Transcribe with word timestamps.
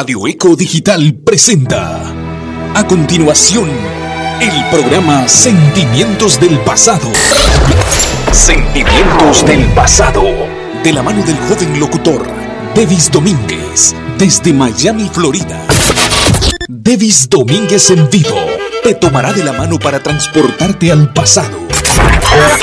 Radio 0.00 0.28
Eco 0.28 0.54
Digital 0.54 1.12
presenta. 1.24 2.00
A 2.72 2.86
continuación, 2.86 3.68
el 4.40 4.70
programa 4.70 5.26
Sentimientos 5.26 6.38
del 6.38 6.56
Pasado. 6.60 7.10
Sentimientos 8.30 9.44
del 9.44 9.64
Pasado. 9.74 10.22
De 10.84 10.92
la 10.92 11.02
mano 11.02 11.24
del 11.24 11.36
joven 11.48 11.80
locutor, 11.80 12.24
Devis 12.76 13.10
Domínguez, 13.10 13.96
desde 14.16 14.52
Miami, 14.52 15.10
Florida. 15.12 15.66
Devis 16.68 17.28
Domínguez 17.28 17.90
en 17.90 18.08
vivo 18.08 18.38
te 18.84 18.94
tomará 18.94 19.32
de 19.32 19.42
la 19.42 19.52
mano 19.52 19.80
para 19.80 20.00
transportarte 20.00 20.92
al 20.92 21.12
pasado. 21.12 21.58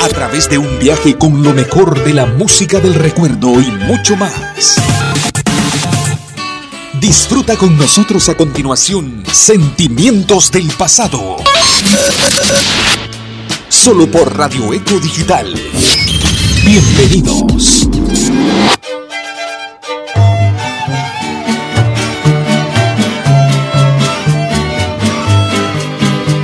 A 0.02 0.08
través 0.08 0.48
de 0.48 0.56
un 0.56 0.78
viaje 0.78 1.18
con 1.18 1.42
lo 1.42 1.52
mejor 1.52 2.02
de 2.02 2.14
la 2.14 2.24
música 2.24 2.80
del 2.80 2.94
recuerdo 2.94 3.60
y 3.60 3.70
mucho 3.86 4.16
más. 4.16 4.76
Disfruta 7.06 7.56
con 7.56 7.78
nosotros 7.78 8.28
a 8.28 8.36
continuación 8.36 9.22
Sentimientos 9.30 10.50
del 10.50 10.66
Pasado. 10.72 11.36
Solo 13.68 14.10
por 14.10 14.36
Radio 14.36 14.72
Eco 14.72 14.98
Digital. 14.98 15.54
Bienvenidos. 16.64 17.86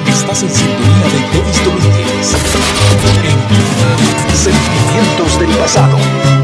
Estás 0.06 0.42
en 0.44 0.50
sintonía 0.54 1.08
de 1.08 1.38
Devis 1.38 1.64
Domínguez. 1.64 2.36
En 4.28 4.36
Sentimientos 4.36 5.40
del 5.40 5.58
Pasado. 5.58 6.41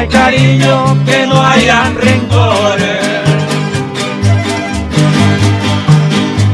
Hay 0.00 0.08
cariño, 0.08 1.04
que 1.04 1.26
no 1.26 1.42
hayan 1.42 1.94
rencores. 1.94 3.00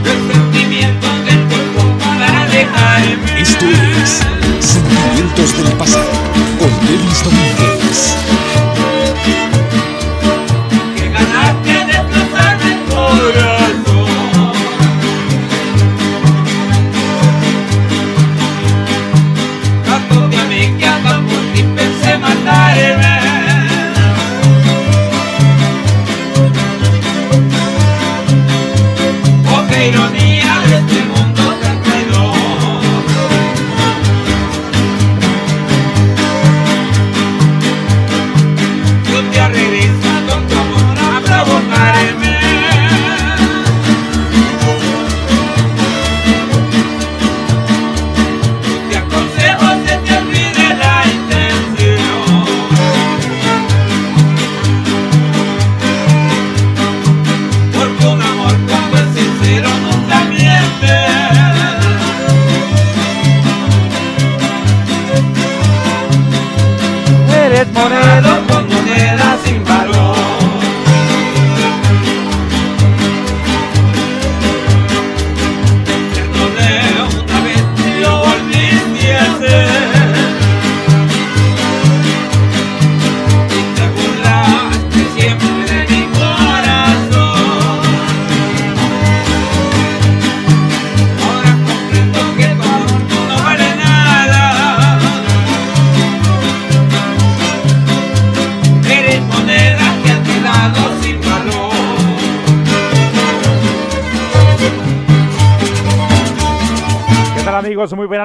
De 0.02 0.32
sentimientos 0.32 1.24
del 1.26 1.44
cuerpo 1.46 1.82
para 2.00 2.46
dejarme. 2.46 3.40
Esto 3.40 3.66
es 3.66 4.20
Sentimientos 4.58 5.56
del 5.58 5.72
Pasado 5.74 6.10
con 6.58 6.70
Domínguez. 7.22 7.75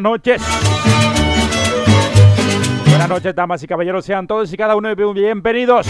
Buenas 0.02 0.12
noches. 0.12 0.42
Buenas 2.88 3.10
noches, 3.10 3.36
damas 3.36 3.64
y 3.64 3.68
caballeros. 3.68 4.06
Sean 4.06 4.28
todos 4.28 4.52
y 4.52 4.58
cada 4.58 4.76
uno 4.76 4.90
bienvenidos 4.96 5.88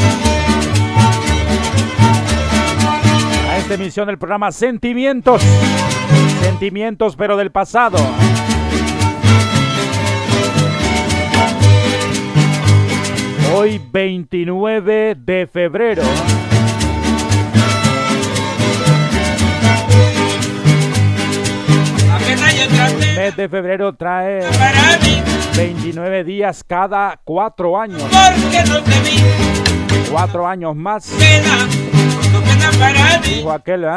a 3.49 3.57
esta 3.57 3.73
emisión 3.75 4.07
del 4.07 4.17
programa 4.17 4.51
Sentimientos. 4.51 5.41
Sentimientos, 6.41 7.15
pero 7.15 7.37
del 7.37 7.51
pasado. 7.51 7.97
Hoy 13.53 13.81
29 13.91 15.15
de 15.15 15.47
febrero. 15.47 16.03
Mes 23.15 23.35
de 23.35 23.49
febrero 23.49 23.93
trae 23.93 24.41
para 24.51 24.97
mí, 25.03 25.21
29 25.55 26.23
días 26.23 26.63
cada 26.63 27.19
cuatro 27.23 27.79
años. 27.79 28.01
porque 28.01 28.63
no 28.69 28.81
te 28.81 28.99
vi. 29.01 29.21
Cuatro 30.11 30.45
años 30.47 30.75
más, 30.75 31.09
dijo 33.23 33.51
aquel, 33.51 33.85
¿eh? 33.85 33.87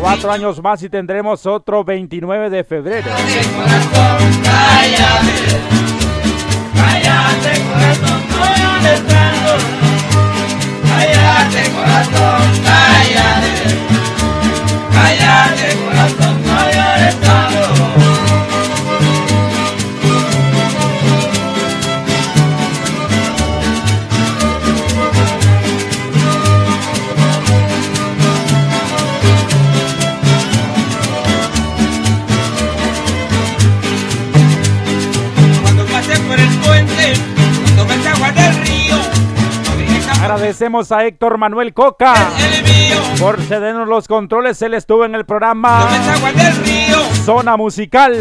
Cuatro 0.00 0.32
años 0.32 0.60
más 0.62 0.82
y 0.82 0.88
tendremos 0.88 1.46
otro 1.46 1.84
29 1.84 2.50
de 2.50 2.64
febrero. 2.64 3.08
Cállate, 10.88 11.70
corazón, 11.72 12.65
Agradecemos 40.56 40.90
a 40.90 41.04
Héctor 41.04 41.36
Manuel 41.36 41.74
Coca. 41.74 42.14
Por 43.20 43.38
cedernos 43.42 43.86
los 43.86 44.08
controles. 44.08 44.62
Él 44.62 44.72
estuvo 44.72 45.04
en 45.04 45.14
el 45.14 45.26
programa. 45.26 45.86
Zona 47.26 47.58
Musical. 47.58 48.16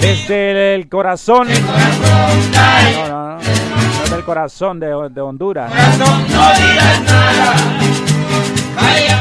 Desde 0.00 0.74
el 0.74 0.88
corazón. 0.88 1.46
No, 1.46 3.08
no, 3.08 3.36
no. 3.36 3.38
Desde 3.38 4.16
el 4.16 4.24
corazón 4.24 4.80
de, 4.80 4.88
de 5.10 5.20
Honduras. 5.20 5.70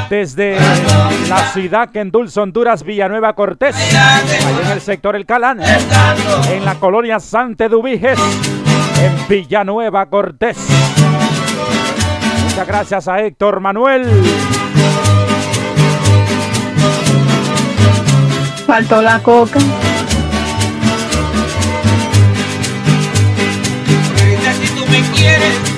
Desde 0.10 0.58
la 1.30 1.52
ciudad 1.54 1.92
que 1.92 2.00
endulza 2.00 2.42
Honduras, 2.42 2.84
Villanueva 2.84 3.34
Cortés, 3.34 3.76
allá 3.76 4.22
en 4.64 4.72
el 4.72 4.82
sector 4.82 5.16
El 5.16 5.28
Calán, 5.28 5.60
en 5.62 6.66
la 6.66 6.76
colonia 6.76 7.20
Sante 7.20 7.70
Dubiges, 7.70 8.20
en 9.04 9.28
Villanueva 9.28 10.06
Cortés. 10.10 10.58
Muchas 12.44 12.68
gracias 12.68 13.08
a 13.08 13.20
Héctor 13.20 13.60
Manuel. 13.60 14.06
Faltó 18.66 19.02
la 19.02 19.20
coca. 19.20 19.60
Si 24.62 24.68
tú 24.76 24.86
me 24.90 25.02
quieres, 25.16 25.73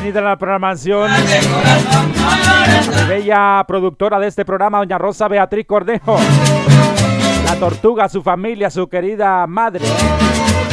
Bienvenida 0.00 0.20
a 0.20 0.30
la 0.30 0.38
programación. 0.38 1.10
Nada. 1.10 3.08
Bella 3.08 3.64
productora 3.66 4.20
de 4.20 4.28
este 4.28 4.44
programa, 4.44 4.78
doña 4.78 4.96
Rosa 4.96 5.26
Beatriz 5.26 5.66
Cornejo. 5.66 6.16
La 7.44 7.56
tortuga, 7.56 8.08
su 8.08 8.22
familia, 8.22 8.70
su 8.70 8.88
querida 8.88 9.44
madre. 9.48 9.84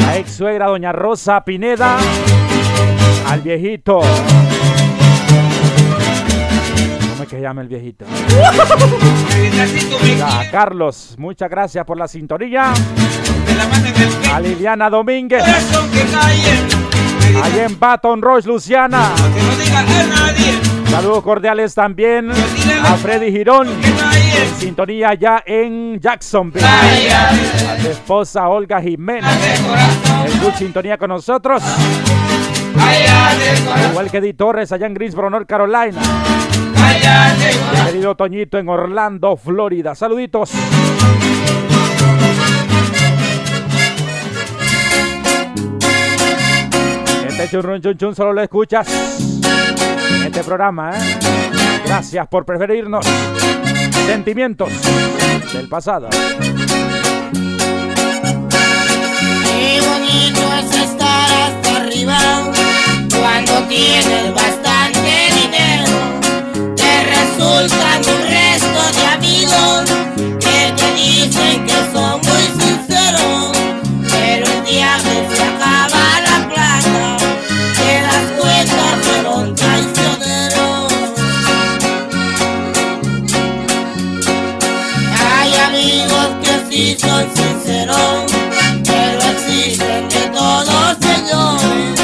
La 0.05 0.17
ex 0.17 0.31
suegra, 0.31 0.67
doña 0.67 0.91
Rosa 0.91 1.43
Pineda. 1.43 1.97
Al 3.27 3.41
viejito. 3.41 4.01
¿Cómo 7.09 7.23
es 7.23 7.27
que 7.27 7.41
llama 7.41 7.61
el 7.61 7.67
viejito? 7.67 8.05
A. 10.23 10.43
Carlos, 10.51 11.15
muchas 11.17 11.49
gracias 11.49 11.83
por 11.83 11.97
la 11.97 12.07
sintonía. 12.07 12.73
La. 13.57 14.35
A 14.35 14.39
Liliana 14.39 14.87
Domínguez. 14.87 15.43
Allá 17.43 17.65
en 17.65 17.79
Baton 17.79 18.21
Rouge, 18.21 18.47
Luciana. 18.47 19.13
Saludos 20.89 21.23
cordiales 21.23 21.73
también 21.73 22.31
a 22.31 22.95
Freddy 22.95 23.31
Girón. 23.31 23.67
En 23.67 24.55
sintonía 24.57 25.09
allá 25.09 25.43
en 25.45 25.99
Jacksonville. 25.99 26.65
A 26.65 27.79
su 27.81 27.89
esposa 27.89 28.47
Olga 28.47 28.81
Jiménez. 28.81 29.25
En 30.25 30.31
full 30.39 30.53
sintonía 30.53 30.97
con 30.97 31.09
nosotros. 31.09 31.61
Igual 33.91 34.11
que 34.11 34.21
Di 34.21 34.33
Torres 34.33 34.71
allá 34.71 34.87
en 34.87 34.93
Greensboro, 34.93 35.29
North 35.29 35.47
Carolina. 35.47 36.01
Querido 37.85 38.15
Toñito 38.15 38.57
en 38.57 38.69
Orlando, 38.69 39.35
Florida. 39.37 39.95
Saluditos. 39.95 40.51
Este 47.45 47.57
churrun 47.57 47.79
chun 47.79 47.95
chun 47.95 48.15
solo 48.15 48.33
lo 48.33 48.41
escuchas 48.41 48.87
en 50.15 50.23
este 50.23 50.43
programa. 50.43 50.97
¿eh? 50.97 51.17
Gracias 51.85 52.27
por 52.27 52.43
preferirnos. 52.43 53.05
Sentimientos 54.07 54.71
del 55.53 55.69
pasado. 55.69 56.09
Qué 56.09 56.19
bonito 59.79 60.41
es 60.59 60.75
estar 60.75 61.29
hasta 61.31 61.75
arriba 61.83 62.17
cuando 63.15 63.61
tienes 63.67 64.33
bastante 64.33 65.29
dinero. 65.35 65.91
Te 66.75 67.03
resultan 67.03 68.01
un 68.11 68.21
resto 68.27 68.81
de 68.97 69.05
amigos 69.05 69.83
que 70.39 70.73
te 70.75 70.87
dicen 70.95 71.63
que 71.63 71.77
son 71.93 72.24
sinceros, 87.33 88.25
pero 88.83 89.19
existen 89.31 90.09
de 90.09 90.29
todos 90.33 90.97
señores. 90.99 91.99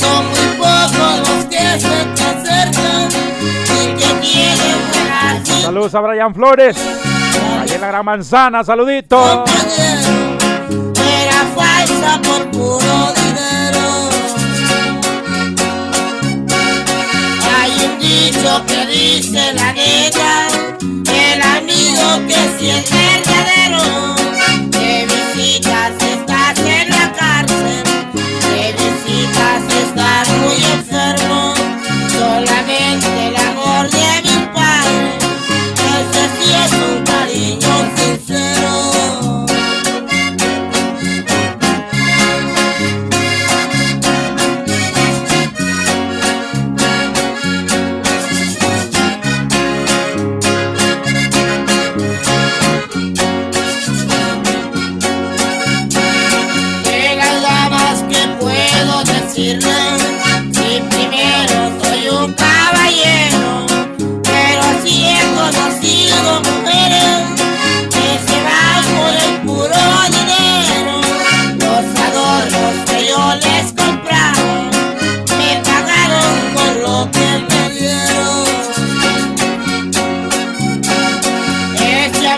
Son 0.00 0.26
muy 0.26 0.48
pocos 0.58 1.18
los 1.28 1.44
que 1.46 1.80
se 1.80 2.04
te 2.14 2.22
acercan 2.22 3.08
y 3.68 3.94
que 3.94 4.14
tienen 4.20 4.78
buenas 4.92 5.48
Saludos 5.62 5.94
a 5.94 6.00
Brian 6.00 6.34
Flores. 6.34 6.76
Allá 7.60 7.74
en 7.74 7.80
la 7.80 7.86
Gran 7.88 8.04
Manzana. 8.04 8.64
Saludito. 8.64 9.16
compañeros. 9.16 10.42
Era 10.98 11.44
falsa 11.54 12.20
por 12.22 12.50
puro 12.50 13.12
dinero. 13.14 13.84
Hay 17.56 17.72
un 17.84 17.98
dicho 17.98 18.64
que 18.66 18.86
dice 18.86 19.52
la 19.54 19.72
neta, 19.72 20.48
el 20.80 21.42
amigo 21.42 22.26
que 22.26 22.40
si 22.58 22.70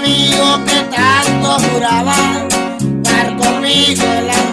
amigo 0.05 0.63
que 0.67 0.81
tanto 0.95 1.59
juraba 1.71 2.15
estar 2.79 3.37
conmigo 3.37 4.03
en 4.19 4.27
las 4.27 4.44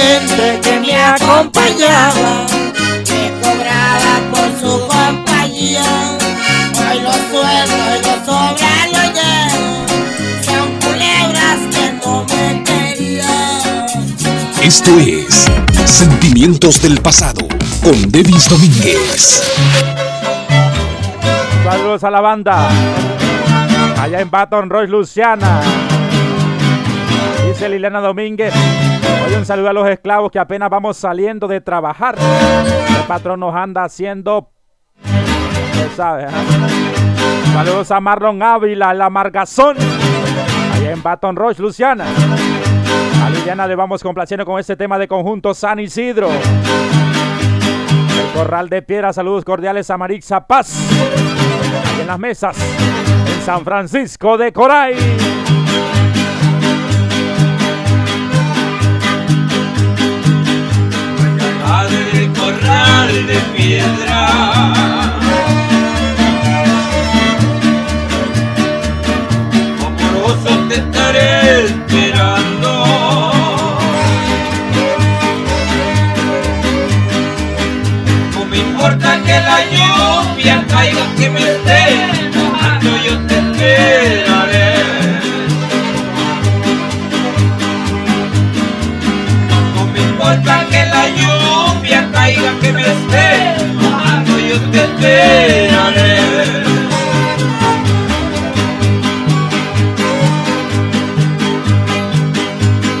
gente 0.00 0.60
que 0.62 0.80
me 0.80 0.96
acompañaba 0.96 2.46
me 3.10 3.22
cobraba 3.42 4.14
por 4.30 4.48
su 4.60 4.72
compañía. 4.88 5.84
Hoy 6.78 7.00
los 7.00 7.20
sueldo 7.30 7.80
y 7.96 8.00
los 8.06 8.20
sobra 8.26 8.74
lo 8.94 9.02
llevo. 9.18 9.66
Son 10.46 10.68
culebras 10.84 11.60
que 11.74 11.84
no 12.02 12.24
me 12.24 12.64
querían. 12.64 13.86
Esto 14.62 14.90
es 14.98 15.46
Sentimientos 15.84 16.80
del 16.82 17.00
Pasado 17.00 17.46
con 17.82 18.10
Devis 18.10 18.48
Domínguez. 18.48 19.42
Saludos 21.64 22.04
a 22.04 22.10
la 22.10 22.20
banda. 22.20 22.68
Allá 24.00 24.20
en 24.20 24.30
Baton 24.30 24.70
Rouge, 24.70 24.88
Luciana. 24.88 25.60
Dice 27.46 27.68
Liliana 27.68 28.00
Domínguez. 28.00 28.54
Hoy 29.26 29.34
un 29.34 29.46
saludo 29.46 29.68
a 29.68 29.72
los 29.72 29.88
esclavos 29.88 30.30
que 30.30 30.38
apenas 30.38 30.70
vamos 30.70 30.96
saliendo 30.96 31.48
de 31.48 31.60
trabajar. 31.60 32.16
El 32.18 33.06
patrón 33.06 33.40
nos 33.40 33.54
anda 33.54 33.84
haciendo. 33.84 34.50
sabe, 35.96 36.24
¿eh? 36.24 36.28
Saludos 37.52 37.90
a 37.90 38.00
Marlon 38.00 38.42
Ávila, 38.42 38.94
la 38.94 39.10
Margazón. 39.10 39.76
Allá 40.72 40.92
en 40.92 41.02
Baton 41.02 41.36
Rouge, 41.36 41.60
Luciana. 41.60 42.04
A 43.24 43.30
Liliana 43.30 43.66
le 43.66 43.74
vamos 43.74 44.02
complaciendo 44.02 44.46
con 44.46 44.58
este 44.58 44.76
tema 44.76 44.98
de 44.98 45.08
conjunto 45.08 45.52
San 45.52 45.80
Isidro. 45.80 46.28
El 46.30 48.32
Corral 48.34 48.68
de 48.68 48.82
Piedra, 48.82 49.12
saludos 49.12 49.44
cordiales 49.44 49.90
a 49.90 49.98
Marixa 49.98 50.46
Paz. 50.46 50.78
Ahí 51.94 52.00
en 52.00 52.06
las 52.06 52.18
mesas, 52.18 52.56
en 52.58 53.42
San 53.42 53.64
Francisco 53.64 54.38
de 54.38 54.52
Coray. 54.52 54.94
De 62.70 63.38
piedra. 63.56 64.28
Amoroso 69.84 70.50
te 70.68 70.76
estaré 70.76 71.64
esperando. 71.64 72.70
No 78.32 78.44
me 78.46 78.58
importa 78.58 79.20
que 79.26 79.40
la 79.40 79.58
lluvia 79.74 80.64
caiga, 80.68 81.04
que 81.18 81.30
me 81.30 81.40
esté 81.40 81.82
mojando, 82.36 82.90
yo 83.04 83.18
te 83.26 83.34
esperaré. 83.34 84.29
Que 92.60 92.72
me 92.72 92.82
esté 92.82 93.64
mojando, 93.74 94.38
yo 94.38 94.58
te 94.70 94.78
esperaré. 94.84 96.18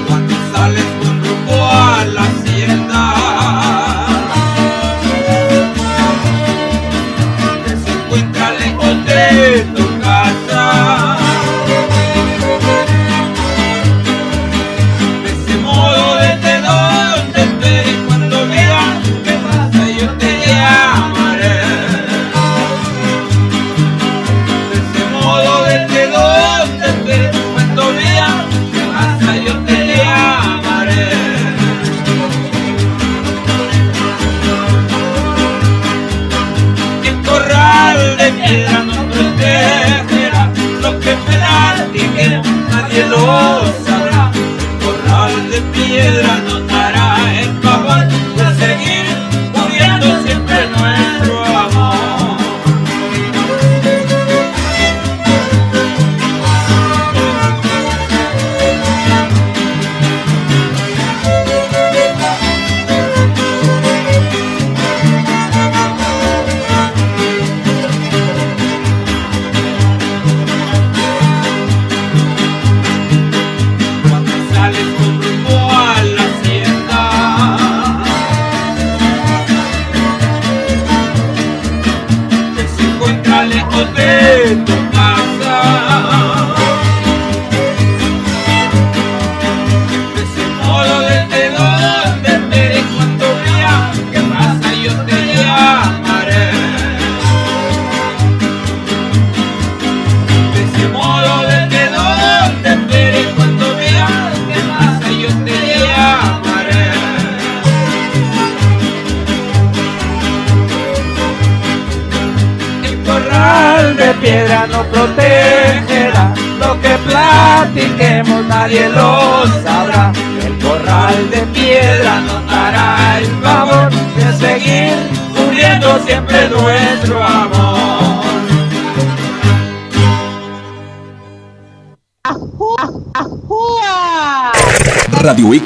Cuando 0.06 0.34
sales 0.52 0.84
con 1.00 1.24
rumbo 1.24 1.66
a 1.66 2.04
la 2.04 2.22
hacienda, 2.22 3.02
que 7.64 7.72
se 7.76 7.90
encuentra 7.90 8.50
lejos 8.52 9.04
de 9.06 9.79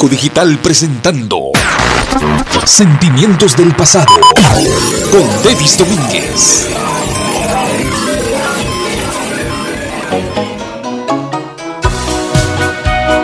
Digital 0.09 0.59
presentando 0.59 1.51
Sentimientos 2.65 3.57
del 3.57 3.75
Pasado 3.75 4.07
con 5.11 5.43
Devis 5.43 5.79
Domínguez. 5.79 6.69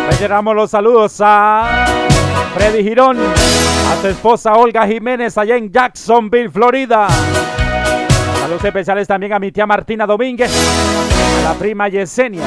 Reiteramos 0.08 0.54
los 0.56 0.70
saludos 0.70 1.16
a 1.20 1.86
Freddy 2.54 2.82
Girón, 2.82 3.18
a 3.18 4.00
su 4.00 4.08
esposa 4.08 4.54
Olga 4.54 4.86
Jiménez 4.86 5.36
allá 5.36 5.56
en 5.56 5.70
Jacksonville, 5.70 6.50
Florida. 6.50 7.08
Saludos 8.40 8.64
especiales 8.64 9.06
también 9.06 9.32
a 9.32 9.38
mi 9.38 9.52
tía 9.52 9.66
Martina 9.66 10.06
Domínguez, 10.06 10.50
a 11.40 11.52
la 11.52 11.54
prima 11.54 11.88
Yesenia. 11.88 12.44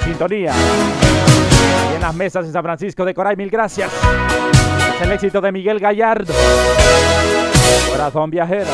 En 0.00 0.04
sintonía. 0.04 0.52
En 2.02 2.08
las 2.08 2.16
mesas 2.16 2.44
en 2.46 2.52
San 2.52 2.64
Francisco 2.64 3.04
de 3.04 3.14
Coray, 3.14 3.36
mil 3.36 3.48
gracias. 3.48 3.88
Es 4.96 5.02
el 5.02 5.12
éxito 5.12 5.40
de 5.40 5.52
Miguel 5.52 5.78
Gallardo. 5.78 6.34
Corazón 7.92 8.28
viajero. 8.28 8.66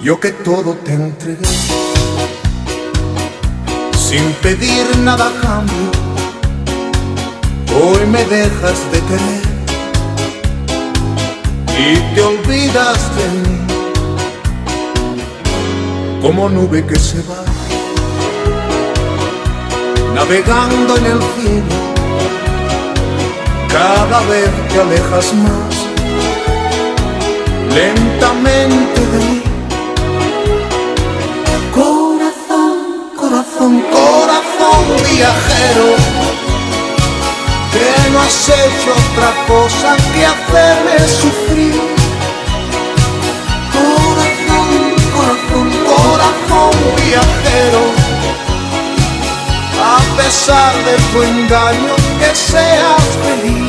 Yo 0.00 0.18
que 0.18 0.32
todo 0.32 0.74
te 0.84 0.94
entregué, 0.94 1.46
sin 3.96 4.32
pedir 4.42 4.98
nada 5.04 5.30
cambio, 5.40 5.92
hoy 7.80 8.04
me 8.06 8.24
dejas 8.24 8.90
de 8.90 9.00
querer 9.00 9.42
y 11.78 12.14
te 12.16 12.20
olvidas 12.20 13.16
de 13.16 13.28
mí, 13.28 13.57
como 16.20 16.48
nube 16.48 16.84
que 16.84 16.98
se 16.98 17.22
va, 17.22 17.44
navegando 20.14 20.96
en 20.96 21.06
el 21.06 21.20
cielo, 21.34 21.76
cada 23.68 24.20
vez 24.26 24.50
te 24.68 24.80
alejas 24.80 25.34
más, 25.34 25.74
lentamente 27.74 29.00
de 29.12 29.18
mí. 29.18 29.42
Corazón, 31.74 32.76
corazón, 33.16 33.84
corazón 33.92 34.84
viajero, 35.10 35.88
que 37.72 38.10
no 38.10 38.20
has 38.20 38.48
hecho 38.48 38.90
otra 39.06 39.30
cosa 39.46 39.96
que 40.12 40.26
hacerme 40.26 41.08
sufrir. 41.08 41.97
un 46.66 46.96
viajero, 47.04 47.82
a 49.82 49.98
pesar 50.16 50.74
de 50.84 50.96
tu 51.12 51.22
engaño, 51.22 51.94
que 52.18 52.34
seas 52.34 53.04
feliz. 53.24 53.68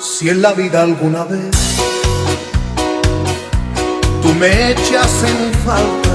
Si 0.00 0.28
en 0.28 0.42
la 0.42 0.52
vida 0.52 0.82
alguna 0.82 1.22
vez 1.22 1.54
tú 4.20 4.34
me 4.34 4.72
echas 4.72 5.22
en 5.22 5.54
falta, 5.64 6.10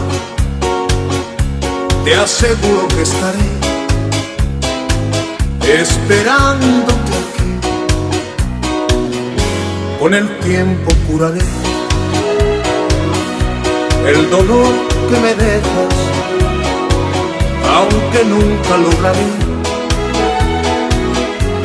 te 2.04 2.16
aseguro 2.16 2.88
que 2.90 3.02
estaré 3.02 3.48
esperándote 5.82 7.14
aquí. 7.22 7.52
Con 10.00 10.14
el 10.14 10.28
tiempo 10.40 10.92
curaré 11.08 11.42
el 14.06 14.30
dolor 14.30 14.74
que 15.10 15.18
me 15.20 15.34
dejas, 15.34 15.94
aunque 17.74 18.26
nunca 18.26 18.78
lograré 18.78 19.30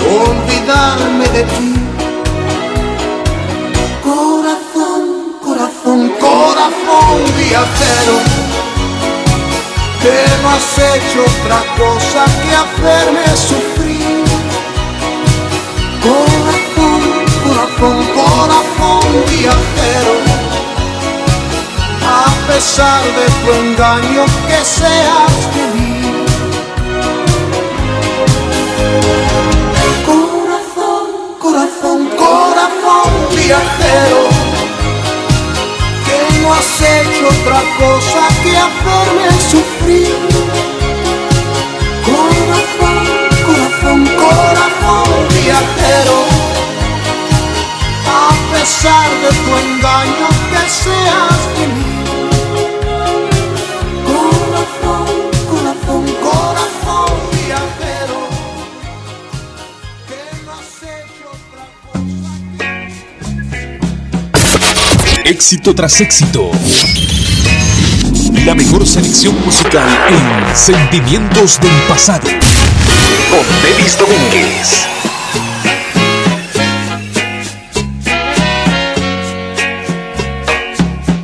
olvidarme 0.06 1.28
de 1.36 1.42
ti. 1.42 1.74
Corazón, 4.04 5.02
corazón, 5.42 6.12
corazón 6.20 7.18
viajero 7.38 8.47
que 10.00 10.24
no 10.42 10.50
has 10.50 10.78
hecho 10.78 11.24
otra 11.24 11.60
cosa 11.76 12.24
que 12.42 12.54
hacerme 12.54 13.26
sufrir. 13.36 14.24
Corazón, 16.02 17.02
corazón, 17.44 17.96
corazón 18.14 19.24
viajero, 19.28 20.14
a 22.06 22.46
pesar 22.46 23.02
de 23.02 23.26
tu 23.40 23.52
engaño, 23.60 24.24
que 24.46 24.64
seas 24.64 25.32
feliz. 25.54 26.06
Corazón, 30.06 31.04
corazón, 31.38 32.08
corazón 32.16 33.10
viajero 33.34 34.37
no 36.48 36.54
has 36.54 36.80
hecho 36.80 37.26
otra 37.28 37.60
cosa 37.78 38.28
que 38.42 38.56
hacerme 38.56 39.28
sufrir. 39.50 40.14
Corazón, 42.08 42.96
corazón, 43.46 44.00
corazón 44.16 45.28
viajero, 45.42 46.18
a 48.06 48.52
pesar 48.52 49.08
de 49.22 49.30
tu 49.44 49.50
engaño 49.66 50.28
que 50.50 50.62
seas. 50.70 51.38
Corazón, 51.56 51.87
Éxito 65.28 65.74
tras 65.74 66.00
éxito. 66.00 66.50
La 68.46 68.54
mejor 68.54 68.86
selección 68.86 69.38
musical 69.44 69.86
en 70.08 70.56
Sentimientos 70.56 71.60
del 71.60 71.70
Pasado. 71.86 72.26
Con 73.28 73.44
Denis 73.62 73.98
Domínguez. 73.98 74.86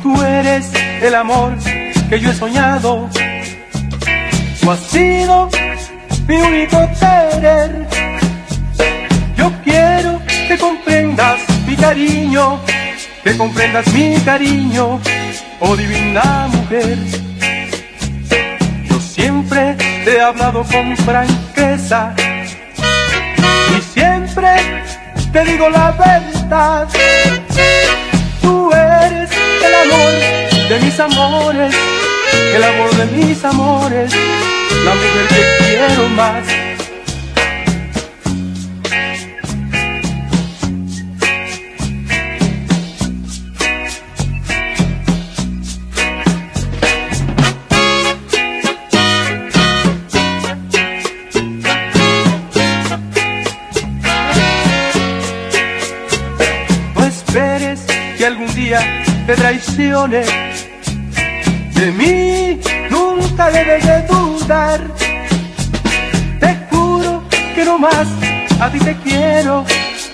Tú 0.03 0.21
eres 0.21 0.67
el 1.01 1.15
amor 1.15 1.55
que 2.07 2.19
yo 2.19 2.29
he 2.29 2.35
soñado. 2.35 3.09
Tú 4.61 4.69
has 4.69 4.79
sido 4.81 5.49
mi 6.27 6.35
único 6.35 6.77
querer. 6.99 7.87
Yo 9.35 9.51
quiero 9.63 10.21
que 10.47 10.55
comprendas 10.59 11.39
mi 11.65 11.75
cariño, 11.75 12.59
que 13.25 13.35
comprendas 13.37 13.91
mi 13.91 14.15
cariño, 14.19 15.01
oh 15.59 15.75
divina 15.75 16.47
mujer. 16.47 16.95
Yo 18.87 18.99
siempre 18.99 19.75
te 20.05 20.17
he 20.17 20.21
hablado 20.21 20.63
con 20.63 20.95
franqueza 20.97 22.13
y 23.75 23.81
siempre 23.81 24.47
te 25.33 25.43
digo 25.43 25.69
la 25.69 25.91
verdad. 25.93 26.87
Tú 28.43 28.71
eres 28.71 29.31
el 29.67 29.73
amor 29.83 30.69
de 30.69 30.79
mis 30.81 30.99
amores, 30.99 31.75
el 32.55 32.63
amor 32.63 32.95
de 32.95 33.05
mis 33.07 33.43
amores, 33.43 34.13
la 34.85 34.93
mujer 34.93 35.27
que 35.29 35.65
quiero 35.65 36.09
más. 36.09 36.54
Día 59.25 59.35
te 59.35 59.35
traicione. 59.35 60.23
De 61.73 61.91
mí 61.91 62.59
nunca 62.89 63.49
debes 63.49 63.85
de 63.85 64.01
dudar. 64.03 64.81
Te 66.39 66.57
juro 66.69 67.23
que 67.53 67.65
no 67.65 67.77
más 67.77 68.07
a 68.59 68.69
ti 68.69 68.79
te 68.79 68.95
quiero, 68.97 69.65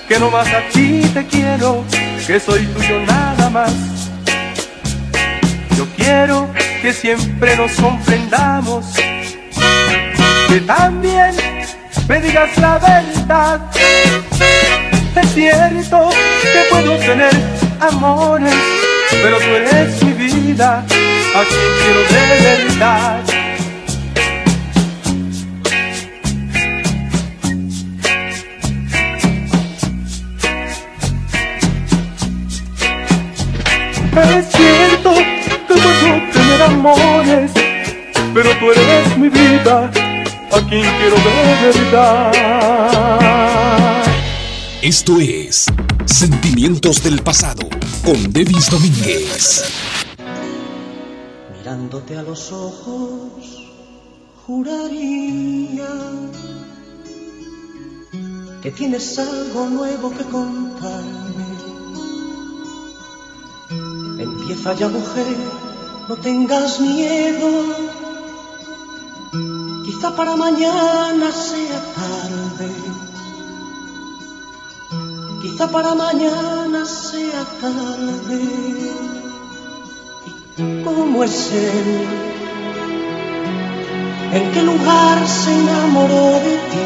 que 0.08 0.20
no 0.20 0.30
más 0.32 0.48
a 0.48 0.62
ti 0.74 1.02
te 1.14 1.26
quiero, 1.26 1.84
que 2.26 2.40
soy 2.40 2.66
tuyo 2.68 3.00
nada 3.06 3.50
más. 3.50 3.74
Yo 5.78 5.86
quiero 5.96 6.50
que 6.82 6.94
siempre 6.94 7.56
nos 7.56 7.72
comprendamos, 7.74 8.86
que 10.50 10.62
también 10.62 11.36
me 12.08 12.22
digas 12.22 12.58
la 12.58 12.78
verdad. 12.78 13.62
Es 15.16 15.34
cierto 15.34 16.10
que 16.42 16.64
puedo 16.70 16.98
tener 16.98 17.32
amores, 17.80 18.54
pero 19.12 19.38
tú 19.38 19.46
eres 19.46 20.04
mi 20.04 20.14
vida, 20.14 20.80
a 20.80 21.44
quien 21.44 21.70
quiero 21.82 22.02
de 22.10 22.22
verdad. 22.44 23.24
Es 34.14 34.46
cierto 34.52 35.14
que 35.14 35.74
puedo 35.74 36.32
tener 36.34 36.62
amores, 36.62 37.52
pero 38.34 38.50
tú 38.60 38.72
eres 38.72 39.18
mi 39.18 39.30
vida, 39.30 39.92
a 40.52 40.60
quien 40.68 40.86
quiero 40.98 41.16
de 41.16 41.32
verdad. 41.68 42.32
Esto 44.82 45.20
es 45.20 45.66
Sentimientos 46.06 47.04
del 47.04 47.22
Pasado 47.22 47.70
con 48.04 48.34
Denis 48.34 48.70
Domínguez. 48.70 49.64
Mirándote 51.58 52.18
a 52.18 52.24
los 52.24 52.52
ojos, 52.52 53.70
juraría 54.46 55.88
que 58.62 58.72
tienes 58.72 59.20
algo 59.20 59.70
nuevo 59.70 60.12
que 60.12 60.24
contarme. 60.26 61.46
Empieza 64.20 64.74
ya, 64.74 64.88
mujer, 64.88 65.38
no 66.10 66.16
tengas 66.18 66.80
miedo. 66.80 67.50
Quizá 69.86 70.16
para 70.16 70.36
mañana 70.36 71.32
sea 71.32 71.80
tarde. 71.96 72.41
Quizá 75.42 75.68
para 75.72 75.96
mañana 75.96 76.86
sea 76.86 77.44
tarde. 77.60 78.42
¿Y 80.58 80.84
cómo 80.84 81.24
es 81.24 81.52
él? 81.52 81.90
¿En 84.34 84.52
qué 84.52 84.62
lugar 84.62 85.28
se 85.28 85.52
enamoró 85.52 86.28
de 86.48 86.56
ti? 86.72 86.86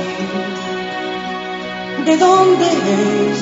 ¿De 2.05 2.17
dónde 2.17 2.65
es? 2.65 3.39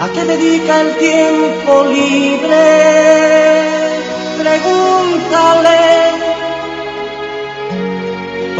¿A 0.00 0.08
qué 0.08 0.24
dedica 0.24 0.80
el 0.80 0.96
tiempo 0.96 1.84
libre? 1.84 2.66
Pregúntale. 4.38 5.90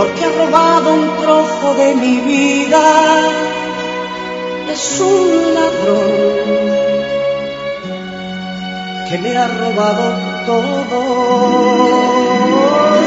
porque 0.00 0.24
ha 0.24 0.32
robado 0.32 0.94
un 0.94 1.16
trozo 1.18 1.74
de 1.74 1.94
mi 1.94 2.20
vida. 2.20 3.59
Es 4.72 5.00
un 5.00 5.54
ladrón 5.54 6.06
que 9.08 9.18
me 9.18 9.36
ha 9.36 9.48
robado 9.48 10.06
todo. 10.46 11.00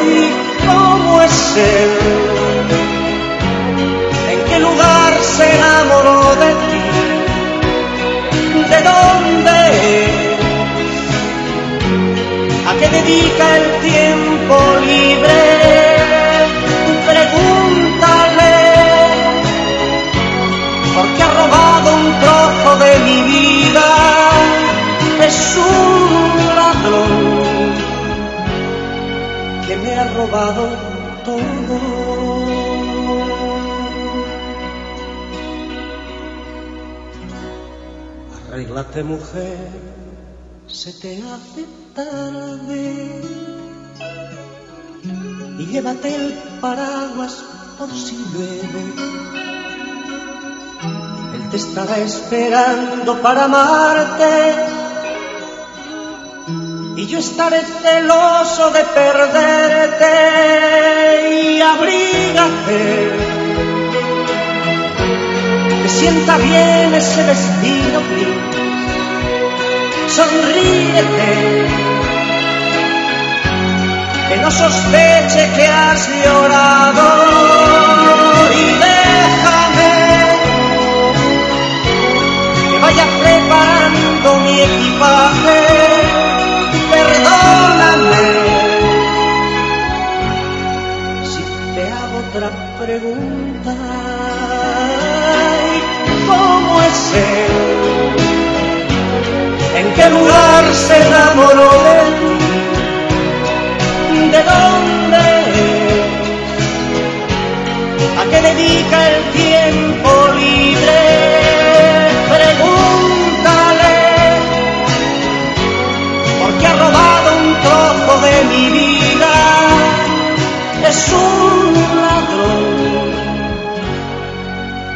¿Y 0.04 0.34
cómo 0.68 1.22
es 1.22 1.58
él? 1.58 1.92
¿En 4.34 4.40
qué 4.50 4.58
lugar 4.60 5.14
se 5.38 5.46
enamoró 5.56 6.36
de 6.44 6.52
ti? 6.64 6.82
¿De 8.72 8.80
dónde 8.92 9.56
es? 9.94 10.14
¿A 12.68 12.72
qué 12.80 12.88
dedica 12.90 13.46
el 13.58 13.66
tiempo 13.90 14.56
libre? 14.86 15.63
De 22.76 23.00
mi 23.00 23.22
vida. 23.24 23.88
Es 25.22 25.58
un 25.58 26.56
ladrón 26.56 27.74
que 29.68 29.76
me 29.78 29.96
ha 29.96 30.14
robado 30.14 30.70
todo. 31.24 31.80
Arréglate 38.48 39.04
mujer, 39.04 39.70
se 40.68 40.94
te 40.94 41.22
hace 41.24 41.66
tarde 41.96 43.22
y 45.60 45.66
llévate 45.66 46.16
el 46.16 46.34
paraguas 46.62 47.44
por 47.78 47.90
si 47.90 48.16
llueve. 48.32 49.63
Te 51.54 51.58
estará 51.58 51.98
esperando 52.00 53.22
para 53.22 53.44
amarte. 53.44 54.56
Y 56.96 57.06
yo 57.06 57.20
estaré 57.20 57.62
celoso 57.62 58.72
de 58.72 58.84
perderte 58.86 60.08
y 61.30 61.62
abrígate. 61.62 63.12
Que 65.84 65.90
sienta 65.90 66.38
bien 66.38 66.92
ese 66.96 67.24
vestido 67.24 68.02
gris, 68.10 68.30
sonríete. 70.08 71.68
Que 74.28 74.38
no 74.38 74.50
sospeche 74.50 75.52
que 75.56 75.68
has 75.68 76.10
llorado 76.26 77.44
pregunta. 92.86 93.76
¿Y 95.76 95.80
¿Cómo 96.28 96.82
es 96.82 97.00
él? 97.16 97.54
¿En 99.80 99.88
qué 99.94 100.10
lugar 100.10 100.64
se 100.74 100.96
enamoró 101.08 101.70
de 101.88 101.98
ti? 102.20 102.34
de 104.34 104.42
dónde 104.44 105.22
es, 105.54 106.12
a 108.20 108.22
qué 108.32 108.40
dedica 108.50 108.98
el 109.10 109.18
tiempo 109.32 109.53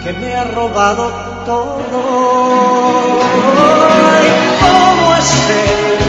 que 0.07 0.13
me 0.13 0.33
ha 0.35 0.45
robado 0.45 1.11
todo. 1.45 1.99
Ay, 4.13 4.27
¿Cómo 4.63 5.05
es 5.17 5.31
él? 5.49 5.99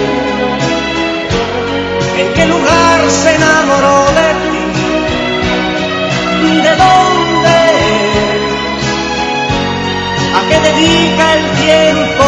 ¿En 2.20 2.28
qué 2.34 2.44
lugar 2.46 3.10
se 3.10 3.34
enamoró 3.34 3.98
de 4.18 4.28
ti? 4.50 4.66
¿De 6.66 6.72
dónde 6.84 7.54
es? 8.34 8.46
¿A 10.36 10.40
qué 10.48 10.56
dedica 10.68 11.24
el 11.34 11.44
tiempo? 11.64 12.24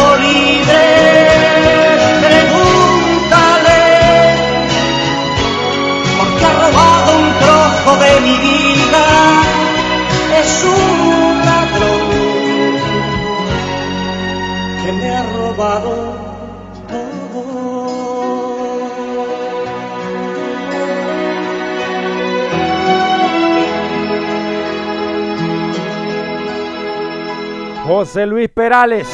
José 27.93 28.25
Luis 28.25 28.47
Perales. 28.47 29.05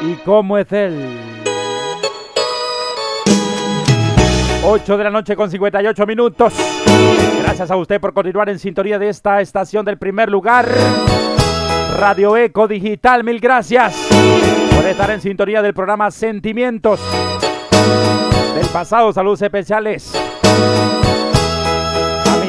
¿Y 0.00 0.14
cómo 0.24 0.56
es 0.56 0.72
él? 0.72 1.06
8 4.64 4.96
de 4.96 5.04
la 5.04 5.10
noche 5.10 5.36
con 5.36 5.50
58 5.50 6.06
minutos. 6.06 6.54
Gracias 7.42 7.70
a 7.70 7.76
usted 7.76 8.00
por 8.00 8.14
continuar 8.14 8.48
en 8.48 8.58
sintonía 8.58 8.98
de 8.98 9.10
esta 9.10 9.42
estación 9.42 9.84
del 9.84 9.98
primer 9.98 10.30
lugar. 10.30 10.66
Radio 11.98 12.34
Eco 12.34 12.66
Digital, 12.66 13.24
mil 13.24 13.40
gracias 13.40 14.08
por 14.74 14.86
estar 14.86 15.10
en 15.10 15.20
sintonía 15.20 15.60
del 15.60 15.74
programa 15.74 16.10
Sentimientos 16.10 16.98
del 18.54 18.68
pasado. 18.68 19.12
Saludos 19.12 19.42
especiales 19.42 20.14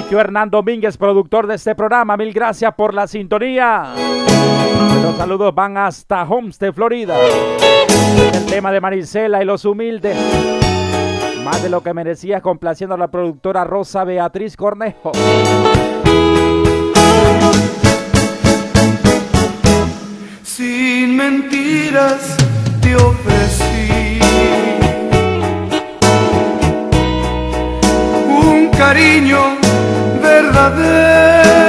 tío 0.10 0.20
Hernán 0.20 0.50
Domínguez, 0.50 0.98
productor 0.98 1.46
de 1.46 1.56
este 1.56 1.76
programa. 1.76 2.18
Mil 2.18 2.34
gracias 2.34 2.74
por 2.74 2.96
la 2.96 3.06
sintonía. 3.06 3.94
Los 5.04 5.16
saludos 5.16 5.54
van 5.54 5.78
hasta 5.78 6.24
Homestead, 6.24 6.74
Florida. 6.74 7.16
El 8.34 8.46
tema 8.48 8.72
de 8.72 8.82
Marisela 8.82 9.42
y 9.44 9.46
los 9.46 9.66
humildes. 9.66 10.18
Más 11.44 11.62
de 11.62 11.70
lo 11.70 11.84
que 11.84 11.94
merecía 11.94 12.42
complaciendo 12.42 12.96
a 12.96 12.98
la 12.98 13.10
productora 13.10 13.64
Rosa 13.64 14.04
Beatriz 14.04 14.58
Cornejo. 14.58 15.12
Sin 20.42 21.16
mentiras 21.16 22.36
te 22.82 22.96
ofrecí 22.96 24.20
un 28.28 28.70
cariño 28.76 29.60
verdadero. 30.52 31.69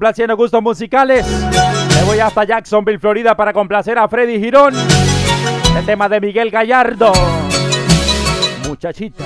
Complaciendo 0.00 0.34
gustos 0.34 0.62
musicales. 0.62 1.26
Me 1.94 2.04
voy 2.04 2.20
hasta 2.20 2.44
Jacksonville, 2.44 2.98
Florida 2.98 3.36
para 3.36 3.52
complacer 3.52 3.98
a 3.98 4.08
Freddy 4.08 4.40
Girón. 4.40 4.74
El 5.76 5.84
tema 5.84 6.08
de 6.08 6.22
Miguel 6.22 6.50
Gallardo. 6.50 7.12
Muchachita. 8.66 9.24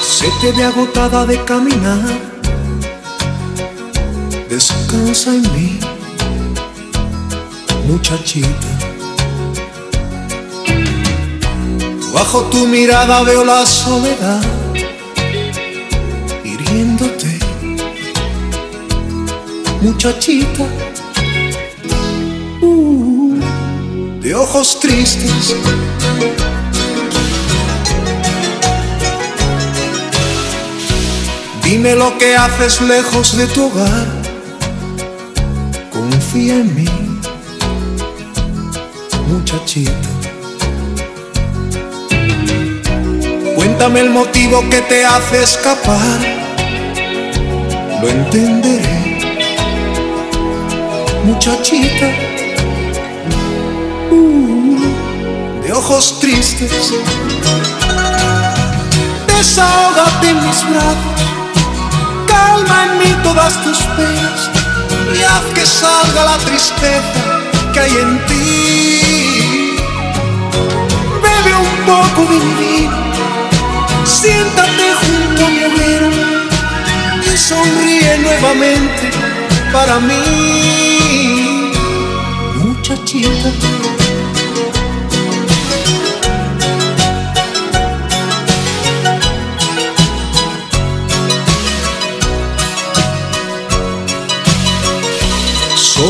Se 0.00 0.28
te 0.40 0.52
ve 0.52 0.62
agotada 0.62 1.26
de 1.26 1.42
caminar. 1.42 1.98
Descansa 4.48 5.30
en 5.34 5.42
mí, 5.42 5.80
muchachita. 7.88 8.48
Bajo 12.14 12.42
tu 12.42 12.64
mirada 12.68 13.24
veo 13.24 13.44
la 13.44 13.66
soledad 13.66 14.61
muchachita. 20.04 20.64
Uh, 22.60 23.38
de 24.20 24.34
ojos 24.34 24.80
tristes. 24.80 25.54
Dime 31.62 31.94
lo 31.94 32.18
que 32.18 32.34
haces 32.36 32.80
lejos 32.80 33.36
de 33.36 33.46
tu 33.46 33.66
hogar. 33.66 34.08
Confía 35.92 36.54
en 36.54 36.74
mí, 36.74 36.88
muchachita. 39.28 39.92
Cuéntame 43.54 44.00
el 44.00 44.10
motivo 44.10 44.68
que 44.68 44.80
te 44.80 45.06
hace 45.06 45.44
escapar. 45.44 46.18
Lo 48.00 48.08
entenderé, 48.08 49.01
muchachita. 51.24 52.06
Uh, 54.10 55.62
de 55.62 55.72
ojos 55.72 56.20
tristes. 56.20 56.94
Desahógate 59.26 60.28
en 60.28 60.46
mis 60.46 60.68
brazos 60.70 61.22
calma 62.32 62.86
en 62.86 62.98
mí 62.98 63.10
todas 63.22 63.54
tus 63.64 63.78
penas 63.96 64.50
y 65.14 65.22
haz 65.22 65.44
que 65.54 65.64
salga 65.66 66.24
la 66.24 66.38
tristeza 66.38 67.20
que 67.72 67.80
hay 67.80 67.96
en 68.04 68.26
ti. 68.26 69.76
Bebe 71.24 71.52
un 71.68 71.74
poco 71.92 72.20
de 72.30 72.38
mi 72.44 72.54
vino, 72.60 72.98
siéntate 74.04 74.86
junto 75.02 75.46
a 75.46 75.50
mi 75.50 75.62
hoguera 75.64 76.10
y 77.32 77.36
sonríe 77.36 78.18
nuevamente 78.18 79.10
para 79.72 79.98
mí. 80.00 80.91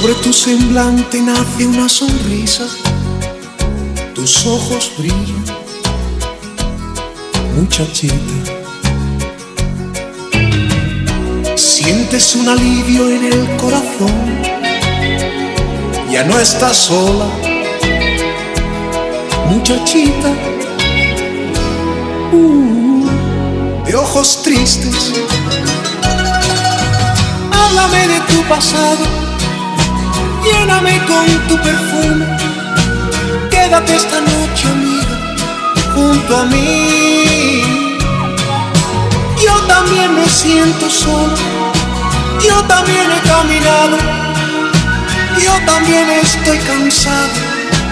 Sobre 0.03 0.15
tu 0.15 0.33
semblante 0.33 1.21
nace 1.21 1.67
una 1.67 1.87
sonrisa, 1.89 2.65
tus 4.15 4.47
ojos 4.47 4.91
brillan, 4.97 5.45
muchachita. 7.55 8.15
Sientes 11.57 12.35
un 12.35 12.49
alivio 12.49 13.11
en 13.11 13.25
el 13.33 13.57
corazón, 13.59 14.43
ya 16.13 16.25
no 16.25 16.39
estás 16.39 16.77
sola, 16.77 17.27
muchachita. 19.49 20.29
Uh, 22.33 23.07
de 23.87 23.97
ojos 23.97 24.43
tristes, 24.43 25.13
háblame 27.51 28.09
de 28.09 28.21
tu 28.21 28.43
pasado 28.49 29.23
lléname 30.45 31.01
con 31.07 31.27
tu 31.49 31.57
perfume. 31.59 32.27
Quédate 33.51 33.97
esta 33.97 34.21
noche, 34.21 34.69
amiga, 34.69 35.17
junto 35.95 36.37
a 36.37 36.45
mí. 36.47 37.63
Yo 39.45 39.55
también 39.67 40.15
me 40.15 40.29
siento 40.29 40.89
solo, 40.89 41.37
yo 42.47 42.63
también 42.65 43.07
he 43.11 43.29
caminado, 43.29 43.97
yo 45.41 45.53
también 45.65 46.09
estoy 46.11 46.59
cansado 46.59 47.29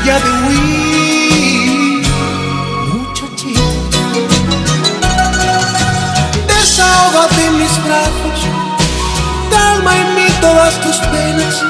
ya 0.04 0.18
de 0.20 0.30
huir. 0.42 2.06
Muchachita, 2.92 3.60
desahógate 6.46 7.46
en 7.46 7.58
mis 7.58 7.84
brazos, 7.84 8.40
calma 9.50 9.96
en 9.96 10.14
mí 10.14 10.26
todas 10.40 10.80
tus 10.80 10.96
penas 10.96 11.64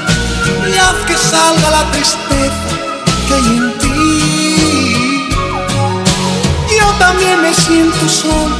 y 0.68 0.76
haz 0.78 0.96
que 1.06 1.16
salga 1.16 1.70
la 1.70 1.90
tristeza 1.92 2.70
que 3.28 3.34
hay 3.34 3.46
en 3.58 3.78
ti. 3.78 5.28
Yo 6.78 6.86
también 6.98 7.42
me 7.42 7.54
siento 7.54 8.08
solo, 8.08 8.56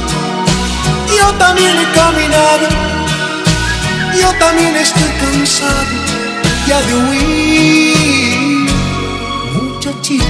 yo 1.17 1.33
también 1.35 1.77
he 1.77 1.91
caminado, 1.93 2.67
yo 4.19 4.31
también 4.39 4.75
estoy 4.75 5.09
cansado 5.19 6.00
de 6.79 6.93
huir. 6.95 8.69
Muchachita, 9.53 10.25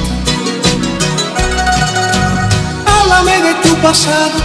háblame 2.86 3.42
de 3.42 3.54
tu 3.62 3.76
pasado, 3.76 4.40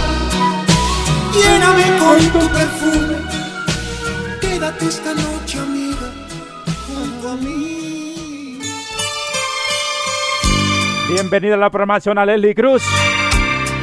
lléname 1.33 1.97
con 1.97 2.19
tu 2.31 2.47
perfume, 2.49 3.15
quédate 4.39 4.85
esta 4.85 5.13
noche 5.15 5.59
amiga 5.59 6.11
junto 6.87 7.29
a 7.29 7.35
mí. 7.35 8.59
Bienvenida 11.09 11.55
a 11.55 11.57
la 11.57 11.69
programación 11.71 12.19
a 12.19 12.25
Leslie 12.25 12.53
Cruz. 12.53 12.83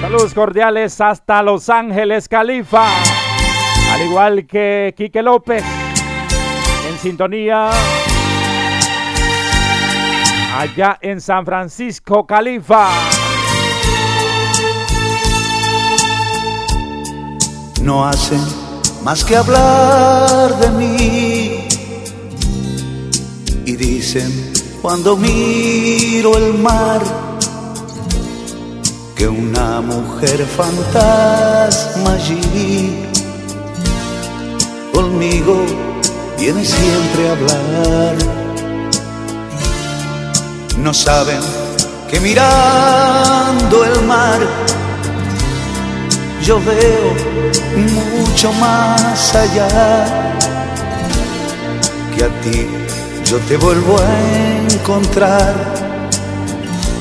Saludos 0.00 0.34
cordiales 0.34 1.00
hasta 1.00 1.42
Los 1.42 1.68
Ángeles, 1.68 2.28
Califa. 2.28 2.86
Al 3.92 4.02
igual 4.02 4.46
que 4.46 4.94
Quique 4.96 5.22
López. 5.22 5.64
En 6.88 6.98
sintonía. 6.98 7.70
Allá 10.56 10.98
en 11.00 11.20
San 11.20 11.44
Francisco, 11.44 12.26
Califa. 12.26 12.88
no 17.84 18.06
hacen 18.06 18.40
más 19.04 19.22
que 19.24 19.36
hablar 19.36 20.58
de 20.58 20.70
mí. 20.70 21.68
Y 23.66 23.76
dicen 23.76 24.52
cuando 24.80 25.16
miro 25.16 26.36
el 26.36 26.54
mar 26.54 27.02
que 29.14 29.28
una 29.28 29.80
mujer 29.80 30.46
fantasma 30.46 32.12
allí 32.12 33.06
conmigo 34.92 35.64
viene 36.38 36.64
siempre 36.64 37.28
a 37.28 37.32
hablar. 37.32 38.33
No 40.78 40.92
saben 40.92 41.40
que 42.10 42.20
mirando 42.20 43.84
el 43.84 44.02
mar 44.02 44.40
yo 46.42 46.60
veo 46.60 47.14
mucho 47.76 48.52
más 48.54 49.34
allá 49.34 50.34
que 52.14 52.24
a 52.24 52.28
ti 52.42 52.66
yo 53.24 53.38
te 53.48 53.56
vuelvo 53.56 53.98
a 53.98 54.74
encontrar 54.74 55.54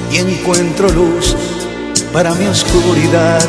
y 0.09 0.17
encuentro 0.19 0.87
luz 0.89 1.35
para 2.13 2.33
mi 2.35 2.45
oscuridad. 2.45 3.41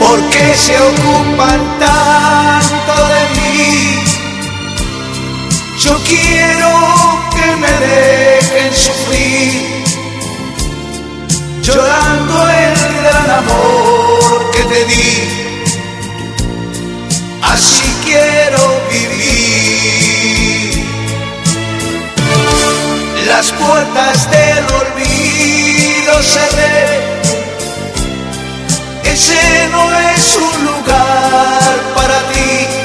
¿Por 0.00 0.20
qué 0.30 0.54
se 0.54 0.76
ocupan 0.80 1.60
tanto 1.78 2.94
de 3.08 3.40
mí? 3.40 4.01
Yo 5.84 5.98
quiero 6.04 6.70
que 7.34 7.56
me 7.56 7.72
dejen 7.86 8.72
sufrir, 8.72 9.84
llorando 11.60 12.48
el 12.48 12.74
gran 13.02 13.30
amor 13.30 14.50
que 14.52 14.62
te 14.62 14.84
di. 14.84 15.12
Así 17.42 17.82
quiero 18.04 18.80
vivir. 18.92 20.84
Las 23.26 23.50
puertas 23.50 24.30
del 24.30 24.64
olvido 24.82 26.22
cerré. 26.22 27.00
Ese 29.02 29.68
no 29.72 29.82
es 30.14 30.36
un 30.36 30.64
lugar 30.64 31.74
para 31.96 32.18
ti. 32.32 32.81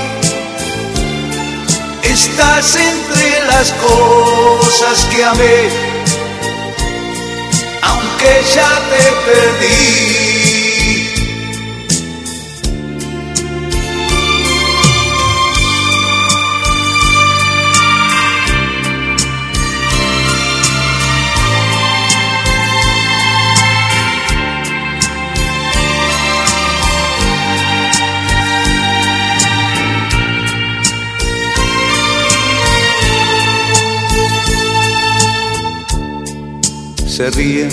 Estás 2.39 2.76
entre 2.76 3.45
las 3.47 3.71
cosas 3.71 5.06
que 5.06 5.23
amé, 5.23 5.69
aunque 7.82 8.43
ya 8.54 8.80
te 8.91 9.12
perdí. 9.26 10.26
Se 37.17 37.32
ríen 37.32 37.71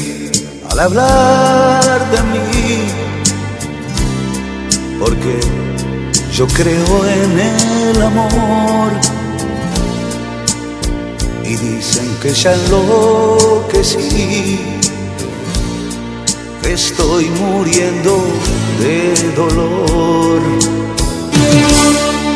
al 0.70 0.80
hablar 0.80 2.10
de 2.10 2.22
mí, 2.32 2.88
porque 4.98 5.38
yo 6.32 6.46
creo 6.46 7.06
en 7.06 7.38
el 7.38 8.02
amor 8.02 8.92
y 11.44 11.56
dicen 11.56 12.08
que 12.22 12.32
ya 12.32 12.54
enloquecí, 12.54 14.00
que 16.62 16.72
estoy 16.72 17.26
muriendo 17.26 18.24
de 18.80 19.12
dolor. 19.36 20.40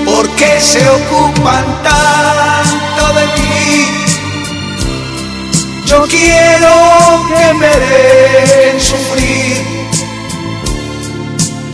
¿Por 0.04 0.28
qué 0.36 0.60
se 0.60 0.86
ocupan 0.90 1.64
tanto 1.82 2.37
Yo 5.88 6.02
quiero 6.06 7.24
que 7.28 7.54
me 7.54 7.66
den 7.66 8.78
sufrir, 8.78 9.56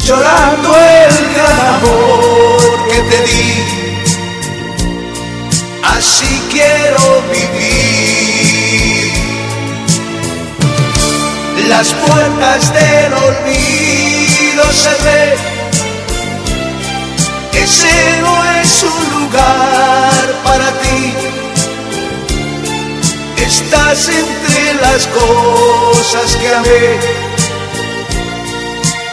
llorando 0.06 0.68
el 0.76 1.34
gran 1.34 1.60
amor 1.74 2.88
que 2.88 2.98
te 3.10 3.18
di. 3.26 3.50
Así 5.82 6.32
quiero 6.52 7.22
vivir. 7.32 9.12
Las 11.66 11.92
puertas 11.94 12.72
del 12.72 13.12
olvido 13.14 14.64
cerré. 14.72 15.34
Ese 17.52 18.20
no 18.20 18.34
es 18.60 18.82
un 18.84 19.22
lugar 19.22 20.24
para 20.44 20.70
ti 20.82 21.43
estás 23.42 24.08
entre 24.08 24.74
las 24.74 25.06
cosas 25.08 26.36
que 26.36 26.54
amé, 26.54 26.98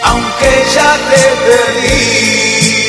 aunque 0.04 0.66
ya 0.74 0.98
te 1.10 1.24
perdí. 1.46 2.81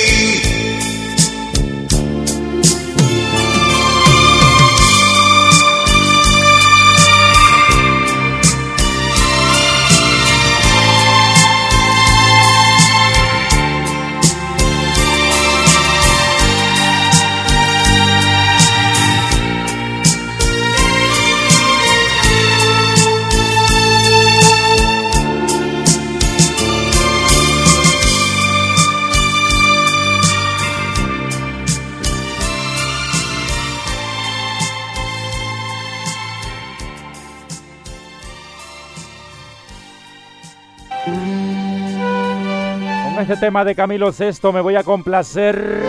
Este 43.23 43.37
tema 43.37 43.65
de 43.65 43.77
Camilo 43.77 44.11
Sesto 44.11 44.53
me 44.53 44.61
voy 44.61 44.75
a 44.75 44.83
complacer 44.83 45.81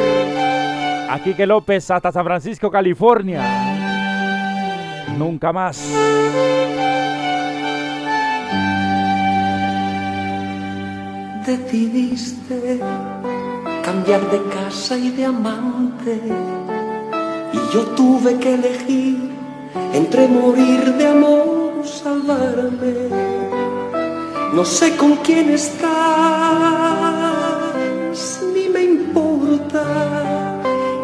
a 1.09 1.19
Quique 1.23 1.47
López 1.47 1.89
hasta 1.89 2.11
San 2.11 2.23
Francisco, 2.23 2.69
California. 2.69 3.41
Nunca 5.17 5.51
más. 5.51 5.83
Decidiste 11.45 12.79
cambiar 13.83 14.21
de 14.29 14.41
casa 14.53 14.95
y 14.95 15.09
de 15.09 15.25
amante 15.25 16.21
y 17.51 17.73
yo 17.73 17.81
tuve 17.95 18.37
que 18.37 18.53
elegir 18.53 19.31
entre 19.93 20.27
morir 20.27 20.93
de 20.93 21.07
amor 21.07 21.73
o 21.81 21.83
salvarme. 21.83 22.93
No 24.53 24.63
sé 24.63 24.95
con 24.95 25.15
quién 25.17 25.49
estás, 25.49 26.82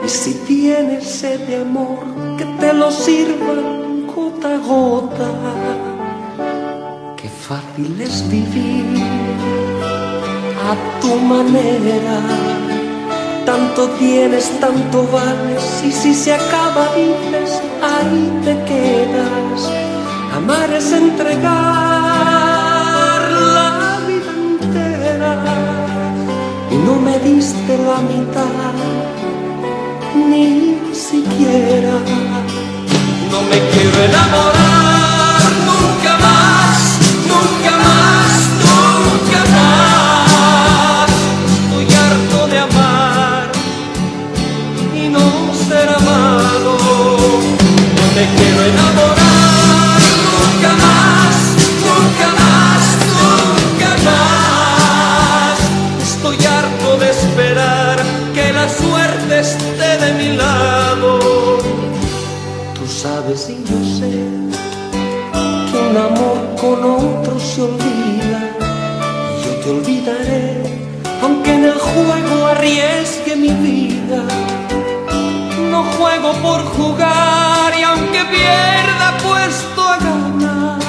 Si 0.10 0.34
tienes 0.34 1.04
sed 1.04 1.40
de 1.42 1.58
amor, 1.62 2.00
que 2.36 2.46
te 2.60 2.74
lo 2.74 2.90
sirvan 2.90 4.08
gota 4.08 4.56
a 4.56 4.58
gota. 4.58 5.30
Qué 7.16 7.30
fácil 7.30 8.02
es 8.02 8.28
vivir 8.28 8.86
a 10.70 11.00
tu 11.00 11.14
manera. 11.16 12.18
Tanto 13.46 13.88
tienes, 14.00 14.50
tanto 14.60 15.08
vales, 15.14 15.84
y 15.86 15.92
si 15.92 16.16
se 16.16 16.34
acaba 16.34 16.90
dices, 16.96 17.62
ahí 17.82 18.32
te 18.44 18.56
quedas. 18.70 19.72
Amar 20.36 20.74
es 20.74 20.92
entregar 20.92 21.42
la 23.58 24.00
vida 24.08 24.32
entera 24.48 25.34
y 26.72 26.76
no 26.78 26.96
me 26.96 27.20
diste 27.20 27.78
la 27.78 28.00
mitad, 28.12 28.69
siquiera. 31.30 31.92
No 33.32 33.42
me 33.44 33.60
quiero 33.72 34.04
enamorar 34.04 35.42
nunca 35.70 36.18
más, 36.26 37.00
nunca 37.28 37.74
más, 37.86 38.32
nunca 38.66 39.42
más. 39.56 41.10
Estoy 41.62 41.88
harto 41.96 42.48
de 42.48 42.60
amar 42.60 43.52
y 44.96 45.10
no 45.10 45.54
ser 45.68 45.90
amado. 45.90 46.78
No 47.98 48.06
me 48.16 48.26
quiero 48.36 48.64
enamorar 48.64 49.19
con 66.70 66.84
otro 66.84 67.40
se 67.40 67.62
olvida. 67.62 68.42
Yo 69.44 69.52
te 69.62 69.70
olvidaré, 69.72 70.64
aunque 71.24 71.54
en 71.54 71.64
el 71.66 71.80
juego 71.92 72.48
arriesgue 72.48 73.36
mi 73.36 73.54
vida. 73.68 74.22
No 75.72 75.84
juego 75.98 76.32
por 76.46 76.62
jugar 76.76 77.74
y 77.80 77.84
aunque 77.84 78.22
pierda 78.36 79.08
puesto 79.28 79.82
a 79.82 79.98
ganar, 79.98 80.80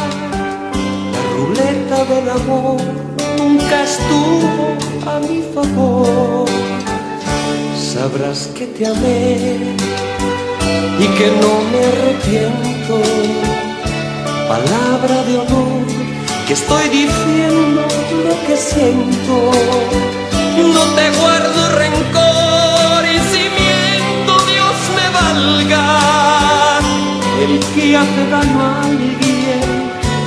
del 2.13 2.31
amor 2.31 2.81
nunca 3.39 3.77
estuvo 3.91 4.65
a 5.13 5.19
mi 5.29 5.43
favor. 5.55 6.49
Sabrás 7.93 8.49
que 8.57 8.67
te 8.67 8.87
amé 8.87 9.57
y 11.05 11.07
que 11.17 11.29
no 11.41 11.53
me 11.71 11.81
arrepiento. 11.91 13.60
Palabra 14.51 15.23
de 15.29 15.39
honor 15.39 15.87
que 16.45 16.55
estoy 16.55 16.89
diciendo 16.89 17.87
lo 18.27 18.47
que 18.49 18.57
siento. 18.57 19.53
No 20.75 20.83
te 20.97 21.11
guardo 21.21 21.61
rencor 21.79 23.01
y 23.15 23.19
si 23.31 23.43
miento 23.61 24.33
Dios 24.51 24.77
me 24.97 25.07
valga. 25.21 26.81
El 27.45 27.61
que 27.73 27.97
hace 27.97 28.23
daño 28.29 28.61
a 28.61 28.83
alguien 28.87 29.63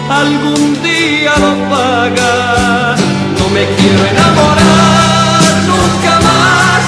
algún 0.09 0.81
día 0.81 1.33
lo 1.43 1.53
paga. 1.69 2.95
No 3.37 3.49
me 3.49 3.65
quiero 3.75 4.05
enamorar 4.13 5.43
nunca 5.67 6.13
más, 6.29 6.83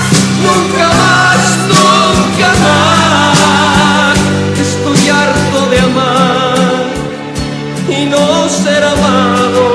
nunca 0.46 0.88
más, 0.88 1.15
ser 8.66 8.84
amado. 8.84 9.75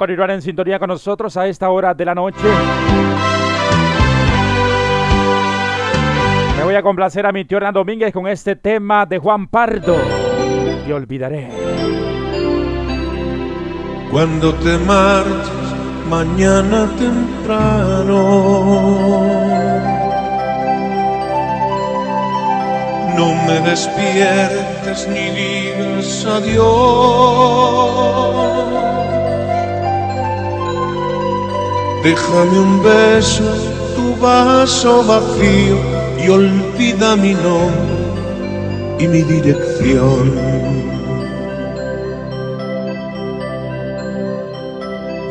Continuar 0.00 0.30
en 0.30 0.40
sintonía 0.40 0.78
con 0.78 0.88
nosotros 0.88 1.36
a 1.36 1.46
esta 1.46 1.68
hora 1.68 1.92
de 1.92 2.06
la 2.06 2.14
noche. 2.14 2.48
Me 6.56 6.64
voy 6.64 6.74
a 6.74 6.80
complacer 6.80 7.26
a 7.26 7.32
mi 7.32 7.44
tío 7.44 7.58
Hernán 7.58 7.74
Domínguez 7.74 8.10
con 8.10 8.26
este 8.26 8.56
tema 8.56 9.04
de 9.04 9.18
Juan 9.18 9.48
Pardo. 9.48 9.98
Te 10.86 10.94
olvidaré. 10.94 11.50
Cuando 14.10 14.54
te 14.54 14.78
marches 14.78 15.74
mañana 16.08 16.88
temprano, 16.98 18.22
no 23.18 23.34
me 23.46 23.60
despiertes 23.68 25.06
ni 25.08 25.28
digas 25.28 26.24
adiós. 26.24 27.50
Déjame 32.02 32.58
un 32.58 32.82
beso, 32.82 33.44
tu 33.94 34.16
vaso 34.16 35.04
vacío 35.04 35.76
y 36.18 36.30
olvida 36.30 37.14
mi 37.14 37.34
nombre 37.34 38.00
y 38.98 39.06
mi 39.06 39.22
dirección. 39.22 40.32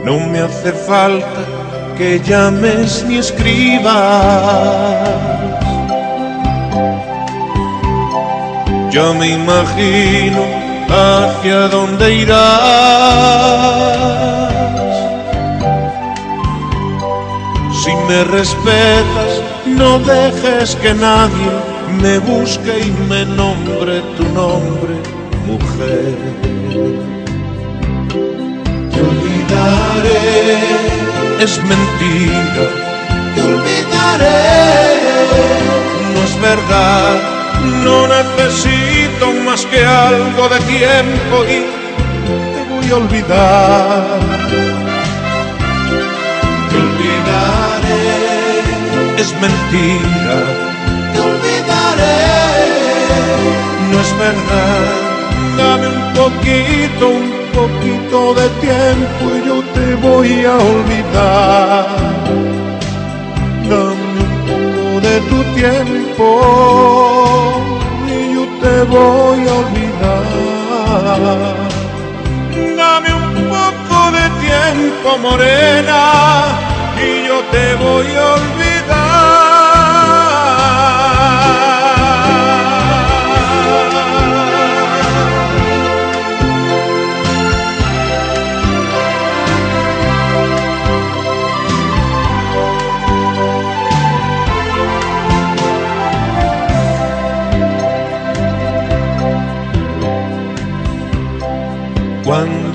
No 0.06 0.20
me 0.28 0.40
hace 0.40 0.72
falta 0.72 1.42
que 1.98 2.20
llames 2.20 3.04
ni 3.08 3.18
escribas. 3.18 3.90
Ya 8.92 9.12
me 9.20 9.28
imagino 9.30 10.42
hacia 10.90 11.68
dónde 11.68 12.14
irás. 12.16 13.40
Me 18.10 18.24
respetas, 18.24 19.32
no 19.68 20.00
dejes 20.00 20.76
que 20.78 20.96
nadie 20.96 21.52
me 22.02 22.18
busque 22.18 22.74
y 22.88 22.92
me 23.08 23.24
nombre 23.24 24.02
tu 24.18 24.24
nombre, 24.40 24.96
mujer. 25.46 26.18
Te 28.92 29.00
olvidaré, 29.10 30.58
es 31.46 31.54
mentira, 31.72 32.66
te 33.36 33.42
olvidaré, 33.54 34.42
no 36.14 36.20
es 36.30 36.42
verdad, 36.42 37.14
no 37.86 38.08
necesito 38.08 39.26
más 39.46 39.62
que 39.68 39.86
algo 39.86 40.50
de 40.50 40.60
tiempo 40.62 41.36
y 41.56 41.60
te 42.26 42.62
voy 42.72 42.88
a 42.92 42.96
olvidar. 42.96 44.20
Te 46.70 46.76
olvidaré, 46.76 47.59
es 49.20 49.34
mentira, 49.42 50.38
te 51.12 51.20
olvidaré, 51.20 52.20
no 53.92 53.98
es 54.00 54.12
verdad, 54.18 54.84
dame 55.58 55.88
un 55.88 56.02
poquito, 56.20 57.04
un 57.10 57.30
poquito 57.60 58.18
de 58.40 58.48
tiempo 58.66 59.24
y 59.36 59.40
yo 59.48 59.58
te 59.76 59.88
voy 59.96 60.32
a 60.46 60.56
olvidar. 60.56 61.88
Dame 63.70 64.20
un 64.30 64.34
poco 64.48 64.86
de 65.08 65.16
tu 65.30 65.40
tiempo 65.60 66.26
y 68.08 68.34
yo 68.36 68.44
te 68.64 68.76
voy 68.96 69.40
a 69.48 69.54
olvidar. 69.64 71.56
Dame 72.78 73.10
un 73.14 73.30
poco 73.56 73.98
de 74.18 74.26
tiempo, 74.46 75.08
morena, 75.22 76.02
y 76.98 77.28
yo 77.28 77.38
te 77.52 77.66
voy 77.76 78.08
a 78.16 78.34
olvidar. 78.36 78.59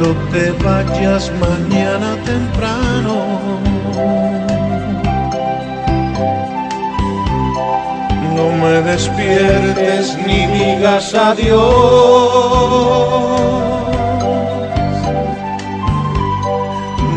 Cuando 0.05 0.21
te 0.33 0.51
vayas 0.63 1.33
mañana 1.41 2.17
temprano, 2.27 3.15
no 8.37 8.51
me 8.61 8.83
despiertes 8.83 10.19
ni 10.27 10.47
digas 10.47 11.15
adiós. 11.15 11.63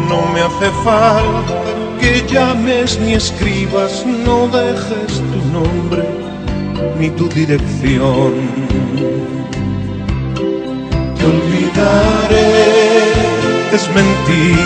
No 0.08 0.22
me 0.34 0.42
hace 0.48 0.70
falta 0.86 1.56
que 2.00 2.26
llames 2.32 2.98
ni 3.02 3.16
escribas, 3.16 4.06
no 4.06 4.48
dejes 4.48 5.22
tu 5.30 5.40
nombre 5.52 6.08
ni 6.98 7.10
tu 7.10 7.28
dirección 7.28 8.67
negaré, 11.78 13.14
es 13.72 13.86
mentir, 13.90 14.58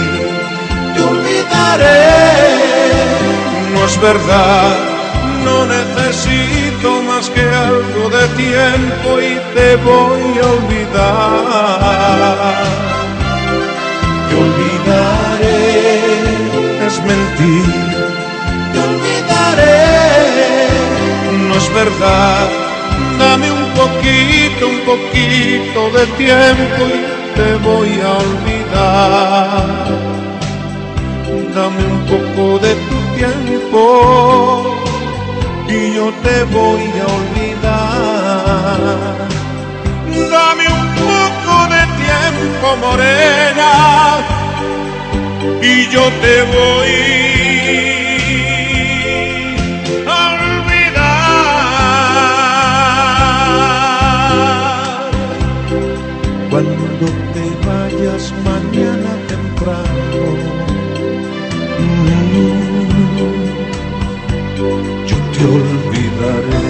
te 0.93 1.01
olvidaré, 1.01 2.03
no 3.74 3.86
es 3.86 3.95
verdad, 4.01 4.78
no 5.43 5.66
necesito 5.66 7.01
más 7.03 7.30
que 7.30 7.41
algo 7.41 8.09
de 8.09 8.28
tiempo 8.45 9.09
y 9.20 9.34
te 9.55 9.76
voy 9.78 10.39
a 10.43 10.47
olvidar, 10.57 10.93
te 14.28 14.34
olvidaré, 14.45 15.59
es 16.88 16.95
mentir, 17.12 17.72
te 18.72 18.80
olvidaré, 18.89 19.80
no 21.47 21.53
es 21.55 21.68
verdad. 21.74 22.70
Un 23.82 23.88
poquito, 23.88 24.68
un 24.68 24.80
poquito 24.82 25.90
de 25.98 26.06
tiempo 26.18 26.82
y 26.86 27.02
te 27.36 27.50
voy 27.68 27.92
a 28.00 28.12
olvidar. 28.26 29.88
Dame 31.56 31.82
un 31.96 32.02
poco 32.06 32.44
de 32.60 32.72
tu 32.76 32.98
tiempo 33.18 33.82
y 35.68 35.96
yo 35.96 36.06
te 36.22 36.44
voy 36.56 36.86
a 37.02 37.08
olvidar. 37.20 38.82
Dame 40.30 40.66
un 40.80 40.88
poco 41.02 41.54
de 41.74 41.82
tiempo, 42.04 42.66
morena, 42.82 43.72
y 45.60 45.88
yo 45.90 46.04
te 46.22 46.36
voy 46.56 46.92
a 46.94 47.51
cuando 57.02 57.18
te 57.34 57.45
vayas 57.66 58.34
mañana 58.43 59.10
temprano. 59.28 60.22
Mm, 61.80 62.38
yo 65.08 65.18
te 65.32 65.41
olvidaré. 65.45 66.68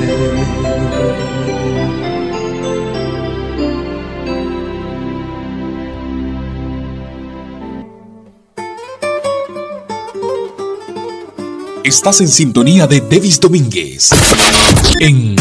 Estás 11.84 12.22
en 12.22 12.30
sintonía 12.30 12.88
de 12.88 13.02
Devis 13.02 13.40
Domínguez 13.40 14.12
en 15.00 15.36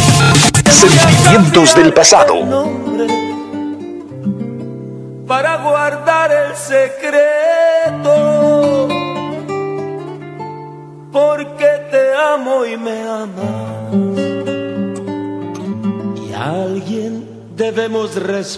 Sentimientos 0.68 1.74
del 1.76 1.92
Pasado. 1.94 2.79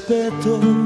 respeto. 0.09 0.82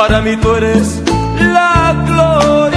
para 0.00 0.22
mí 0.22 0.34
tú 0.38 0.54
eres 0.54 1.02
la 1.38 1.94
gloria. 2.06 2.69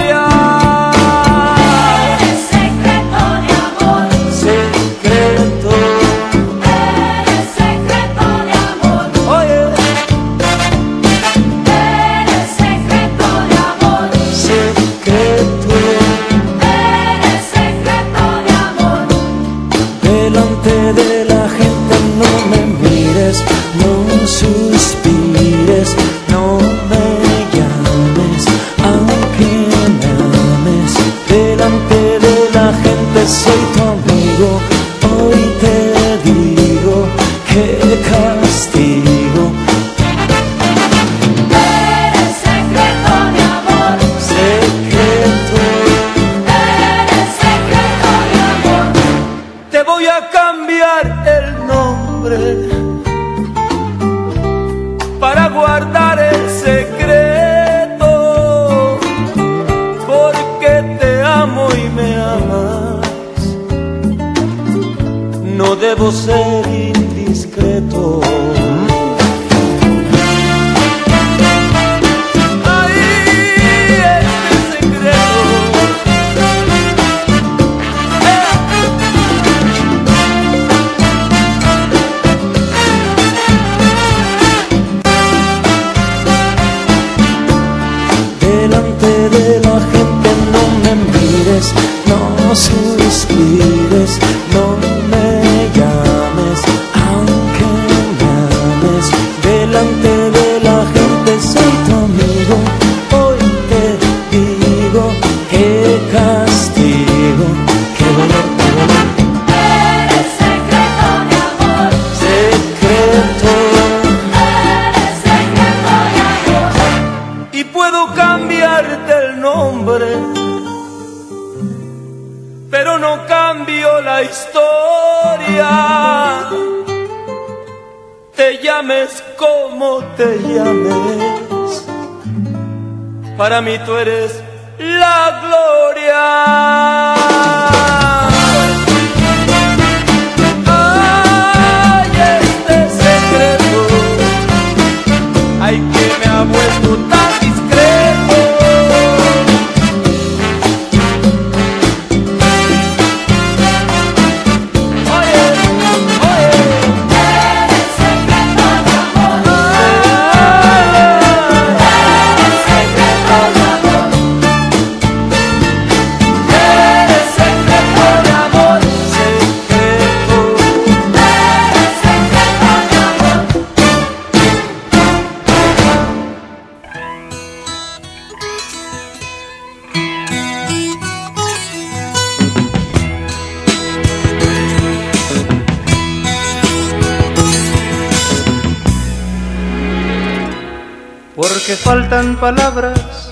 Porque 191.66 191.78
faltan 191.78 192.36
palabras 192.36 193.30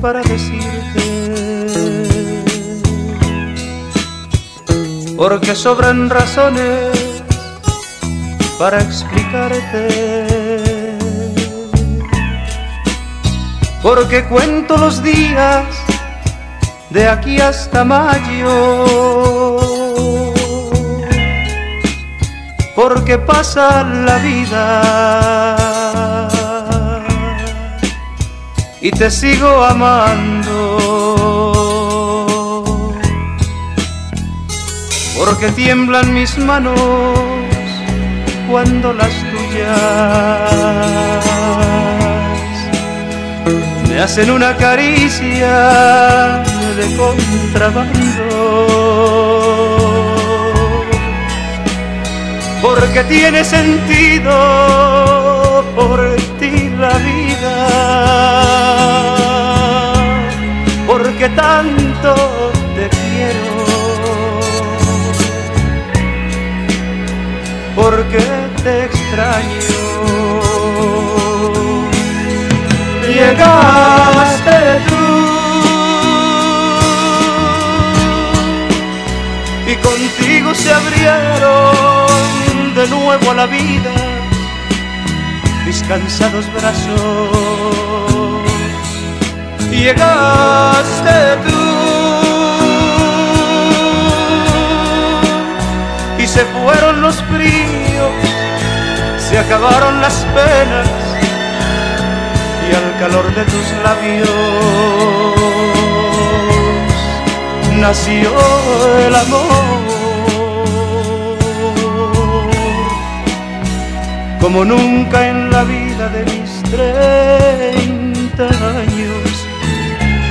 para 0.00 0.22
decirte, 0.24 1.04
porque 5.16 5.54
sobran 5.54 6.10
razones 6.10 7.22
para 8.58 8.80
explicarte, 8.80 9.86
porque 13.84 14.24
cuento 14.24 14.76
los 14.76 15.00
días 15.00 15.64
de 16.90 17.06
aquí 17.06 17.40
hasta 17.40 17.84
mayo, 17.84 18.84
porque 22.74 23.16
pasa 23.16 23.84
la 23.84 24.16
vida 24.18 25.65
y 28.80 28.90
te 28.90 29.10
sigo 29.10 29.64
amando. 29.64 30.76
Porque 35.16 35.48
tiemblan 35.52 36.12
mis 36.12 36.38
manos 36.38 36.78
cuando 38.48 38.92
las 38.92 39.12
tuyas 39.30 39.66
me 43.88 43.98
hacen 44.00 44.30
una 44.30 44.56
caricia 44.56 46.42
de 46.76 46.96
contrabando. 46.96 48.26
Porque 52.62 53.04
tiene 53.04 53.44
sentido 53.44 54.34
por 55.74 56.16
ti 56.16 56.25
la 56.25 56.25
vida, 56.98 57.66
porque 60.86 61.28
tanto 61.30 62.14
te 62.74 62.88
quiero, 62.88 63.46
porque 67.74 68.18
te 68.62 68.84
extraño. 68.84 69.66
Llegaste 73.06 74.58
tú. 74.88 75.06
Y 79.66 79.76
contigo 79.76 80.54
se 80.54 80.72
abrieron 80.72 82.74
de 82.74 82.86
nuevo 82.88 83.30
a 83.30 83.34
la 83.34 83.46
vida 83.46 84.15
mis 85.66 85.82
cansados 85.82 86.46
brazos. 86.54 87.30
Llegaste 89.68 91.36
tú 91.46 91.62
y 96.18 96.26
se 96.26 96.44
fueron 96.44 97.02
los 97.02 97.16
fríos, 97.24 98.14
se 99.18 99.38
acabaron 99.38 100.00
las 100.00 100.14
penas 100.36 100.88
y 102.68 102.74
al 102.74 102.98
calor 103.00 103.34
de 103.34 103.44
tus 103.44 103.72
labios 103.82 104.28
nació 107.80 108.32
el 109.06 109.14
amor. 109.14 109.85
Como 114.40 114.64
nunca 114.64 115.28
en 115.28 115.50
la 115.50 115.64
vida 115.64 116.08
de 116.08 116.24
mis 116.24 116.62
treinta 116.70 118.44
años, 118.44 119.46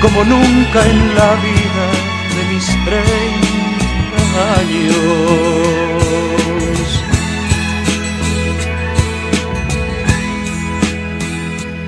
como 0.01 0.23
nunca 0.23 0.85
en 0.85 1.15
la 1.15 1.35
vida 1.45 1.85
de 2.35 2.43
mis 2.53 2.65
treinta 2.85 4.21
años. 4.59 4.95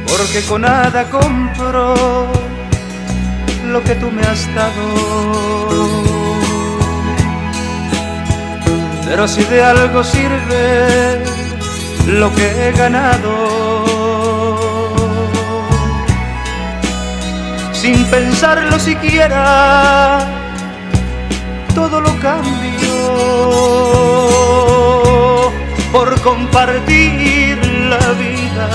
Porque 0.07 0.41
con 0.49 0.61
nada 0.61 1.09
compro 1.09 2.27
lo 3.71 3.83
que 3.83 3.95
tú 3.95 4.11
me 4.11 4.21
has 4.23 4.47
dado. 4.55 4.87
Pero 9.05 9.27
si 9.27 9.43
de 9.45 9.63
algo 9.63 10.03
sirve 10.03 11.36
lo 12.07 12.33
que 12.33 12.69
he 12.69 12.71
ganado. 12.71 13.33
Sin 17.73 18.05
pensarlo 18.05 18.79
siquiera, 18.79 20.19
todo 21.75 22.01
lo 22.01 22.17
cambio 22.19 22.97
por 25.91 26.19
compartir 26.21 27.57
la 27.89 28.11
vida 28.23 28.69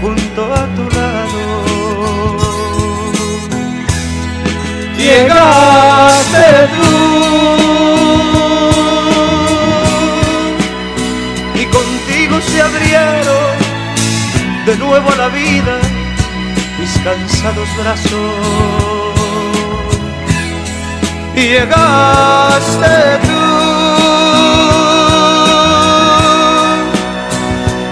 junto 0.00 0.54
a 0.54 0.66
tu 0.76 0.84
lado. 0.96 1.44
Llegaste 4.96 6.44
tú 6.76 7.63
de 14.66 14.76
nuevo 14.78 15.10
a 15.10 15.16
la 15.16 15.28
vida 15.28 15.78
mis 16.78 16.98
cansados 17.04 17.68
brazos. 17.76 18.34
Y 21.36 21.40
llegaste 21.40 23.18
tú 23.26 23.44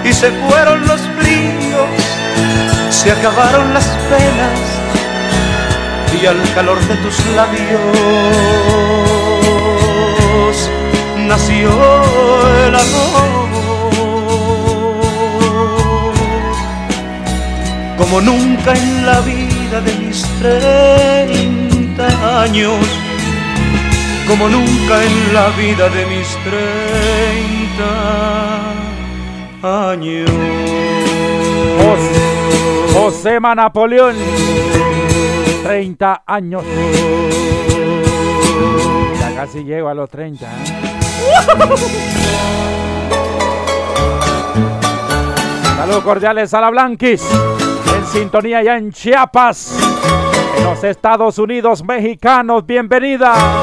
y 0.09 0.13
se 0.13 0.31
fueron 0.31 0.87
los 0.87 1.01
bríos, 1.17 1.91
se 2.91 3.13
acabaron 3.13 3.75
las 3.75 3.87
penas 3.87 4.61
y 6.23 6.27
al 6.27 6.41
calor 6.55 6.81
de 6.87 6.97
tus 6.97 7.27
labios 7.37 7.81
nació 11.19 11.71
el 12.67 12.75
amor. 12.75 13.32
Como 18.03 18.21
nunca 18.21 18.75
en 18.75 19.07
la 19.07 19.21
vida 19.21 19.81
de 19.81 19.95
mis 19.95 20.27
treinta 20.41 22.43
años, 22.43 22.75
como 24.27 24.49
nunca 24.49 25.05
en 25.05 25.33
la 25.33 25.51
vida 25.51 25.89
de 25.89 26.05
mis 26.07 26.37
treinta 26.43 27.93
años. 29.63 30.29
José, 31.79 32.93
Josema 32.93 33.55
Napoleón, 33.55 34.17
30 35.63 36.25
años. 36.27 36.65
Ya 39.21 39.33
casi 39.37 39.63
llego 39.63 39.89
a 39.89 39.95
los 39.95 40.11
30. 40.11 40.45
¿eh? 40.45 40.49
Saludos 45.77 46.03
cordiales 46.03 46.53
a 46.53 46.61
la 46.61 46.71
Blanquis. 46.71 47.23
En 47.95 48.07
sintonía 48.07 48.63
ya 48.63 48.77
en 48.77 48.91
Chiapas. 48.93 49.75
En 50.57 50.65
los 50.65 50.83
Estados 50.85 51.39
Unidos 51.39 51.85
mexicanos. 51.85 52.65
Bienvenida. 52.65 53.63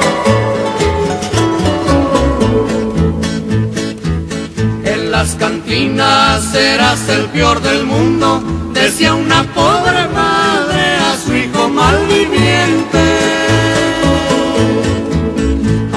En 4.85 5.11
las 5.11 5.35
cantinas 5.35 6.43
serás 6.43 7.09
el 7.09 7.25
peor 7.25 7.61
del 7.61 7.85
mundo, 7.85 8.41
decía 8.73 9.13
una 9.13 9.43
pobre 9.53 10.07
madre 10.13 10.97
a 10.97 11.17
su 11.17 11.35
hijo 11.35 11.67
malviviente. 11.69 13.05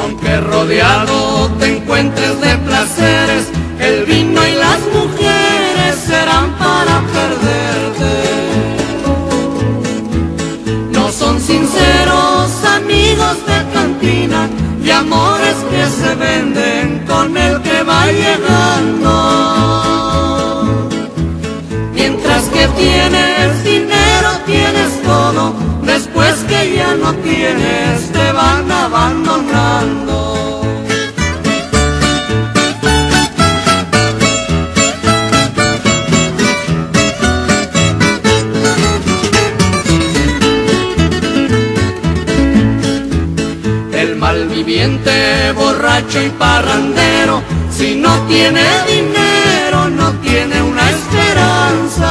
Aunque 0.02 0.40
rodeado 0.40 1.50
te 1.58 1.76
encuentres 1.76 2.40
de 2.40 2.56
placeres, 2.58 3.48
el 3.78 4.04
vino 4.04 4.46
y 4.46 4.52
las 4.52 4.80
mujeres 4.92 5.96
serán 6.06 6.50
para 6.58 7.00
perderte. 7.12 7.61
Amigos 13.12 13.46
de 13.46 13.72
cantina 13.72 14.48
y 14.82 14.90
amores 14.90 15.56
que 15.70 15.86
se 15.86 16.14
venden 16.14 17.04
con 17.06 17.36
el 17.36 17.60
que 17.60 17.82
va 17.82 18.06
llegando. 18.06 19.10
Mientras 21.92 22.44
que 22.44 22.68
tienes 22.68 23.64
dinero, 23.64 24.30
tienes 24.46 25.02
todo, 25.02 25.52
después 25.82 26.36
que 26.48 26.74
ya 26.76 26.94
no 26.94 27.12
tienes, 27.16 28.10
te 28.12 28.32
van 28.32 28.70
abandonando. 28.70 30.41
Malviviente, 44.82 45.52
borracho 45.52 46.20
y 46.22 46.28
parrandero, 46.30 47.42
si 47.70 47.96
no 47.96 48.26
tiene 48.26 48.62
dinero, 48.86 49.88
no 49.90 50.12
tiene 50.20 50.62
una 50.62 50.90
esperanza. 50.90 52.08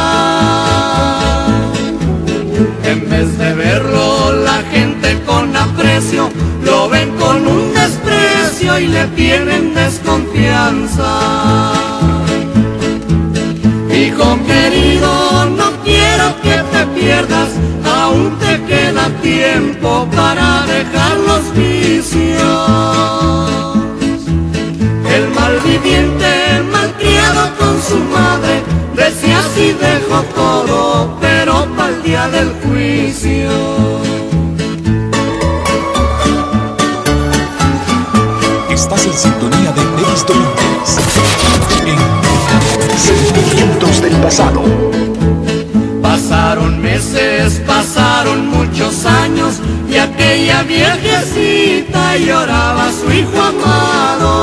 En 2.83 3.09
vez 3.09 3.37
de 3.37 3.53
verlo 3.53 4.33
la 4.43 4.61
gente 4.71 5.19
con 5.25 5.55
aprecio, 5.55 6.29
lo 6.63 6.89
ven 6.89 7.11
con 7.17 7.47
un 7.47 7.73
desprecio 7.73 8.79
y 8.79 8.87
le 8.87 9.05
tienen 9.07 9.73
desconfianza. 9.73 11.73
Hijo 13.93 14.37
querido, 14.47 15.45
no 15.57 15.60
pierdas, 16.87 17.49
aún 17.85 18.37
te 18.39 18.61
queda 18.63 19.09
tiempo 19.21 20.07
para 20.15 20.65
dejar 20.65 21.17
los 21.17 21.53
vicios. 21.53 22.41
El 25.09 25.29
malviviente, 25.29 26.63
malcriado 26.71 27.55
con 27.57 27.81
su 27.81 27.97
madre, 27.97 28.63
decía 28.95 29.39
así 29.39 29.73
dejo 29.73 30.23
todo, 30.35 31.17
pero 31.19 31.67
para 31.75 31.89
el 31.89 32.03
día 32.03 32.27
del 32.29 32.51
juicio. 32.63 33.51
Estás 38.69 39.05
en 39.05 39.13
sintonía 39.13 39.71
de 39.71 39.83
Domínguez. 39.83 40.97
En 41.85 42.97
Sentimientos 42.97 44.01
del 44.01 44.15
pasado. 44.17 45.00
Pasaron 46.11 46.81
meses, 46.81 47.61
pasaron 47.65 48.47
muchos 48.47 49.05
años 49.05 49.61
y 49.89 49.95
aquella 49.95 50.61
viejecita 50.63 52.17
lloraba 52.17 52.87
a 52.87 52.91
su 52.91 53.09
hijo 53.13 53.41
amado. 53.41 54.33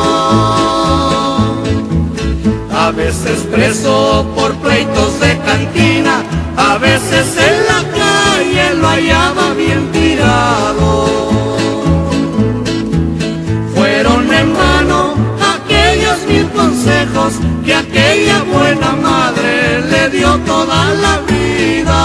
A 2.75 2.91
veces 2.91 3.41
preso 3.53 4.27
por 4.35 4.55
pleitos 4.63 5.21
de 5.21 5.37
cantina, 5.41 6.23
a 6.57 6.79
veces 6.79 7.37
en 7.37 7.67
la 7.71 7.83
calle 8.01 8.75
lo 8.81 8.89
hallaba 8.89 9.53
bien 9.53 9.93
tirado. 9.93 11.19
Fueron 13.75 14.33
en 14.33 14.55
vano 14.55 15.17
aquellos 15.55 16.19
mil 16.27 16.49
consejos 16.49 17.35
que 17.63 17.75
aquella 17.75 18.43
buena 18.55 18.93
madre 18.93 19.08
dio 20.19 20.37
toda 20.41 20.95
la 20.95 21.19
vida. 21.33 22.01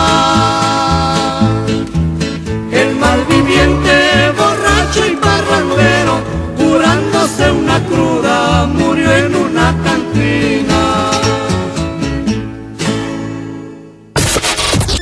El 2.71 2.95
malviviente, 2.95 4.31
borracho 4.37 5.05
y 5.11 5.15
barrandero, 5.15 6.15
curándose 6.57 7.51
una 7.51 7.83
cruda, 7.85 8.67
murió 8.67 9.11
en 9.15 9.35
una 9.35 9.75
cantina. 9.83 11.11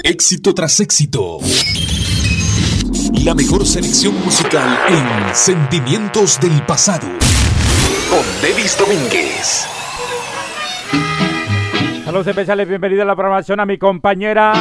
Éxito 0.03 0.53
tras 0.53 0.80
éxito. 0.80 1.39
La 3.24 3.36
mejor 3.36 3.68
selección 3.68 4.16
musical 4.24 4.80
en 4.88 5.36
Sentimientos 5.36 6.39
del 6.39 6.66
pasado. 6.66 7.07
Con 8.09 8.26
Denis 8.41 8.78
Domínguez. 8.78 9.68
Saludos 12.12 12.28
especiales, 12.28 12.68
bienvenida 12.68 13.03
a 13.03 13.05
la 13.05 13.16
programación 13.16 13.62
a 13.62 13.66
mi 13.66 13.78
compañera 13.78 14.51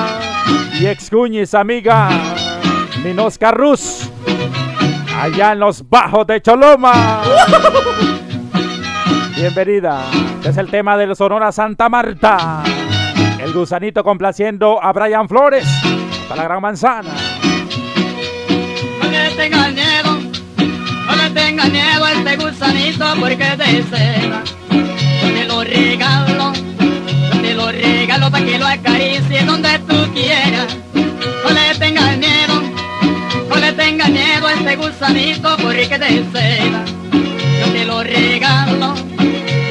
y 0.78 0.86
ex 0.86 1.10
cuñis, 1.10 1.52
amiga 1.52 2.08
Minosca 3.02 3.50
Rus, 3.50 4.08
allá 5.20 5.50
en 5.50 5.58
los 5.58 5.88
bajos 5.88 6.28
de 6.28 6.40
Choloma. 6.40 7.22
Bienvenida, 9.34 10.04
este 10.36 10.50
es 10.50 10.56
el 10.58 10.70
tema 10.70 10.96
de 10.96 11.12
Sonora 11.16 11.50
Santa 11.50 11.88
Marta. 11.88 12.62
El 13.42 13.52
gusanito 13.52 14.04
complaciendo 14.04 14.80
a 14.80 14.92
Brian 14.92 15.28
Flores, 15.28 15.66
para 16.28 16.42
la 16.42 16.48
gran 16.48 16.62
manzana. 16.62 17.10
No 19.02 19.10
le 19.10 19.30
tengas 19.30 19.72
miedo, 19.72 20.20
no 21.04 21.16
le 21.16 21.30
tengas 21.30 21.68
miedo 21.68 22.04
a 22.04 22.12
este 22.12 22.36
gusanito 22.36 23.06
porque 23.18 23.44
te 23.58 23.82
cega. 23.82 24.44
Yo 24.70 25.34
te 25.34 25.44
lo 25.46 25.64
regalo, 27.72 28.30
para 28.30 28.44
que 28.44 28.58
lo 28.58 28.66
acaricies 28.66 29.46
donde 29.46 29.78
tú 29.80 30.12
quieras. 30.12 30.76
No 30.94 31.50
le 31.50 31.74
tengas 31.78 32.16
miedo, 32.16 32.62
no 33.48 33.56
le 33.56 33.72
tengas 33.72 34.10
miedo 34.10 34.46
a 34.46 34.52
este 34.54 34.76
gusanito 34.76 35.56
porque 35.56 35.86
te 35.86 36.24
cega. 36.32 36.84
Yo 37.60 37.72
te 37.72 37.84
lo 37.84 38.02
regalo, 38.02 38.94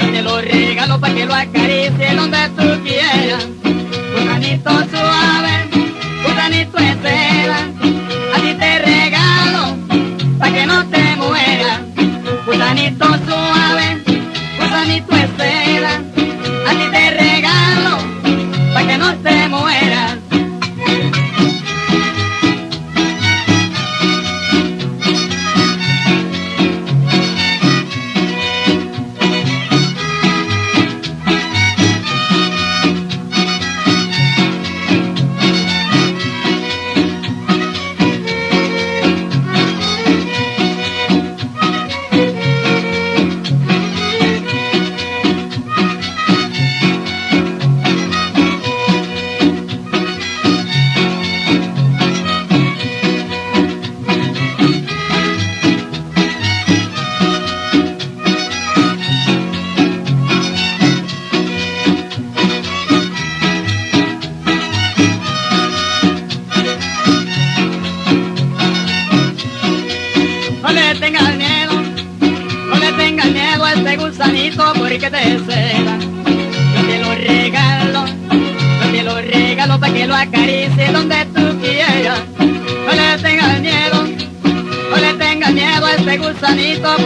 yo 0.02 0.12
te 0.12 0.22
lo 0.22 0.42
regalo 0.42 1.00
para 1.00 1.14
que 1.14 1.26
lo 1.26 1.34
acaricies 1.36 2.16
donde 2.16 2.50
tú 2.58 2.84
quieras. 2.84 3.48
Gusanito 4.14 4.70
suave, 4.70 5.59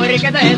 porque 0.04 0.32
te. 0.32 0.58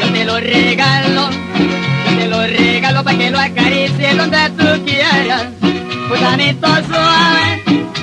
Yo 0.00 0.12
te 0.12 0.24
lo 0.24 0.38
regalo, 0.38 1.30
yo 1.30 2.18
te 2.18 2.28
lo 2.28 2.42
regalo 2.42 3.04
para 3.04 3.18
que 3.18 3.30
lo 3.30 3.38
acaricie 3.38 4.14
donde 4.14 4.50
tú 4.50 4.84
quieras. 4.84 5.46
Gusanito 6.08 6.68
suave, 6.88 7.62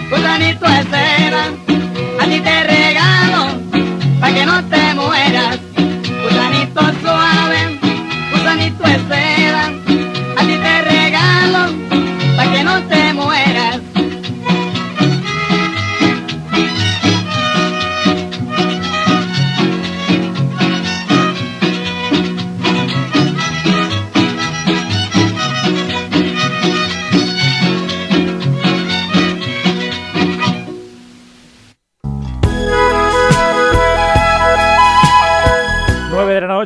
gusanito 0.10 0.66
de 0.66 0.84
seda, 0.92 1.44
a 2.20 2.26
ti 2.26 2.40
te 2.40 2.64
regalo 2.64 3.60
para 4.20 4.34
que 4.34 4.46
no 4.46 4.64
te 4.66 4.94
mueras. 4.96 5.60
Gusanito 6.24 6.82
suave, 7.02 7.80
gusanito 8.32 8.84
de 8.84 9.29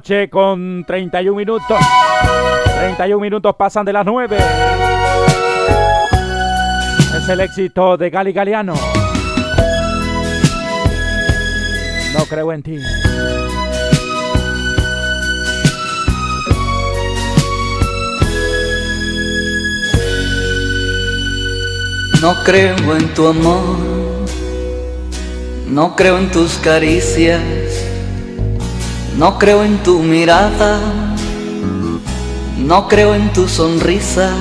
noche 0.03 0.29
con 0.29 0.83
31 0.85 1.33
minutos. 1.33 1.79
31 2.75 3.21
minutos 3.21 3.55
pasan 3.55 3.85
de 3.85 3.93
las 3.93 4.05
9. 4.05 4.37
Es 7.17 7.29
el 7.29 7.39
éxito 7.39 7.95
de 7.95 8.09
Gali 8.09 8.33
Galeano. 8.33 8.73
No 12.13 12.25
creo 12.25 12.51
en 12.51 12.63
ti. 12.63 12.79
No 22.21 22.35
creo 22.45 22.75
en 22.95 23.13
tu 23.13 23.27
amor, 23.27 23.77
no 25.67 25.95
creo 25.95 26.17
en 26.17 26.31
tus 26.31 26.53
caricias, 26.55 27.41
no 29.17 29.37
creo 29.37 29.63
en 29.63 29.77
tu 29.83 29.99
mirada, 29.99 30.79
no 32.57 32.87
creo 32.87 33.15
en 33.15 33.31
tu 33.33 33.47
sonrisa, 33.47 34.31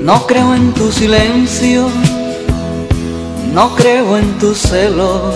no 0.00 0.26
creo 0.26 0.54
en 0.54 0.72
tu 0.72 0.90
silencio, 0.92 1.88
no 3.52 3.74
creo 3.74 4.16
en 4.16 4.38
tus 4.38 4.58
celos, 4.58 5.34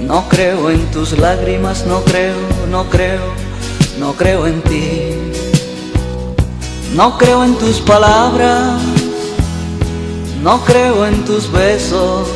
no 0.00 0.28
creo 0.28 0.70
en 0.70 0.84
tus 0.90 1.18
lágrimas, 1.18 1.86
no 1.86 2.02
creo, 2.04 2.36
no 2.70 2.84
creo, 2.90 3.22
no 3.98 4.12
creo 4.14 4.46
en 4.46 4.62
ti. 4.62 5.28
No 6.94 7.18
creo 7.18 7.44
en 7.44 7.54
tus 7.56 7.80
palabras, 7.80 8.80
no 10.42 10.58
creo 10.64 11.06
en 11.06 11.24
tus 11.24 11.52
besos, 11.52 12.26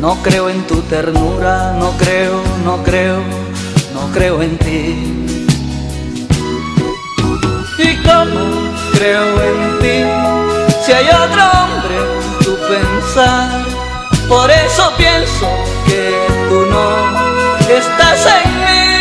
no 0.00 0.16
creo 0.22 0.48
en 0.48 0.66
tu 0.66 0.80
ternura, 0.82 1.74
no 1.78 1.92
creo, 1.98 2.42
no 2.64 2.82
creo, 2.82 3.22
no 3.92 4.10
creo 4.12 4.42
en 4.42 4.56
ti. 4.56 5.26
¿Y 7.78 7.96
cómo 8.02 8.40
creo 8.94 9.24
en 9.42 9.78
ti 9.80 10.02
si 10.84 10.92
hay 10.92 11.06
otro 11.06 11.42
hombre 11.60 11.96
en 11.98 12.44
tu 12.44 12.56
pensar? 12.66 13.50
Por 14.26 14.50
eso 14.50 14.90
pienso 14.96 15.46
que 15.86 16.14
tú 16.48 16.64
no 16.70 16.86
estás 17.68 18.26
en 18.38 18.50
mí. 18.64 18.96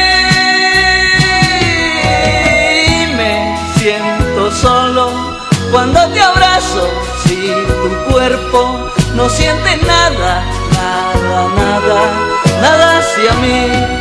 Me 3.16 3.34
siento 3.78 4.52
solo 4.52 5.12
cuando 5.72 6.00
te 6.10 6.20
abrazo, 6.20 6.90
si 7.24 7.36
tu 7.36 8.12
cuerpo 8.12 8.92
no 9.16 9.30
siente 9.30 9.78
nada, 9.86 10.44
nada, 11.50 12.00
nada, 12.62 13.00
hacia 13.00 13.34
mí. 13.42 14.00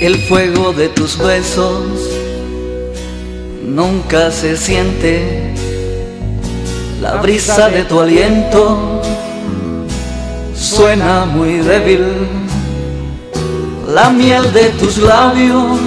El 0.00 0.16
fuego 0.28 0.72
de 0.72 0.88
tus 0.88 1.18
besos 1.18 1.82
nunca 3.64 4.30
se 4.30 4.56
siente. 4.56 5.52
La 7.00 7.16
brisa 7.16 7.68
de 7.68 7.82
tu 7.84 8.00
aliento 8.00 9.02
suena 10.54 11.24
muy 11.24 11.58
débil. 11.58 12.45
La 13.86 14.10
miel 14.10 14.52
de 14.52 14.70
tus 14.70 14.98
labios 14.98 15.78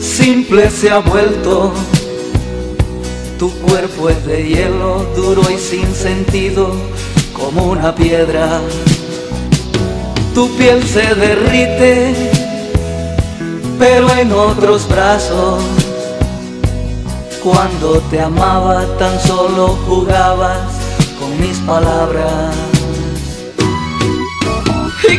simple 0.00 0.70
se 0.70 0.90
ha 0.90 0.98
vuelto. 0.98 1.72
Tu 3.38 3.50
cuerpo 3.60 4.08
es 4.08 4.24
de 4.24 4.48
hielo 4.48 5.04
duro 5.14 5.42
y 5.50 5.58
sin 5.58 5.94
sentido 5.94 6.74
como 7.34 7.64
una 7.64 7.94
piedra. 7.94 8.60
Tu 10.34 10.48
piel 10.56 10.82
se 10.82 11.14
derrite, 11.14 12.14
pero 13.78 14.10
en 14.16 14.32
otros 14.32 14.88
brazos. 14.88 15.62
Cuando 17.42 18.00
te 18.10 18.20
amaba 18.20 18.86
tan 18.98 19.20
solo 19.20 19.76
jugabas 19.86 20.72
con 21.18 21.38
mis 21.38 21.58
palabras. 21.58 22.54
¿Y 25.08 25.16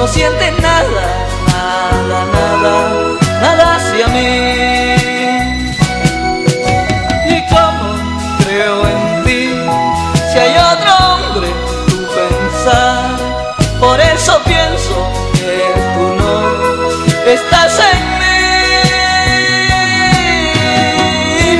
no 0.00 0.08
siente 0.08 0.50
nada, 0.62 1.04
nada, 1.52 2.24
nada, 2.32 2.74
nada 3.42 3.76
hacia 3.76 4.08
mí. 4.08 4.96
¿Y 7.34 7.36
cómo 7.52 7.86
creo 8.42 8.76
en 8.88 9.24
ti 9.24 9.42
si 10.32 10.38
hay 10.38 10.54
otro 10.72 10.92
hombre 11.06 11.48
tu 11.88 11.98
pensar? 12.16 13.10
Por 13.78 14.00
eso 14.00 14.40
pienso 14.46 14.94
que 15.34 15.56
tú 15.94 16.04
no 16.20 16.34
estás 17.30 17.72
en 17.92 18.00
mí. 18.20 18.38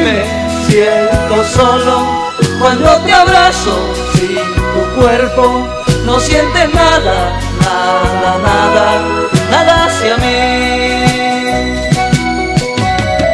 Me 0.05 0.19
siento 0.67 1.37
solo 1.45 1.95
cuando 2.59 2.89
te 3.03 3.13
abrazo. 3.13 3.75
Si 4.15 4.29
tu 4.73 4.83
cuerpo 4.99 5.45
no 6.07 6.19
siente 6.21 6.69
nada, 6.69 7.39
nada, 7.71 8.39
nada, 8.39 8.87
nada 9.51 9.87
hacia 9.87 10.17
mí. 10.19 10.37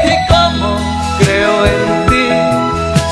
¿Y 0.05 0.14
cómo 0.28 0.76
creo 1.18 1.66
en 1.66 2.07
ti 2.11 2.28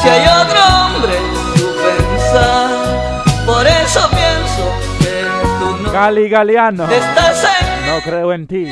si 0.03 0.09
hay 0.09 0.27
otro 0.43 0.61
hombre 0.81 1.17
en 1.17 1.55
tu 1.55 1.67
pensar? 1.85 3.25
Por 3.47 3.67
eso 3.67 4.01
pienso 4.11 4.65
que 5.01 5.15
tú 5.59 5.83
no 5.83 5.93
Gali 5.93 6.29
Galeano. 6.29 6.85
estás 6.91 7.45
en 7.45 7.87
No 7.87 8.01
creo 8.03 8.33
en 8.33 8.47
ti. 8.47 8.67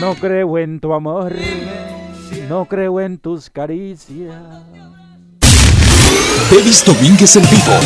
No 0.00 0.14
creo 0.14 0.58
en 0.58 0.80
tu 0.80 0.92
amor. 0.94 1.34
No 2.48 2.64
creo 2.64 3.00
en 3.00 3.18
tus 3.18 3.48
caricias. 3.50 4.34
Devis 6.50 6.84
Domínguez 6.84 7.36
en 7.36 7.42
vivo. 7.48 7.78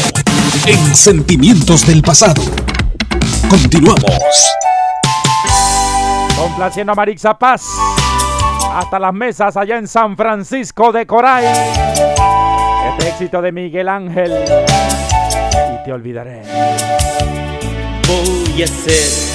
En 0.66 0.97
Sentimientos 0.97 1.87
del 1.87 2.03
Pasado. 2.03 2.43
Continuamos. 3.55 4.50
Complaciendo 6.36 6.90
a 6.90 6.96
Marixa 6.96 7.38
Paz. 7.38 7.62
Hasta 8.72 8.98
las 8.98 9.14
mesas 9.14 9.57
allá 9.57 9.78
en 9.78 9.86
San 9.86 10.16
Francisco 10.16 10.90
de 10.90 11.07
Coray. 11.07 11.46
Este 12.88 13.11
éxito 13.11 13.40
de 13.40 13.52
Miguel 13.52 13.88
Ángel. 13.88 14.32
Y 15.72 15.84
te 15.84 15.92
olvidaré. 15.92 16.42
Voy 18.09 18.61
a 18.61 18.66
ser 18.66 19.34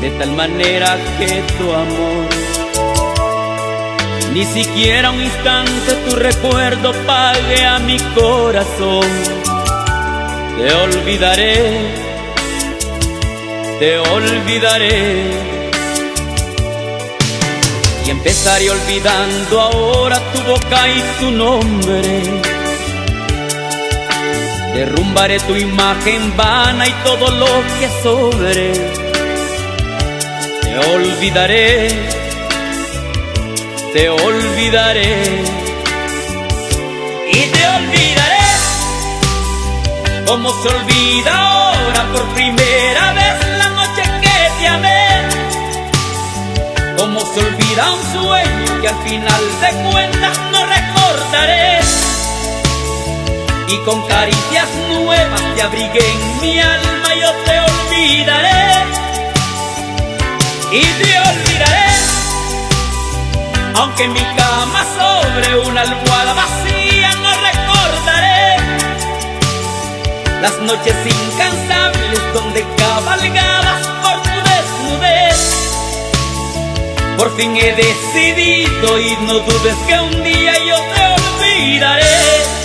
de 0.00 0.10
tal 0.18 0.32
manera 0.32 0.96
que 1.18 1.42
tu 1.58 1.70
amor 1.70 2.26
Ni 4.32 4.44
siquiera 4.46 5.10
un 5.10 5.20
instante 5.20 5.96
tu 6.08 6.16
recuerdo 6.16 6.92
pague 7.06 7.66
a 7.66 7.78
mi 7.80 7.98
corazón. 8.14 9.06
Te 10.56 10.72
olvidaré, 10.72 12.09
te 13.80 13.98
olvidaré. 13.98 15.30
Y 18.04 18.10
empezaré 18.10 18.70
olvidando 18.70 19.60
ahora 19.60 20.20
tu 20.32 20.40
boca 20.42 20.80
y 20.88 21.02
tu 21.18 21.30
nombre. 21.30 22.02
Derrumbaré 24.74 25.40
tu 25.40 25.56
imagen 25.56 26.36
vana 26.36 26.86
y 26.88 26.92
todo 27.04 27.30
lo 27.30 27.52
que 27.78 27.88
sobre. 28.02 28.72
Te 30.62 30.78
olvidaré, 30.94 31.88
te 33.94 34.10
olvidaré. 34.10 35.16
Y 37.32 37.40
te 37.54 37.66
olvidaré 37.78 38.40
como 40.26 40.48
se 40.62 40.68
olvida 40.68 41.32
ahora 41.36 42.12
por 42.12 42.24
primera 42.34 43.12
vez 43.14 43.19
se 47.34 47.40
olvida 47.40 47.92
un 47.92 48.02
sueño 48.12 48.80
que 48.80 48.88
al 48.88 49.02
final 49.04 49.42
de 49.60 49.90
cuentas 49.90 50.38
no 50.52 50.66
recordaré. 50.66 51.80
Y 53.68 53.78
con 53.84 54.06
caricias 54.08 54.68
nuevas 54.88 55.42
te 55.54 55.62
abrigué 55.62 56.12
en 56.12 56.40
mi 56.40 56.58
alma, 56.58 57.14
yo 57.14 57.32
te 57.44 57.60
olvidaré. 57.60 58.84
Y 60.72 60.82
te 60.82 61.18
olvidaré, 61.30 61.90
aunque 63.74 64.04
en 64.04 64.12
mi 64.12 64.24
cama 64.36 64.84
sobre 64.98 65.56
una 65.68 65.80
almohada 65.82 66.34
vacía 66.34 67.14
no 67.16 67.30
recordaré. 67.48 68.56
Las 70.42 70.58
noches 70.60 70.96
incansables 71.04 72.34
donde 72.34 72.64
cabalgabas 72.76 73.99
Por 77.20 77.36
fin 77.36 77.54
he 77.54 77.74
decidido 77.74 78.98
y 78.98 79.14
no 79.26 79.40
dudes 79.40 79.76
que 79.86 80.00
un 80.00 80.24
día 80.24 80.54
yo 80.66 80.76
te 80.94 81.44
olvidaré. 81.44 82.59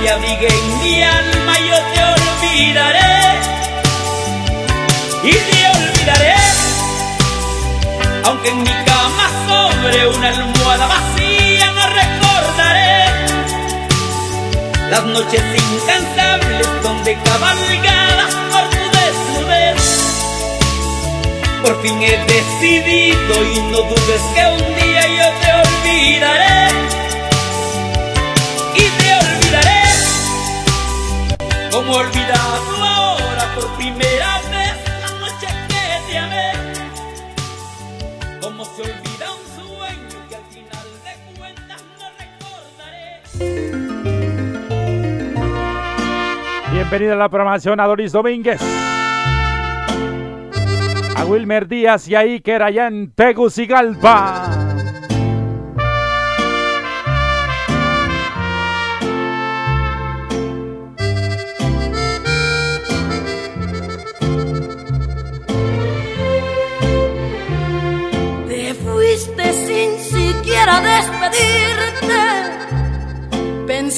Te 0.00 0.10
abrigué 0.10 0.48
en 0.48 0.82
mi 0.82 1.02
alma 1.02 1.54
yo 1.58 1.76
te 1.92 2.00
olvidaré 2.14 3.38
y 5.22 5.32
te 5.32 5.60
olvidaré 5.76 6.34
aunque 8.24 8.48
en 8.48 8.62
mi 8.62 8.70
cama 8.70 9.26
sobre 9.48 10.08
una 10.08 10.28
almohada 10.28 10.86
vacía 10.86 11.72
no 11.72 11.86
recordaré 12.00 13.04
las 14.90 15.04
noches 15.04 15.42
incansables 15.42 16.82
donde 16.82 17.18
cabalgabas 17.22 18.34
por 18.50 18.70
tu 18.70 18.82
desnudez. 18.98 19.82
Por 21.62 21.82
fin 21.82 22.02
he 22.02 22.16
decidido 22.24 23.34
y 23.54 23.60
no 23.70 23.82
dudes 23.82 24.22
que 24.34 24.44
un 24.46 24.74
día 24.76 25.02
yo 25.16 25.26
te 25.40 25.52
olvidaré. 25.52 26.79
Olvidado 31.90 32.84
ahora 32.84 33.54
por 33.54 33.76
primera 33.76 34.40
vez 34.50 34.76
la 35.00 35.10
noche 35.18 35.46
que 35.68 35.84
te 36.10 36.18
amé. 36.18 36.52
Como 38.40 38.64
se 38.64 38.82
olvida 38.82 39.26
un 39.32 39.44
sueño 39.56 40.18
que 40.28 40.36
al 40.36 40.44
final 40.44 40.86
de 41.04 41.12
cuentas 41.38 41.82
no 41.98 42.06
recordaré. 42.18 43.06
Bienvenida 46.72 47.12
a 47.14 47.16
la 47.16 47.28
programación 47.28 47.80
a 47.80 47.86
Doris 47.86 48.12
Domínguez. 48.12 48.60
A 51.16 51.24
Wilmer 51.24 51.66
Díaz 51.66 52.08
y 52.08 52.14
a 52.14 52.20
Iker 52.20 52.62
allá 52.62 52.86
en 52.86 53.12
Tegucigalpa. 53.12 54.69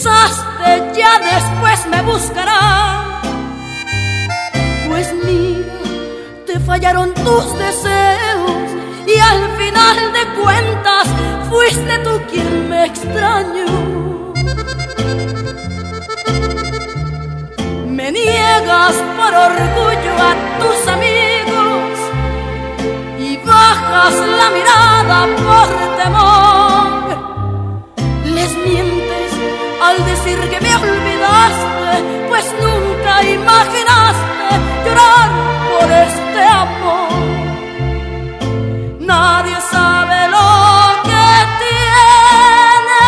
Ya 0.05 1.19
después 1.21 1.87
me 1.87 2.03
buscará. 2.03 3.23
Pues 4.89 5.15
mira, 5.25 5.79
te 6.45 6.59
fallaron 6.59 7.15
tus 7.15 7.57
deseos 7.57 8.69
y 9.07 9.17
al 9.19 9.57
final 9.57 10.13
de 10.13 10.43
cuentas 10.43 11.07
fuiste 11.49 11.99
tú 11.99 12.21
quien 12.31 12.69
me 12.69 12.87
extrañó. 12.87 14.33
Me 17.87 18.11
niegas 18.11 18.97
por 19.17 19.33
orgullo 19.33 20.15
a 20.19 20.35
tus 20.61 20.89
amigos 20.89 21.99
y 23.21 23.37
bajas 23.47 24.15
la 24.15 24.51
mirada 24.51 25.27
por 25.47 25.69
temor. 25.97 26.93
Les 28.25 28.53
mientes 28.67 29.02
al 29.87 29.97
decir 30.07 30.39
que 30.51 30.61
me 30.61 30.75
olvidaste, 30.77 31.95
pues 32.29 32.47
nunca 32.65 33.13
imaginaste 33.39 34.49
llorar 34.85 35.29
por 35.71 35.87
este 36.07 36.43
amor. 36.65 37.13
Nadie 39.01 39.57
sabe 39.75 40.19
lo 40.37 40.49
que 41.09 41.29
tiene 41.65 43.07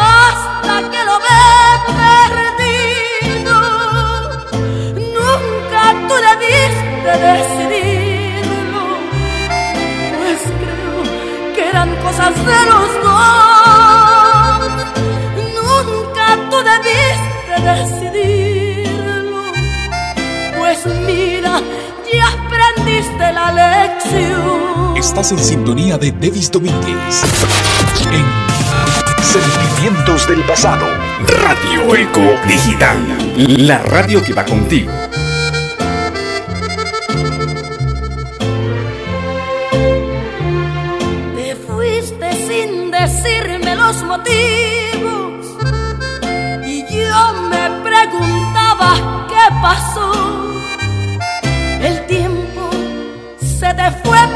hasta 0.00 0.74
que 0.92 1.00
lo 1.08 1.16
ve 1.26 1.44
perdido. 2.00 3.58
Nunca 5.18 5.82
tú 6.08 6.14
debiste 6.28 7.12
decidirlo, 7.28 8.84
pues 10.18 10.40
creo 10.60 10.98
que 11.54 11.62
eran 11.68 11.90
cosas 11.96 12.34
de 12.50 12.60
los 12.70 12.90
dos. 13.04 13.51
Decidirlo, 17.64 19.42
pues 20.58 20.86
mira, 21.06 21.60
ya 22.12 22.28
aprendiste 22.28 23.32
la 23.32 23.52
lección. 23.52 24.96
Estás 24.96 25.32
en 25.32 25.38
sintonía 25.38 25.98
de 25.98 26.12
Devis 26.12 26.50
Domínguez. 26.50 27.22
En 28.12 29.22
Sentimientos 29.24 30.28
del 30.28 30.42
Pasado. 30.44 30.86
Radio 31.26 31.94
Eco 31.94 32.20
Digital. 32.46 32.98
La 33.66 33.78
radio 33.78 34.22
que 34.22 34.34
va 34.34 34.44
contigo. 34.44 34.92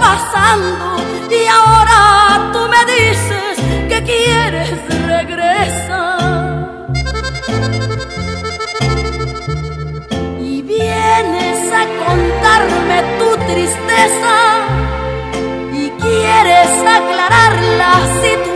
Pasando 0.06 0.86
y 1.30 1.46
ahora 1.46 2.50
tú 2.52 2.60
me 2.74 2.82
dices 2.94 3.54
que 3.90 3.98
quieres 4.12 4.78
regresar. 5.14 6.86
Y 10.40 10.62
vienes 10.62 11.58
a 11.80 11.82
contarme 12.04 12.98
tu 13.18 13.28
tristeza 13.52 14.36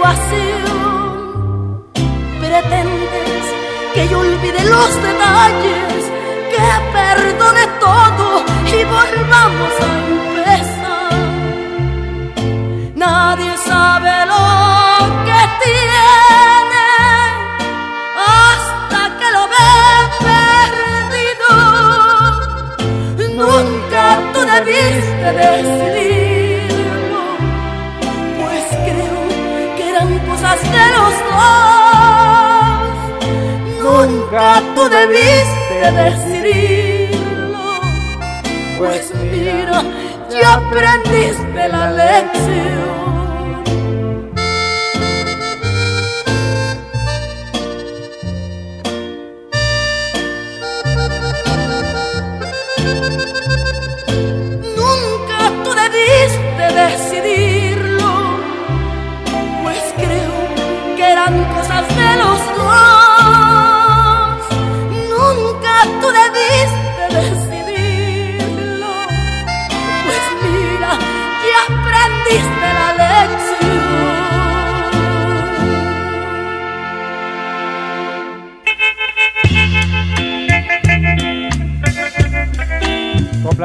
ocasión 0.00 0.70
pretendes 2.40 3.44
que 3.94 4.08
yo 4.08 4.20
olvide 4.20 4.64
los 4.64 5.02
detalles, 5.02 6.02
que 6.50 6.68
perdone 6.92 7.66
todo 7.80 8.44
y 8.66 8.84
volvamos 8.84 9.72
a 9.80 9.88
empezar. 10.08 10.79
Nadie 13.00 13.52
sabe 13.56 14.14
lo 14.32 14.44
que 15.26 15.40
tiene 15.64 16.88
hasta 18.36 19.00
que 19.18 19.28
lo 19.36 19.42
ve 19.52 19.72
perdido. 20.28 21.50
Nunca 23.40 24.04
tú 24.34 24.40
debiste 24.54 25.28
decidirlo, 25.40 27.24
pues 28.38 28.64
creo 28.86 29.20
que 29.76 29.82
eran 29.92 30.10
cosas 30.28 30.58
de 30.74 30.84
los 30.96 31.14
dos. 31.30 32.90
Nunca 33.82 34.46
tú 34.74 34.82
debiste 34.90 35.76
decidirlo, 36.02 37.64
pues 38.76 39.04
ya 40.40 40.54
aprendiste 40.54 41.68
la 41.68 41.90
lección. 41.90 43.09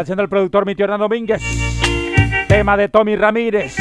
Complaciendo 0.06 0.22
al 0.22 0.30
productor 0.30 0.68
mi 0.68 0.76
tío 0.76 0.84
Hernán 0.84 1.00
Domínguez. 1.00 1.42
Tema 2.48 2.78
de 2.78 2.90
Tommy 2.90 3.16
Ramírez. 3.16 3.76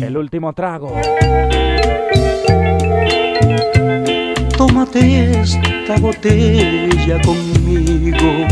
El 0.00 0.16
último 0.16 0.54
trago. 0.54 0.98
Tómate 4.56 5.42
esta 5.42 5.98
botella 5.98 7.20
conmigo 7.20 8.46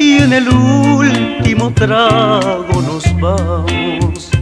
y 0.00 0.18
en 0.18 0.32
el 0.32 0.48
último 0.48 1.72
trago 1.74 2.82
nos 2.82 3.20
vamos. 3.20 4.32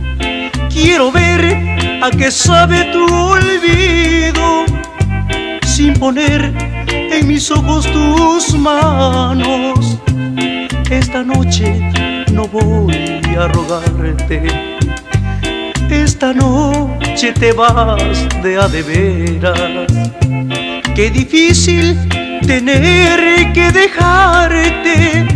Quiero 0.73 1.13
ver 1.13 2.01
a 2.03 2.11
qué 2.17 2.31
sabe 2.31 2.85
tu 2.93 3.05
olvido 3.05 4.65
sin 5.67 5.93
poner 5.93 6.51
en 6.89 7.29
mis 7.29 7.51
ojos 7.51 7.87
tus 7.93 8.59
manos. 8.59 9.99
Esta 10.91 11.23
noche 11.23 11.75
no 12.33 12.47
voy 12.49 13.21
a 13.39 13.47
rogarte. 13.49 14.43
Esta 15.91 16.33
noche 16.33 17.33
te 17.33 17.53
vas 17.53 18.27
de 18.43 18.57
a 18.57 18.69
de 18.69 18.83
veras. 18.83 19.87
Qué 20.95 21.11
difícil 21.11 21.95
tener 22.47 23.53
que 23.53 23.71
dejarte 23.71 25.27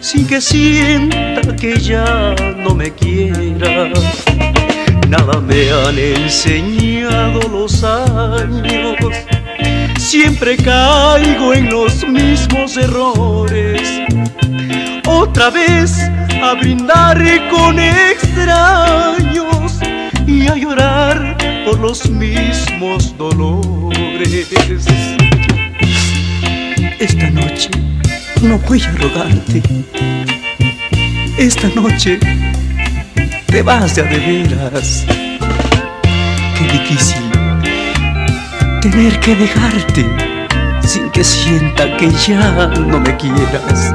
sin 0.00 0.26
que 0.26 0.40
sienta 0.40 1.54
que 1.54 1.78
ya 1.78 2.34
no 2.56 2.74
me 2.74 2.90
quieras. 2.90 4.24
Nada 5.08 5.40
me 5.40 5.70
han 5.70 5.96
enseñado 5.96 7.40
los 7.48 7.84
años. 7.84 8.96
Siempre 9.96 10.56
caigo 10.56 11.54
en 11.54 11.70
los 11.70 12.04
mismos 12.04 12.76
errores. 12.76 14.01
Otra 15.22 15.50
vez 15.50 16.10
a 16.42 16.54
brindar 16.54 17.16
con 17.48 17.78
extraños 17.78 19.78
y 20.26 20.48
a 20.48 20.56
llorar 20.56 21.36
por 21.64 21.78
los 21.78 22.10
mismos 22.10 23.16
dolores. 23.16 24.48
Esta 26.98 27.30
noche 27.30 27.70
no 28.42 28.58
voy 28.66 28.82
a 28.82 28.90
rogarte. 28.90 29.62
Esta 31.38 31.68
noche 31.68 32.18
te 33.46 33.62
vas 33.62 33.94
de 33.94 34.02
a 34.02 34.04
de 34.04 34.18
veras. 34.18 35.06
Qué 36.58 36.64
difícil 36.64 37.30
tener 38.80 39.20
que 39.20 39.36
dejarte 39.36 40.04
sin 40.80 41.08
que 41.10 41.22
sienta 41.22 41.96
que 41.96 42.10
ya 42.10 42.66
no 42.66 42.98
me 42.98 43.16
quieras. 43.16 43.94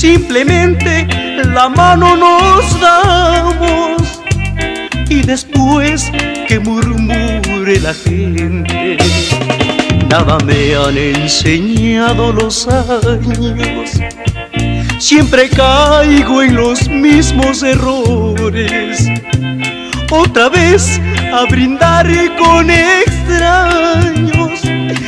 Simplemente 0.00 1.06
la 1.44 1.68
mano 1.68 2.16
nos 2.16 2.80
damos 2.80 4.22
y 5.10 5.20
después 5.20 6.10
que 6.48 6.58
murmure 6.58 7.78
la 7.80 7.92
gente. 7.92 8.96
Nada 10.08 10.38
me 10.46 10.74
han 10.74 10.96
enseñado 10.96 12.32
los 12.32 12.66
años. 12.66 14.00
Siempre 14.98 15.50
caigo 15.50 16.44
en 16.44 16.56
los 16.56 16.88
mismos 16.88 17.62
errores. 17.62 19.06
Otra 20.10 20.48
vez 20.48 20.98
a 21.30 21.44
brindar 21.44 22.06
con 22.38 22.70
extraños 22.70 24.39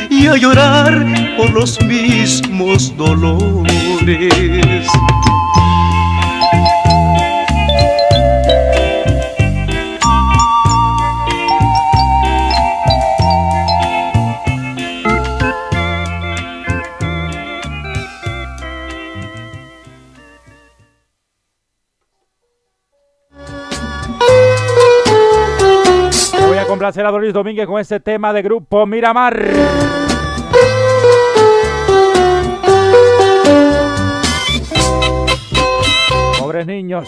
y 0.09 0.27
a 0.27 0.35
llorar 0.35 1.35
por 1.37 1.51
los 1.51 1.81
mismos 1.83 2.95
dolores. 2.97 4.87
Complacer 26.83 27.05
a 27.05 27.11
Doris 27.11 27.31
Domínguez 27.31 27.65
con 27.65 27.79
este 27.79 28.01
tema 28.01 28.33
de 28.33 28.41
grupo 28.41 28.85
Miramar. 28.85 29.41
Pobres 36.37 36.65
niños. 36.67 37.07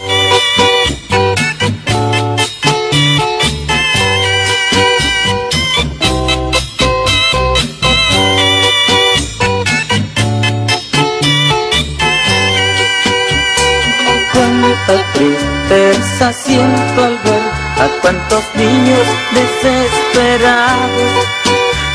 Cuánta 14.32 15.12
tristeza 15.12 16.32
siento 16.32 17.04
al 17.04 17.18
ver 17.18 17.45
a 17.78 17.88
cuantos 18.00 18.42
niños 18.54 19.06
desesperados 19.32 21.26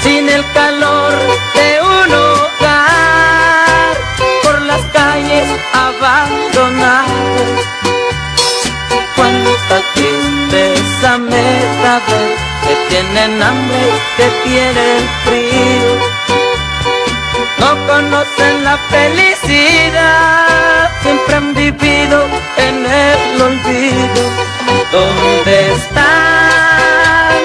sin 0.03 0.29
el 0.29 0.45
calor 0.53 1.13
de 1.55 1.81
un 1.81 2.13
hogar 2.13 3.97
por 4.43 4.61
las 4.61 4.81
calles 4.93 5.47
abandonadas. 5.73 7.65
Cuánta 9.15 9.81
tristeza 9.93 11.17
me 11.17 11.65
da 11.83 11.99
ver 12.07 12.35
que 12.67 12.75
tienen 12.89 13.41
hambre 13.41 13.89
que 14.17 14.27
tienen 14.43 14.99
frío. 15.25 15.93
No 17.59 17.69
conocen 17.87 18.63
la 18.63 18.77
felicidad, 18.89 20.91
siempre 21.01 21.35
han 21.35 21.53
vivido 21.53 22.27
en 22.57 22.85
el 22.85 23.41
olvido 23.41 24.23
¿Dónde 24.91 25.73
están? 25.73 27.41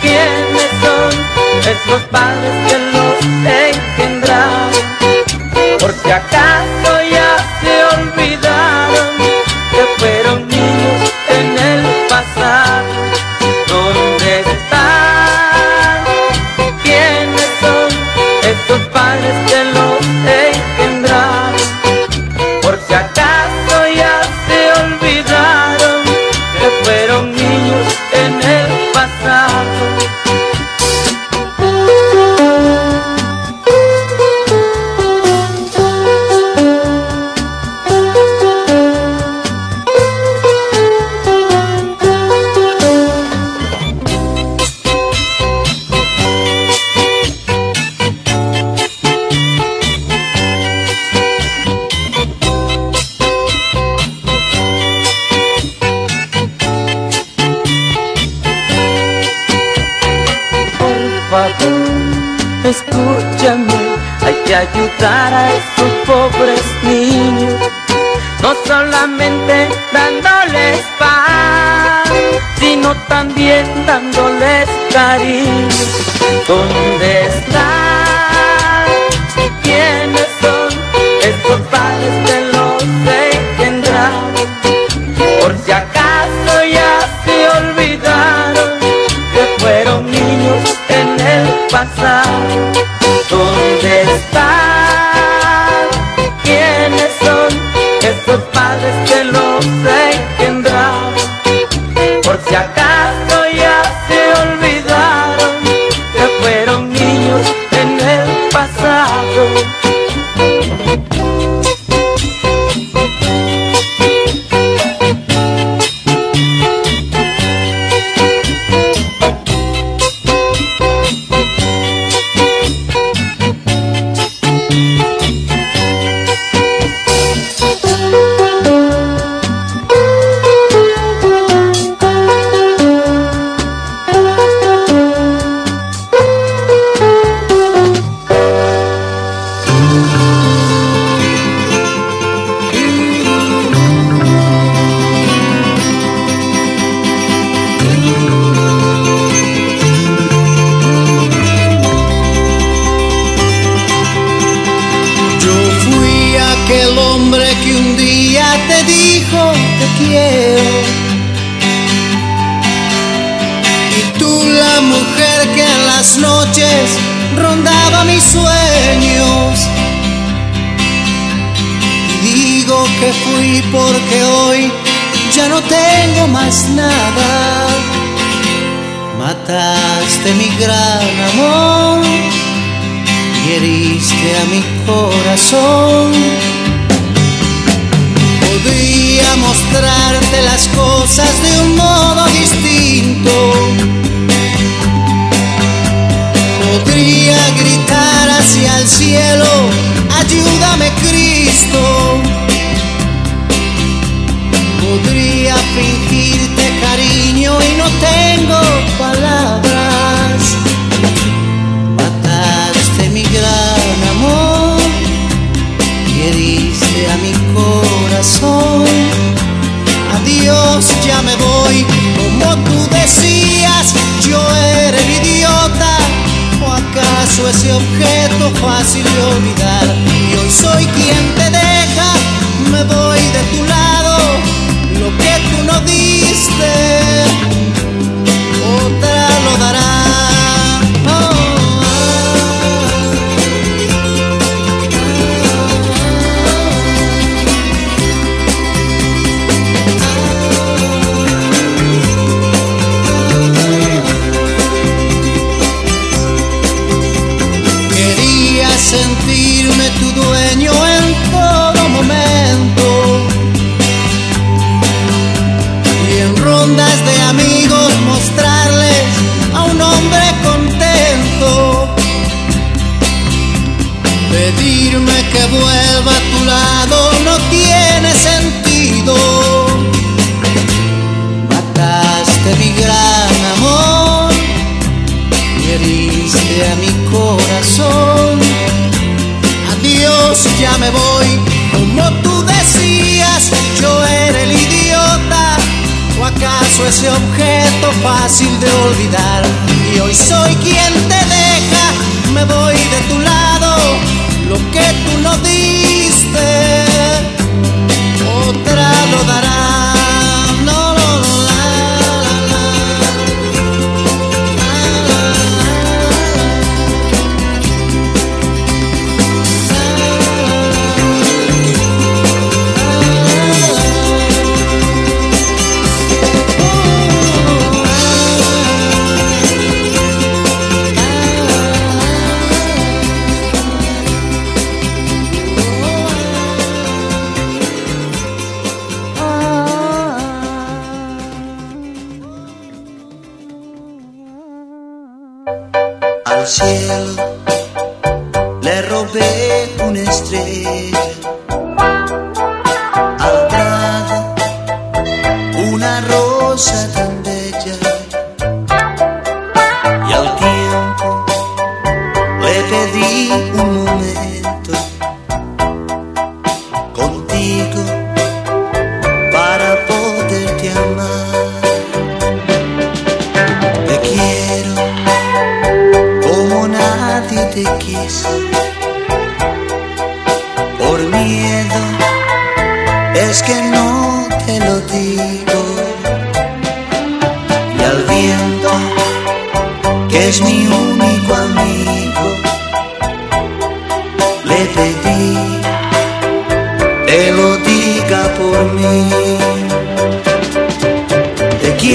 ¿Quiénes 0.00 0.70
son 0.80 1.12
esos 1.60 2.02
padres 2.04 2.54
que 2.66 2.78
los 2.92 3.16
engendraron? 3.44 4.72
Porque 5.80 6.12
acá 6.12 6.37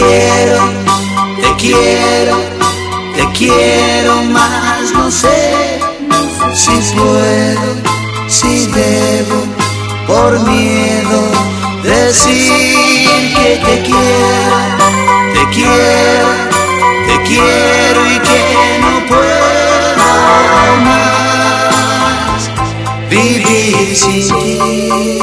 quiero, 0.04 0.60
te 1.42 1.50
quiero, 1.58 2.36
te 3.16 3.24
quiero 3.38 4.24
más, 4.24 4.92
no 4.94 5.12
sé 5.12 5.80
si 6.54 6.72
puedo, 6.96 7.70
si 8.28 8.68
debo, 8.68 9.40
por 10.08 10.40
miedo 10.42 11.20
decir 11.84 12.76
que 13.36 13.62
te 13.66 13.82
quiero, 13.84 14.86
te 15.34 15.44
quiero, 15.56 16.30
te 17.08 17.16
quiero 17.28 18.00
y 18.08 18.20
que 18.20 18.42
no 18.82 18.94
puedo 19.08 20.06
más 20.88 22.42
vivir 23.10 23.96
sin 23.96 24.28
ti. 24.40 25.23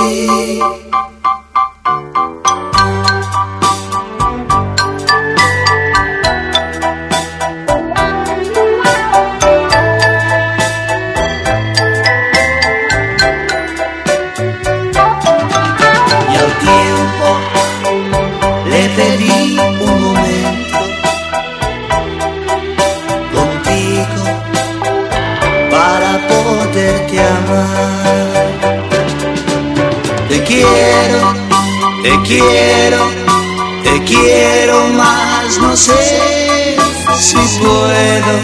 Sé 35.80 36.76
si 37.18 37.36
puedo, 37.58 38.34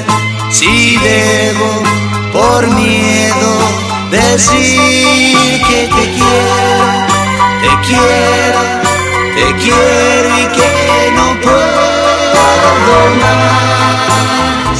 si 0.50 0.96
debo, 0.96 1.68
por 2.32 2.66
miedo 2.68 3.50
decir 4.10 5.62
que 5.68 5.80
te 5.96 6.04
quiero, 6.16 6.88
te 7.62 7.72
quiero, 7.86 8.62
te 9.36 9.46
quiero 9.62 10.28
y 10.38 10.46
que 10.56 10.72
no 11.16 11.26
puedo 11.42 12.70
más 13.20 14.76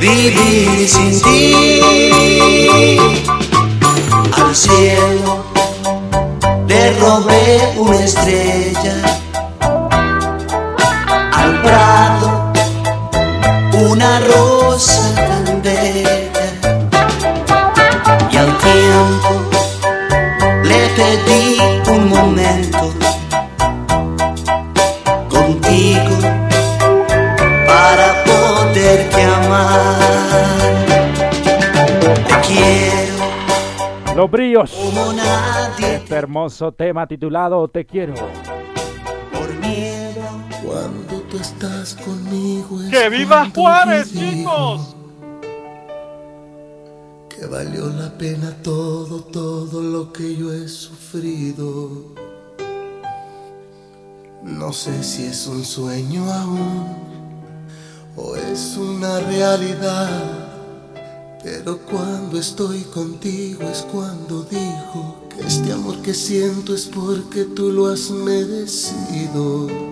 vivir 0.00 0.78
sin 0.88 1.12
ti. 1.22 2.98
Al 4.36 4.54
cielo 4.54 5.30
le 6.68 6.82
robé 7.00 7.74
una 7.76 8.04
estrella, 8.04 8.94
una 14.00 14.18
rosa 14.20 15.14
tan 15.14 15.60
bella 15.60 16.30
y 18.30 18.36
al 18.36 18.56
tiempo 18.58 19.32
le 20.64 20.88
pedí 20.96 21.58
un 21.90 22.08
momento 22.08 22.94
contigo 25.28 26.16
para 27.66 28.24
poderte 28.24 29.22
amar. 29.22 29.96
Te 32.26 32.34
quiero 32.46 33.16
Los 34.16 34.30
brillos. 34.30 34.70
como 34.70 35.12
nadie 35.12 35.96
Este 35.96 36.14
hermoso 36.14 36.72
tema 36.72 37.06
titulado 37.06 37.68
Te 37.68 37.84
quiero. 37.84 38.14
por 38.14 39.54
miedo. 39.58 40.22
Cuando 40.64 41.02
tú 41.06 41.09
estás 41.40 41.94
conmigo 41.94 42.80
es 42.82 42.90
¡Que 42.90 43.08
viva 43.08 43.50
Juárez, 43.54 44.12
chicos! 44.12 44.94
Que 47.28 47.46
valió 47.46 47.86
la 47.88 48.16
pena 48.18 48.54
todo, 48.62 49.24
todo 49.24 49.82
lo 49.82 50.12
que 50.12 50.36
yo 50.36 50.52
he 50.52 50.68
sufrido. 50.68 52.14
No 54.42 54.72
sé 54.72 55.02
si 55.02 55.24
es 55.24 55.46
un 55.46 55.64
sueño 55.64 56.30
aún 56.30 56.96
o 58.16 58.36
es 58.36 58.76
una 58.76 59.20
realidad. 59.20 60.48
Pero 61.42 61.78
cuando 61.78 62.38
estoy 62.38 62.82
contigo 62.82 63.62
es 63.62 63.82
cuando 63.90 64.42
digo 64.42 65.26
que 65.30 65.46
este 65.46 65.72
amor 65.72 66.02
que 66.02 66.12
siento 66.12 66.74
es 66.74 66.86
porque 66.86 67.44
tú 67.44 67.70
lo 67.72 67.86
has 67.86 68.10
merecido. 68.10 69.89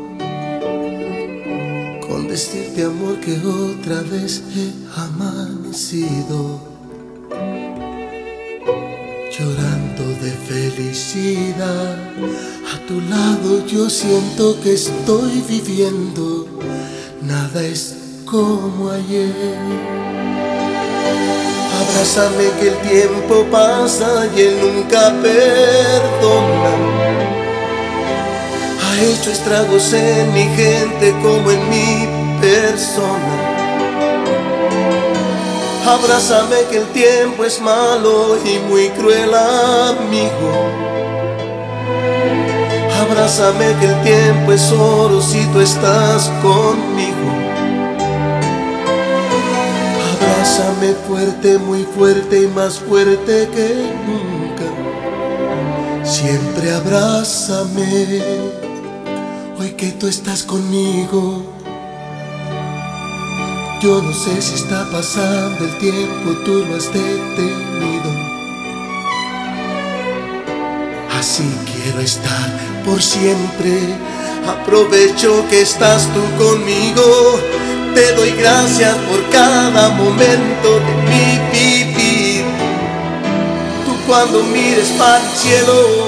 Con 2.08 2.26
decirte 2.26 2.84
amor 2.84 3.20
que 3.20 3.38
otra 3.46 4.00
vez 4.02 4.42
he 4.56 4.72
amanecido 4.98 6.58
llorando 9.38 10.04
de 10.20 10.32
felicidad. 10.32 11.96
A 12.74 12.86
tu 12.86 13.00
lado 13.02 13.64
yo 13.66 13.88
siento 13.88 14.58
que 14.62 14.74
estoy 14.74 15.44
viviendo, 15.48 16.46
nada 17.22 17.62
es 17.62 17.94
como 18.24 18.90
ayer. 18.90 19.32
Abrázame 21.80 22.50
que 22.60 22.68
el 22.68 22.78
tiempo 22.88 23.46
pasa 23.50 24.28
y 24.36 24.40
él 24.40 24.56
nunca 24.60 25.14
perdona. 25.22 26.72
Ha 28.98 29.00
hecho 29.00 29.30
estragos 29.30 29.92
en 29.92 30.34
mi 30.34 30.42
gente 30.56 31.14
como 31.22 31.52
en 31.52 31.70
mi 31.70 32.08
persona. 32.40 33.36
Abrázame 35.86 36.56
que 36.68 36.78
el 36.78 36.86
tiempo 36.88 37.44
es 37.44 37.60
malo 37.60 38.36
y 38.44 38.58
muy 38.68 38.88
cruel 38.88 39.32
amigo. 39.32 40.50
Abrázame 43.00 43.66
que 43.78 43.86
el 43.86 44.02
tiempo 44.02 44.50
es 44.50 44.72
oro 44.72 45.22
si 45.22 45.44
tú 45.52 45.60
estás 45.60 46.28
conmigo. 46.42 47.30
Abrázame 50.12 50.94
fuerte, 51.06 51.56
muy 51.58 51.84
fuerte 51.84 52.42
y 52.42 52.48
más 52.48 52.80
fuerte 52.80 53.48
que 53.54 53.92
nunca. 54.08 54.64
Siempre 56.04 56.72
abrázame. 56.72 58.67
Hoy 59.60 59.70
que 59.70 59.88
tú 59.90 60.06
estás 60.06 60.44
conmigo. 60.44 61.42
Yo 63.82 64.00
no 64.00 64.12
sé 64.12 64.40
si 64.40 64.54
está 64.54 64.88
pasando 64.88 65.64
el 65.64 65.76
tiempo, 65.78 66.30
tú 66.44 66.64
lo 66.64 66.76
has 66.76 66.86
detenido. 66.92 68.10
Así 71.18 71.42
quiero 71.72 72.00
estar 72.00 72.48
por 72.84 73.02
siempre. 73.02 73.80
Aprovecho 74.46 75.44
que 75.50 75.62
estás 75.62 76.08
tú 76.14 76.22
conmigo. 76.44 77.02
Te 77.96 78.12
doy 78.12 78.30
gracias 78.38 78.94
por 79.10 79.28
cada 79.30 79.88
momento 79.88 80.68
de 80.86 80.94
mi 81.10 81.28
vivir. 81.50 82.44
Tú 83.84 83.92
cuando 84.06 84.40
mires 84.44 84.88
para 84.96 85.18
el 85.18 85.36
cielo, 85.36 86.07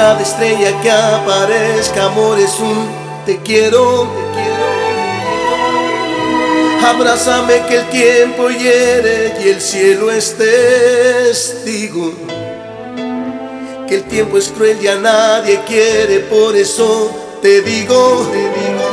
cada 0.00 0.22
estrella 0.22 0.80
que 0.80 0.90
aparezca, 0.90 2.06
amor 2.06 2.38
es 2.38 2.58
un 2.58 2.88
te 3.26 3.36
quiero, 3.42 4.08
te 4.34 4.40
quiero. 4.40 4.64
Abrázame 6.88 7.66
que 7.68 7.76
el 7.80 7.86
tiempo 7.90 8.48
hiere 8.48 9.34
y 9.44 9.50
el 9.50 9.60
cielo 9.60 10.10
es 10.10 10.38
testigo. 10.38 12.14
Que 13.86 13.96
el 13.96 14.04
tiempo 14.04 14.38
es 14.38 14.48
cruel 14.48 14.78
y 14.80 14.88
a 14.88 14.96
nadie 14.96 15.60
quiere, 15.66 16.20
por 16.20 16.56
eso 16.56 17.10
te 17.42 17.60
digo, 17.60 18.26
te 18.32 18.38
digo. 18.38 18.86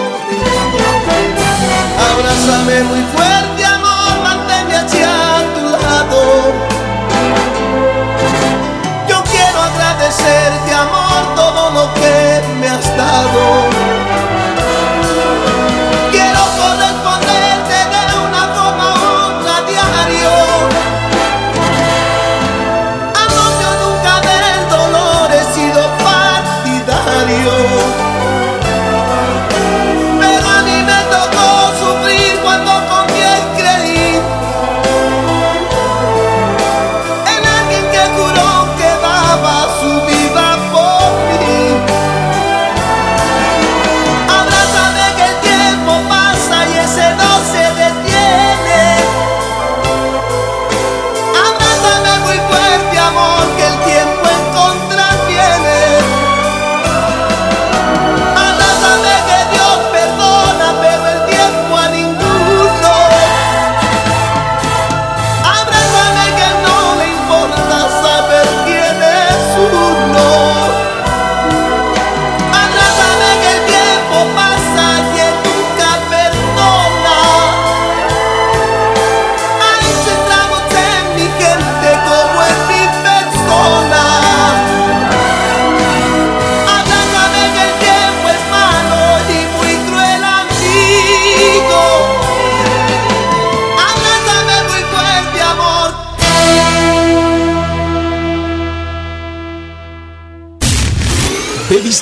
Abrázame 2.12 2.84
muy 2.84 3.04
fuerte, 3.16 3.64
amor, 3.64 4.14
manténme 4.24 4.76
hacia 4.76 5.12
tu 5.56 5.62
lado. 5.70 6.22
Yo 9.08 9.24
quiero 9.32 9.58
agradecerte, 9.62 10.74
amor, 10.74 10.97
pecado. 13.18 13.77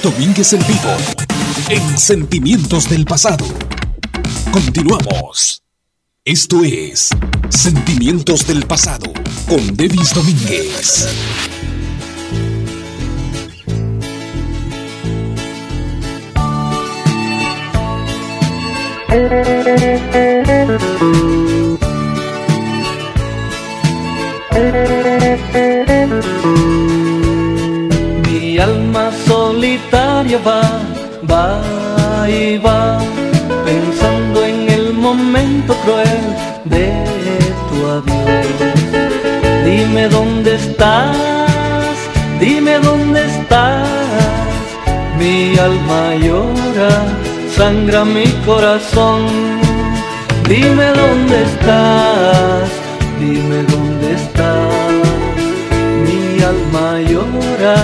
Domínguez 0.06 0.54
en 0.54 0.60
vivo. 0.68 0.96
En 1.68 1.98
Sentimientos 1.98 2.88
del 2.88 3.06
Pasado. 3.06 3.44
Continuamos. 4.52 5.64
Esto 6.24 6.64
es 6.64 7.10
Sentimientos 7.50 8.46
del 8.46 8.68
Pasado 8.68 9.12
con 9.48 9.76
Davis 9.76 10.14
Domínguez. 10.14 11.08
Solitaria 29.76 30.40
va, 30.40 30.62
va 31.30 32.30
y 32.30 32.58
va, 32.58 33.00
pensando 33.66 34.44
en 34.44 34.70
el 34.70 34.94
momento 34.94 35.74
cruel 35.84 36.26
de 36.66 36.92
tu 37.68 37.78
adiós. 37.98 38.46
Dime 39.66 40.08
dónde 40.10 40.56
estás, 40.56 41.96
dime 42.40 42.80
dónde 42.80 43.26
estás, 43.26 43.90
mi 45.20 45.58
alma 45.58 46.16
llora, 46.16 46.94
sangra 47.56 48.06
mi 48.06 48.28
corazón. 48.46 49.26
Dime 50.48 50.88
dónde 51.02 51.42
estás, 51.44 52.70
dime 53.20 53.64
dónde 53.64 54.14
estás 54.14 54.76
mi 56.06 56.44
alma 56.44 57.02
llora, 57.10 57.76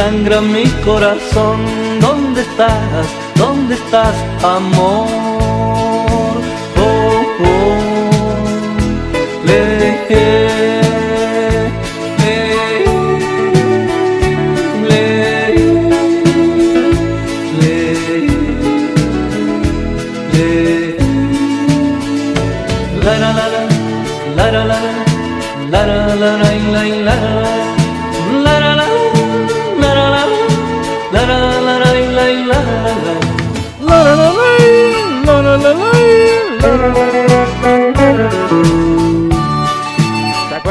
sangra 0.00 0.40
mi 0.40 0.64
corazón. 0.88 1.60
¿Dónde 2.00 2.40
estás? 2.40 3.06
¿Dónde 3.36 3.74
estás, 3.74 4.16
amor? 4.42 5.06
Oh, 6.86 7.22
oh. 7.48 7.86
Le, 9.46 9.60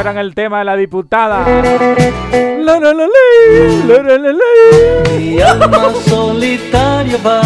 ¿Se 0.10 0.14
acuerdan 0.14 0.26
el 0.26 0.34
tema 0.34 0.57
de 0.57 0.65
la 0.65 0.76
diputada? 0.76 1.45
La, 1.45 2.80
la, 2.80 2.94
la, 2.94 3.06
la, 3.06 4.02
la, 4.02 4.18
la, 4.18 4.31
ley. 4.41 5.36
Mi 5.36 5.40
alma 5.40 5.91
solitaria 6.07 7.18
va, 7.23 7.41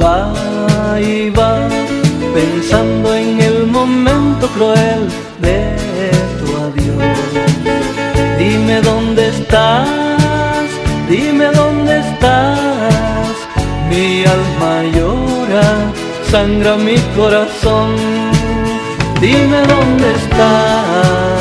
va 0.00 0.98
y 0.98 1.28
va, 1.28 1.58
pensando 2.32 3.14
en 3.14 3.42
el 3.42 3.66
momento 3.66 4.48
cruel 4.48 5.10
de 5.40 5.76
tu 6.38 6.46
adiós. 6.56 7.18
Dime 8.38 8.80
dónde 8.80 9.28
estás, 9.28 9.86
dime 11.06 11.50
dónde 11.52 11.98
estás, 11.98 13.28
mi 13.90 14.24
alma 14.24 14.84
llora, 14.94 15.92
sangra 16.30 16.76
mi 16.76 16.96
corazón. 17.14 17.90
Dime 19.20 19.60
dónde 19.66 20.14
estás, 20.14 21.39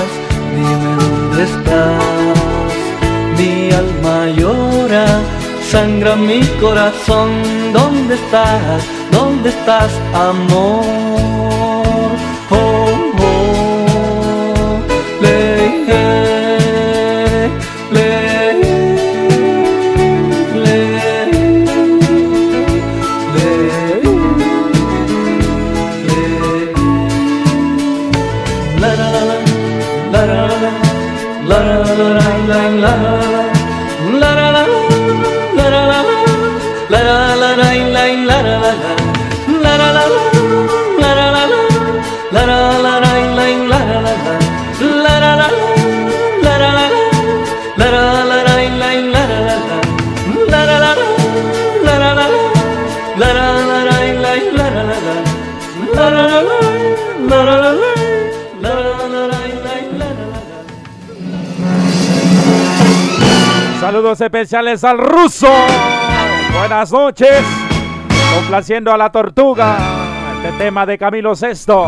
dónde 1.39 1.43
estás, 1.43 2.73
mi 3.37 3.71
alma 3.71 4.27
llora, 4.35 5.05
sangra 5.71 6.15
mi 6.15 6.41
corazón. 6.59 7.29
¿Dónde 7.71 8.15
estás? 8.15 8.83
¿Dónde 9.11 9.49
estás, 9.49 9.91
amor? 10.13 11.08
Saludos 63.89 64.21
especiales 64.21 64.83
al 64.83 64.99
ruso. 64.99 65.47
Buenas 66.55 66.91
noches. 66.91 67.41
Complaciendo 68.35 68.93
a 68.93 68.97
la 68.97 69.11
tortuga. 69.11 69.77
Este 70.35 70.51
tema 70.59 70.85
de 70.85 70.95
Camilo 70.95 71.35
Sesto. 71.35 71.87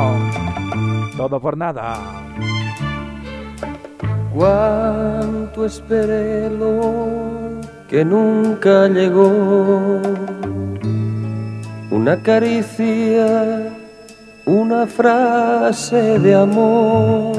Todo 1.15 1.39
por 1.39 1.55
nada. 1.55 1.99
Cuánto 4.33 5.63
esperé 5.63 6.49
lo 6.49 7.61
que 7.87 8.03
nunca 8.03 8.87
llegó. 8.87 10.01
Una 11.91 12.23
caricia, 12.23 13.75
una 14.45 14.87
frase 14.87 16.17
de 16.17 16.33
amor, 16.33 17.37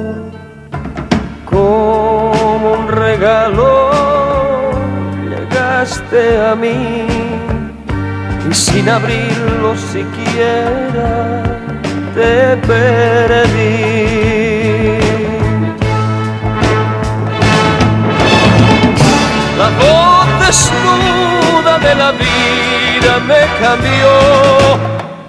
como 1.51 2.75
un 2.75 2.87
regalo 2.87 4.12
a 5.85 6.55
mí 6.55 7.09
y 8.49 8.55
sin 8.55 8.89
abrirlo 8.89 9.75
siquiera 9.77 11.43
te 12.15 12.57
perdí. 12.69 13.83
La 19.59 19.71
voz 19.81 20.47
desnuda 20.47 21.79
de 21.81 21.95
la 21.97 22.13
vida 22.13 23.19
me 23.27 23.43
cambió 23.61 24.13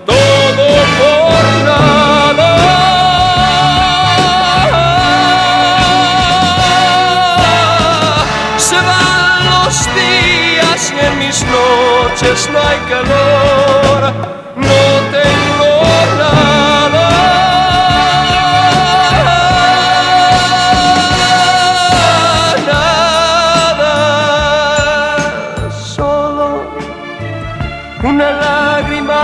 todo 0.05 0.65
por 0.99 1.43
nada. 1.65 2.02
Noches 12.13 12.47
no 12.51 12.59
hay 12.59 12.77
calor, 12.89 14.13
no 14.55 14.81
tengo 15.17 15.71
nada, 16.19 17.09
nada, 23.77 23.91
solo 25.71 26.45
una 28.03 28.29
lágrima 28.31 29.23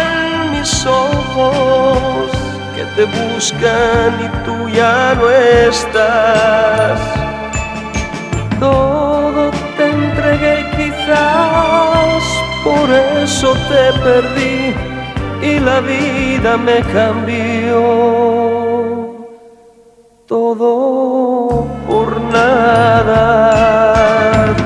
en 0.00 0.50
mis 0.50 0.86
ojos 0.86 2.30
que 2.74 2.84
te 2.96 3.04
buscan 3.04 4.10
y 4.20 4.28
tú 4.44 4.68
ya 4.70 5.14
no 5.14 5.30
estás. 5.30 6.61
Te 13.54 13.92
perdí 14.00 14.74
y 15.42 15.58
la 15.60 15.80
vida 15.80 16.56
me 16.56 16.80
cambió. 16.92 17.80
Todo 20.26 21.66
por 21.86 22.20
nada, 22.32 23.18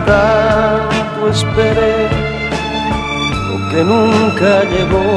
tanto 0.06 1.28
esperé 1.30 2.08
lo 3.48 3.56
que 3.70 3.84
nunca 3.84 4.50
llegó. 4.72 5.08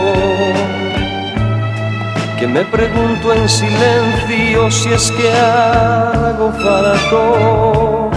Que 2.40 2.48
me 2.48 2.64
pregunto 2.64 3.34
en 3.34 3.50
silencio 3.50 4.72
si 4.72 4.94
es 4.94 5.12
que 5.12 5.30
hago 5.34 6.54
falto. 6.54 8.10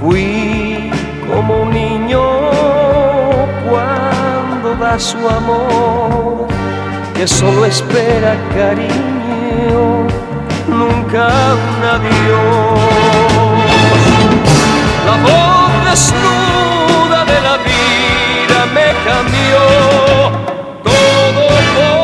Fui 0.00 0.88
como 1.28 1.62
un 1.62 1.77
su 4.96 5.18
amor, 5.28 6.46
que 7.14 7.26
solo 7.26 7.66
espera 7.66 8.36
cariño, 8.54 10.06
nunca 10.66 11.28
un 11.68 11.84
adiós. 11.96 13.18
La 15.04 15.16
voz 15.26 15.70
desnuda 15.90 17.24
de 17.26 17.40
la 17.48 17.56
vida 17.58 18.58
me 18.72 18.88
cambió 19.04 19.60
todo 20.82 21.48
por 21.74 22.02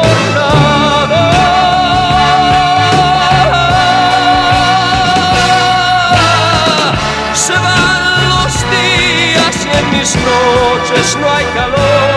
los 8.29 8.53
días 8.71 9.55
y 9.65 9.71
en 9.79 9.87
mis 9.99 10.11
noches 10.17 11.17
no 11.21 11.27
hay 11.33 11.47
calor, 11.55 12.14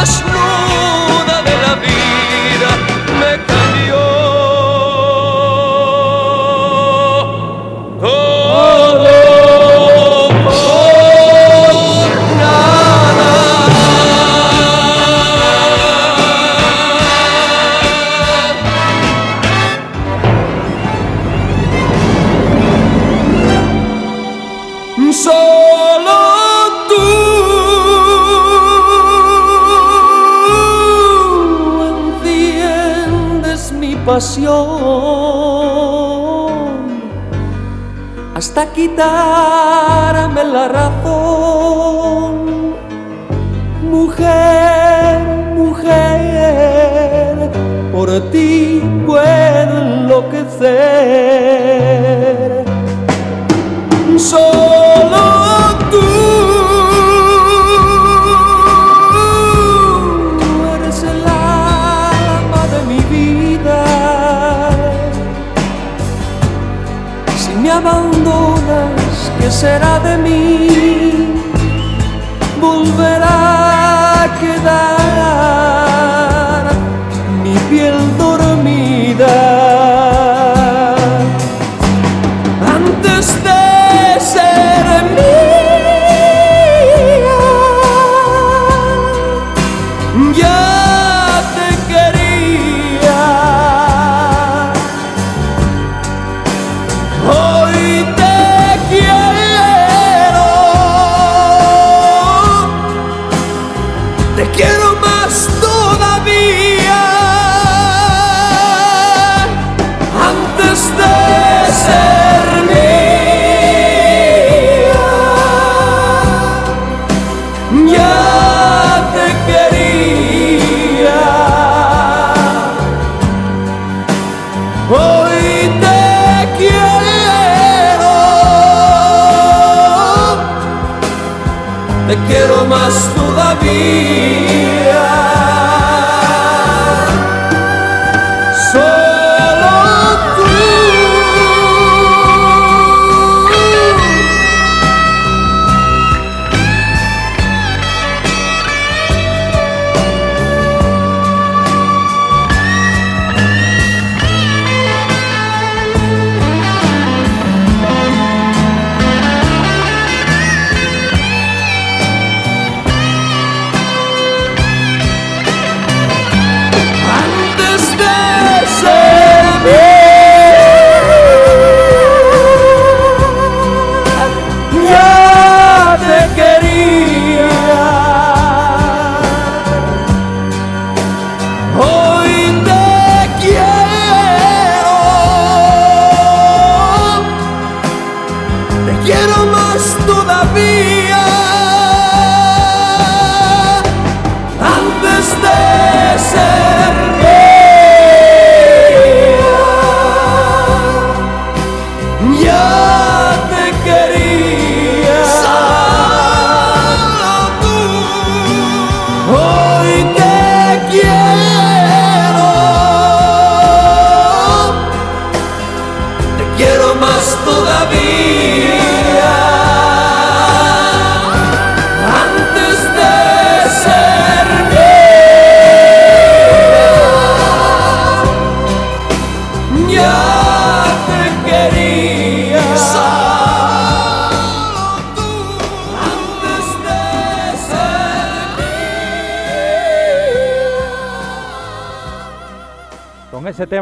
voz 0.00 0.08
desnuda 0.08 0.39
hasta 38.34 38.66
quitarme 38.72 40.44
la 40.44 40.68
razón. 40.68 42.32
Mujer, 43.88 45.20
mujer, 45.56 47.50
por 47.92 48.30
ti 48.30 48.82
puedo 49.06 49.78
enloquecer. 49.78 50.70
Solo 54.16 55.39
será 69.50 69.98
de 69.98 70.16
mí? 70.18 71.09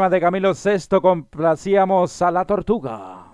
Tema 0.09 0.15
de 0.15 0.21
Camilo 0.21 0.53
Sesto 0.53 1.01
complacíamos 1.01 2.21
a 2.21 2.31
la 2.31 2.45
tortuga. 2.45 3.25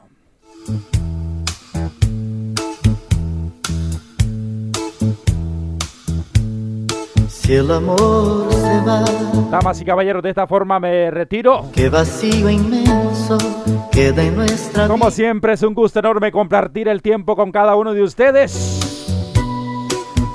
Si 7.28 7.54
el 7.54 7.72
amor 7.72 8.52
se 8.52 8.82
va, 8.82 9.06
Damas 9.52 9.80
y 9.80 9.86
caballeros, 9.86 10.24
de 10.24 10.30
esta 10.30 10.48
forma 10.48 10.80
me 10.80 11.12
retiro. 11.12 11.70
qué 11.74 11.90
vacío 11.90 12.50
inmenso 12.50 13.38
queda 13.92 14.24
en 14.24 14.36
nuestra 14.36 14.88
Como 14.88 15.12
siempre, 15.12 15.54
es 15.54 15.62
un 15.62 15.74
gusto 15.74 16.00
enorme 16.00 16.32
compartir 16.32 16.88
el 16.88 17.02
tiempo 17.02 17.36
con 17.36 17.52
cada 17.52 17.76
uno 17.76 17.94
de 17.94 18.02
ustedes. 18.02 19.06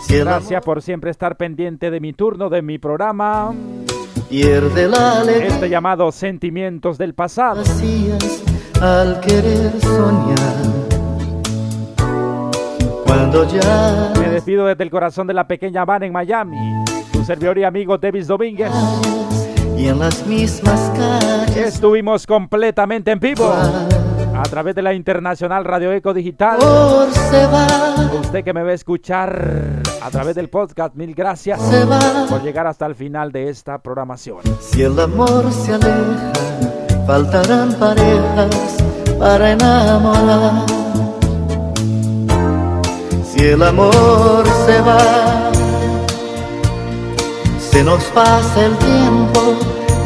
Gracias 0.09 0.65
por 0.65 0.83
siempre 0.83 1.11
estar 1.11 1.37
pendiente 1.37 1.91
de 1.91 2.01
mi 2.01 2.13
turno, 2.13 2.49
de 2.49 2.63
mi 2.63 2.79
programa. 2.79 3.53
Pierde 4.31 4.89
la 4.89 5.21
alegría 5.21 5.49
Este 5.49 5.69
llamado 5.69 6.13
Sentimientos 6.13 6.97
del 6.99 7.15
Pasado. 7.15 7.57
vacías 7.65 8.43
al 8.81 9.19
querer 9.21 9.73
soñar. 9.81 10.39
Cuando 13.05 13.45
ya 13.49 14.13
Me 14.21 14.29
despido 14.29 14.67
desde 14.67 14.85
el 14.85 14.91
corazón 14.91 15.27
de 15.27 15.35
la 15.35 15.49
pequeña 15.49 15.83
Habana 15.83 16.07
en 16.07 16.13
Miami. 16.13 16.57
Tu 17.13 17.25
servidor 17.25 17.59
y 17.59 17.65
amigo 17.65 17.99
Davis 17.99 18.29
Domínguez. 18.29 18.71
y 19.77 19.89
en 19.89 19.99
las 19.99 20.25
mismas 20.27 20.93
calles 20.97 21.75
Estuvimos 21.75 22.25
completamente 22.27 23.11
en 23.11 23.19
vivo 23.19 23.53
a 23.53 24.43
través 24.45 24.75
de 24.77 24.83
la 24.83 24.95
Internacional 24.95 25.65
Radio 25.65 25.93
Eco 25.93 26.15
Digital. 26.15 26.57
amor 26.63 27.09
se 27.13 27.47
va, 27.47 27.67
Usted 28.21 28.45
que 28.45 28.53
me 28.55 28.63
va 28.63 28.71
a 28.71 28.75
escuchar 28.75 29.83
a 30.03 30.11
través 30.11 30.35
del 30.35 30.49
podcast, 30.49 30.95
mil 30.95 31.15
gracias 31.15 31.61
por 32.29 32.43
llegar 32.43 32.67
hasta 32.67 32.87
el 32.87 32.95
final 32.95 33.33
de 33.33 33.49
esta 33.49 33.79
programación. 33.79 34.39
si 34.61 34.83
el 34.83 34.99
amor 34.99 35.53
se 35.53 35.75
aleja, 35.75 36.33
faltarán 37.07 37.75
parejas 37.75 38.77
para 39.19 39.53
enamorar. 39.53 40.67
Si 43.25 43.47
el 43.47 43.63
amor 43.63 44.45
se 44.67 44.81
va, 44.81 45.51
se 47.71 47.85
nos 47.85 48.03
pasa 48.05 48.67
el 48.67 48.77
tiempo, 48.79 49.55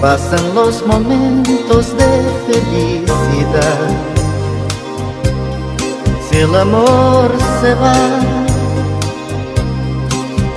pasan 0.01 0.55
los 0.55 0.87
momentos 0.87 1.97
de 1.97 2.07
felicidad. 2.47 3.89
Si 6.31 6.37
el 6.39 6.55
amor 6.55 7.31
se 7.61 7.75
va, 7.75 8.44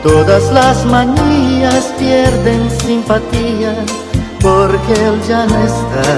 todas 0.08 0.52
las 0.54 0.86
manías 0.86 1.92
pierden 2.00 2.70
simpatía 2.82 3.74
porque 4.42 4.94
él 4.94 5.20
ya 5.28 5.46
no 5.46 5.58
está. 5.72 6.10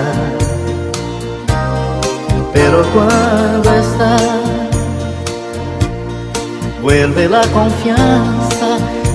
Pero 2.54 2.84
cuando 2.94 3.74
está, 3.74 4.18
vuelve 6.84 7.28
la 7.28 7.42
confianza, 7.48 8.70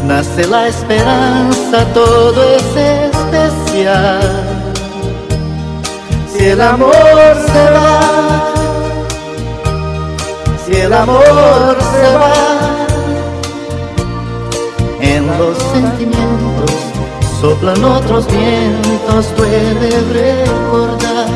nace 0.04 0.46
la 0.46 0.66
esperanza, 0.68 1.84
todo 1.92 2.42
es 2.56 2.68
especial. 3.12 4.20
Si 6.32 6.46
el 6.46 6.60
amor 6.60 7.28
se 7.52 7.64
va, 7.76 8.00
si 10.64 10.72
el 10.76 10.92
amor 10.92 11.76
se 11.92 12.16
va, 12.16 12.43
los 15.38 15.56
sentimientos 15.72 16.70
soplan 17.40 17.84
otros 17.84 18.26
vientos, 18.26 19.36
duele 19.36 19.90
recordar. 20.12 21.28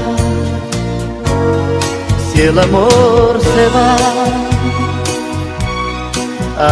Si 2.33 2.43
el 2.43 2.59
amor 2.59 3.39
se 3.55 3.65
va, 3.77 3.97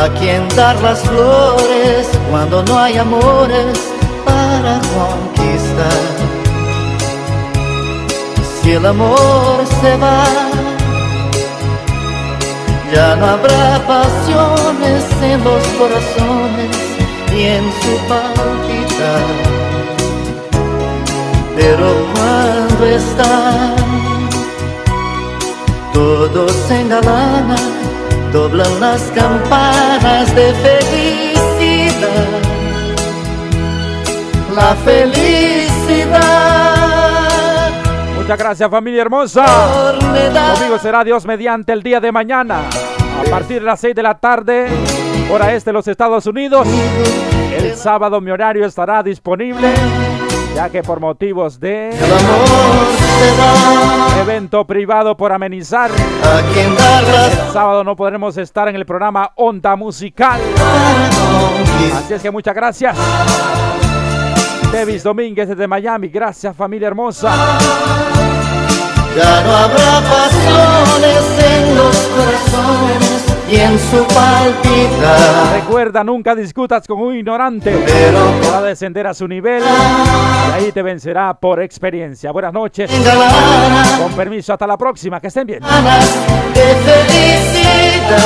¿a 0.04 0.08
quién 0.18 0.48
dar 0.56 0.80
las 0.80 1.00
flores 1.00 2.08
cuando 2.30 2.62
no 2.64 2.78
hay 2.78 2.96
amores 2.96 3.78
para 4.24 4.80
conquistar? 4.96 6.06
Si 8.62 8.72
el 8.72 8.86
amor 8.86 9.64
se 9.82 9.96
va, 9.98 10.24
ya 12.92 13.16
no 13.16 13.26
habrá 13.26 13.86
pasiones 13.86 15.04
en 15.22 15.44
los 15.44 15.62
corazones 15.78 16.95
su 17.36 17.98
palpitar. 18.08 19.26
Pero 21.54 21.86
cuando 22.14 22.86
está, 22.86 23.74
todo 25.92 26.48
se 26.48 26.80
engalana, 26.80 27.56
doblan 28.32 28.80
las 28.80 29.02
campanas 29.14 30.34
de 30.34 30.54
felicidad. 30.54 32.26
La 34.54 34.74
felicidad. 34.76 36.16
Muchas 38.16 38.38
gracias 38.38 38.70
familia 38.70 39.02
hermosa. 39.02 39.44
Conmigo 40.54 40.78
será 40.80 41.04
Dios 41.04 41.26
mediante 41.26 41.74
el 41.74 41.82
día 41.82 42.00
de 42.00 42.12
mañana. 42.12 42.62
A 43.20 43.24
partir 43.30 43.60
de 43.60 43.66
las 43.66 43.80
6 43.80 43.94
de 43.94 44.02
la 44.02 44.14
tarde, 44.14 44.68
hora 45.30 45.54
este 45.54 45.70
de 45.70 45.74
los 45.74 45.88
Estados 45.88 46.26
Unidos. 46.26 46.66
El 47.56 47.74
sábado 47.74 48.20
mi 48.20 48.30
horario 48.30 48.66
estará 48.66 49.02
disponible, 49.02 49.72
ya 50.54 50.68
que 50.68 50.82
por 50.82 51.00
motivos 51.00 51.58
de 51.58 51.90
evento 54.20 54.66
privado 54.66 55.16
por 55.16 55.32
amenizar, 55.32 55.90
el 55.90 57.52
sábado 57.52 57.84
no 57.84 57.96
podremos 57.96 58.36
estar 58.36 58.68
en 58.68 58.76
el 58.76 58.86
programa 58.86 59.32
Onda 59.36 59.76
Musical. 59.76 60.40
Así 61.94 62.14
es 62.14 62.22
que 62.22 62.30
muchas 62.30 62.54
gracias. 62.54 62.96
Davis 64.72 65.02
Domínguez 65.02 65.48
desde 65.48 65.66
Miami, 65.66 66.08
gracias 66.08 66.54
familia 66.54 66.88
hermosa. 66.88 67.32
Ya 69.16 69.42
no 69.42 69.56
habrá 69.56 70.00
pasiones 70.10 71.24
en 71.42 71.76
los 71.76 71.96
corazones 71.96 73.15
y 73.50 73.56
en 73.56 73.78
su 73.78 74.04
palpitar. 74.06 75.52
Recuerda, 75.54 76.02
nunca 76.02 76.34
discutas 76.34 76.86
con 76.86 77.00
un 77.00 77.14
ignorante 77.14 77.72
para 78.42 78.62
descender 78.62 79.06
a 79.06 79.14
su 79.14 79.28
nivel 79.28 79.62
y 79.62 80.52
ahí 80.52 80.72
te 80.72 80.82
vencerá 80.82 81.34
por 81.34 81.62
experiencia. 81.62 82.32
Buenas 82.32 82.52
noches. 82.52 82.90
Con 84.00 84.12
permiso, 84.12 84.52
hasta 84.52 84.66
la 84.66 84.76
próxima. 84.76 85.20
Que 85.20 85.28
estén 85.28 85.46
bien. 85.46 85.60
de 85.62 86.74
felicidad. 86.84 88.16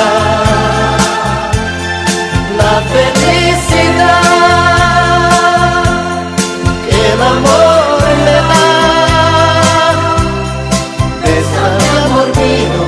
La 2.57 2.81
felicidad 2.93 4.21
que 6.89 7.13
el 7.13 7.21
amor 7.23 8.03
me 8.25 8.37
da. 8.51 8.67
Bésame, 11.23 11.87
amor 12.05 12.29
mío, 12.37 12.83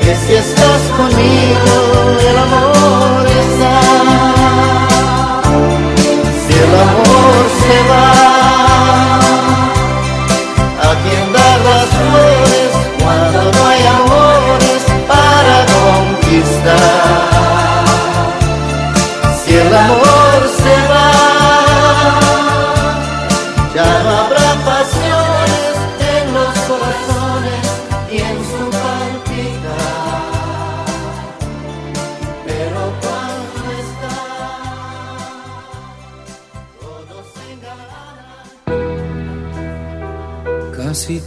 que 0.00 0.12
si 0.14 0.32
estás 0.34 0.79
conmigo, 0.96 1.74
el 2.28 2.36
amor 2.38 3.26
está. 3.26 3.76
Si 6.42 6.52
el 6.52 6.74
amor 6.88 7.42
se 7.62 7.76
va, 7.90 8.08
¿a 10.88 10.90
quién 11.02 11.29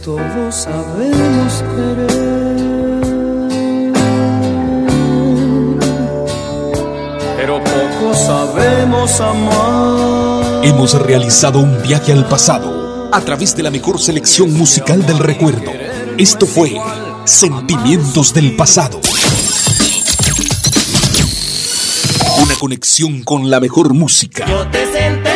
todos 0.04 0.54
sabemos 0.54 1.64
querer, 1.74 3.00
pero 7.38 7.64
poco 7.64 8.14
sabemos 8.14 9.20
amar. 9.20 10.62
Hemos 10.62 10.92
realizado 11.00 11.60
un 11.60 11.82
viaje 11.82 12.12
al 12.12 12.28
pasado 12.28 13.08
a 13.10 13.20
través 13.22 13.56
de 13.56 13.62
la 13.62 13.70
mejor 13.70 13.98
selección 13.98 14.52
musical 14.52 15.06
del 15.06 15.20
recuerdo. 15.20 15.72
Esto 16.18 16.44
fue 16.44 16.76
Sentimientos 17.24 18.34
del 18.34 18.56
Pasado. 18.56 19.00
Una 22.42 22.54
conexión 22.56 23.22
con 23.22 23.48
la 23.48 23.58
mejor 23.58 23.94
música. 23.94 24.44
Yo 24.46 24.68
te 24.68 24.84
senté 24.92 25.33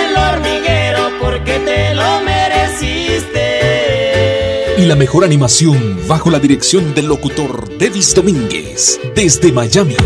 la 4.88 4.96
mejor 4.96 5.22
animación 5.22 6.00
bajo 6.08 6.30
la 6.30 6.38
dirección 6.38 6.94
del 6.94 7.08
locutor 7.08 7.76
Davis 7.78 8.14
Domínguez 8.14 8.98
desde 9.14 9.52
Miami. 9.52 9.96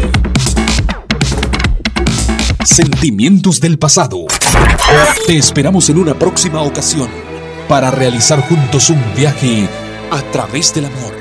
Sentimientos 2.65 3.61
del 3.61 3.79
pasado. 3.79 4.27
Te 5.25 5.37
esperamos 5.37 5.89
en 5.89 5.99
una 5.99 6.15
próxima 6.15 6.63
ocasión 6.63 7.09
para 7.69 7.93
realizar 7.93 8.41
juntos 8.41 8.91
un 8.91 9.01
viaje 9.15 9.69
a 10.11 10.21
través 10.33 10.75
del 10.75 10.87
amor 10.87 11.15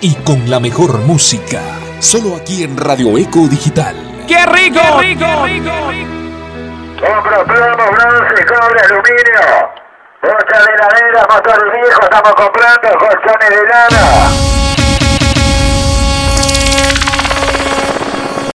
y 0.00 0.12
con 0.16 0.50
la 0.50 0.58
mejor 0.58 0.98
música. 1.02 1.62
Solo 2.00 2.34
aquí 2.34 2.64
en 2.64 2.76
Radio 2.76 3.16
Eco 3.16 3.46
Digital. 3.46 3.94
¡Qué 4.26 4.44
rico! 4.46 4.80
¡Qué 4.98 5.06
rico! 5.06 5.70
Compro 6.98 7.44
plomo, 7.44 7.92
bronce, 7.92 8.44
cobre, 8.46 8.80
aluminio. 8.80 9.73
Bocha 10.24 10.58
de 10.58 10.72
heladera, 10.72 11.26
motores 11.30 11.72
viejos, 11.74 12.00
estamos 12.02 12.32
comprando 12.34 12.98
colchones 12.98 13.50
de 13.50 13.66
lana. 13.68 14.53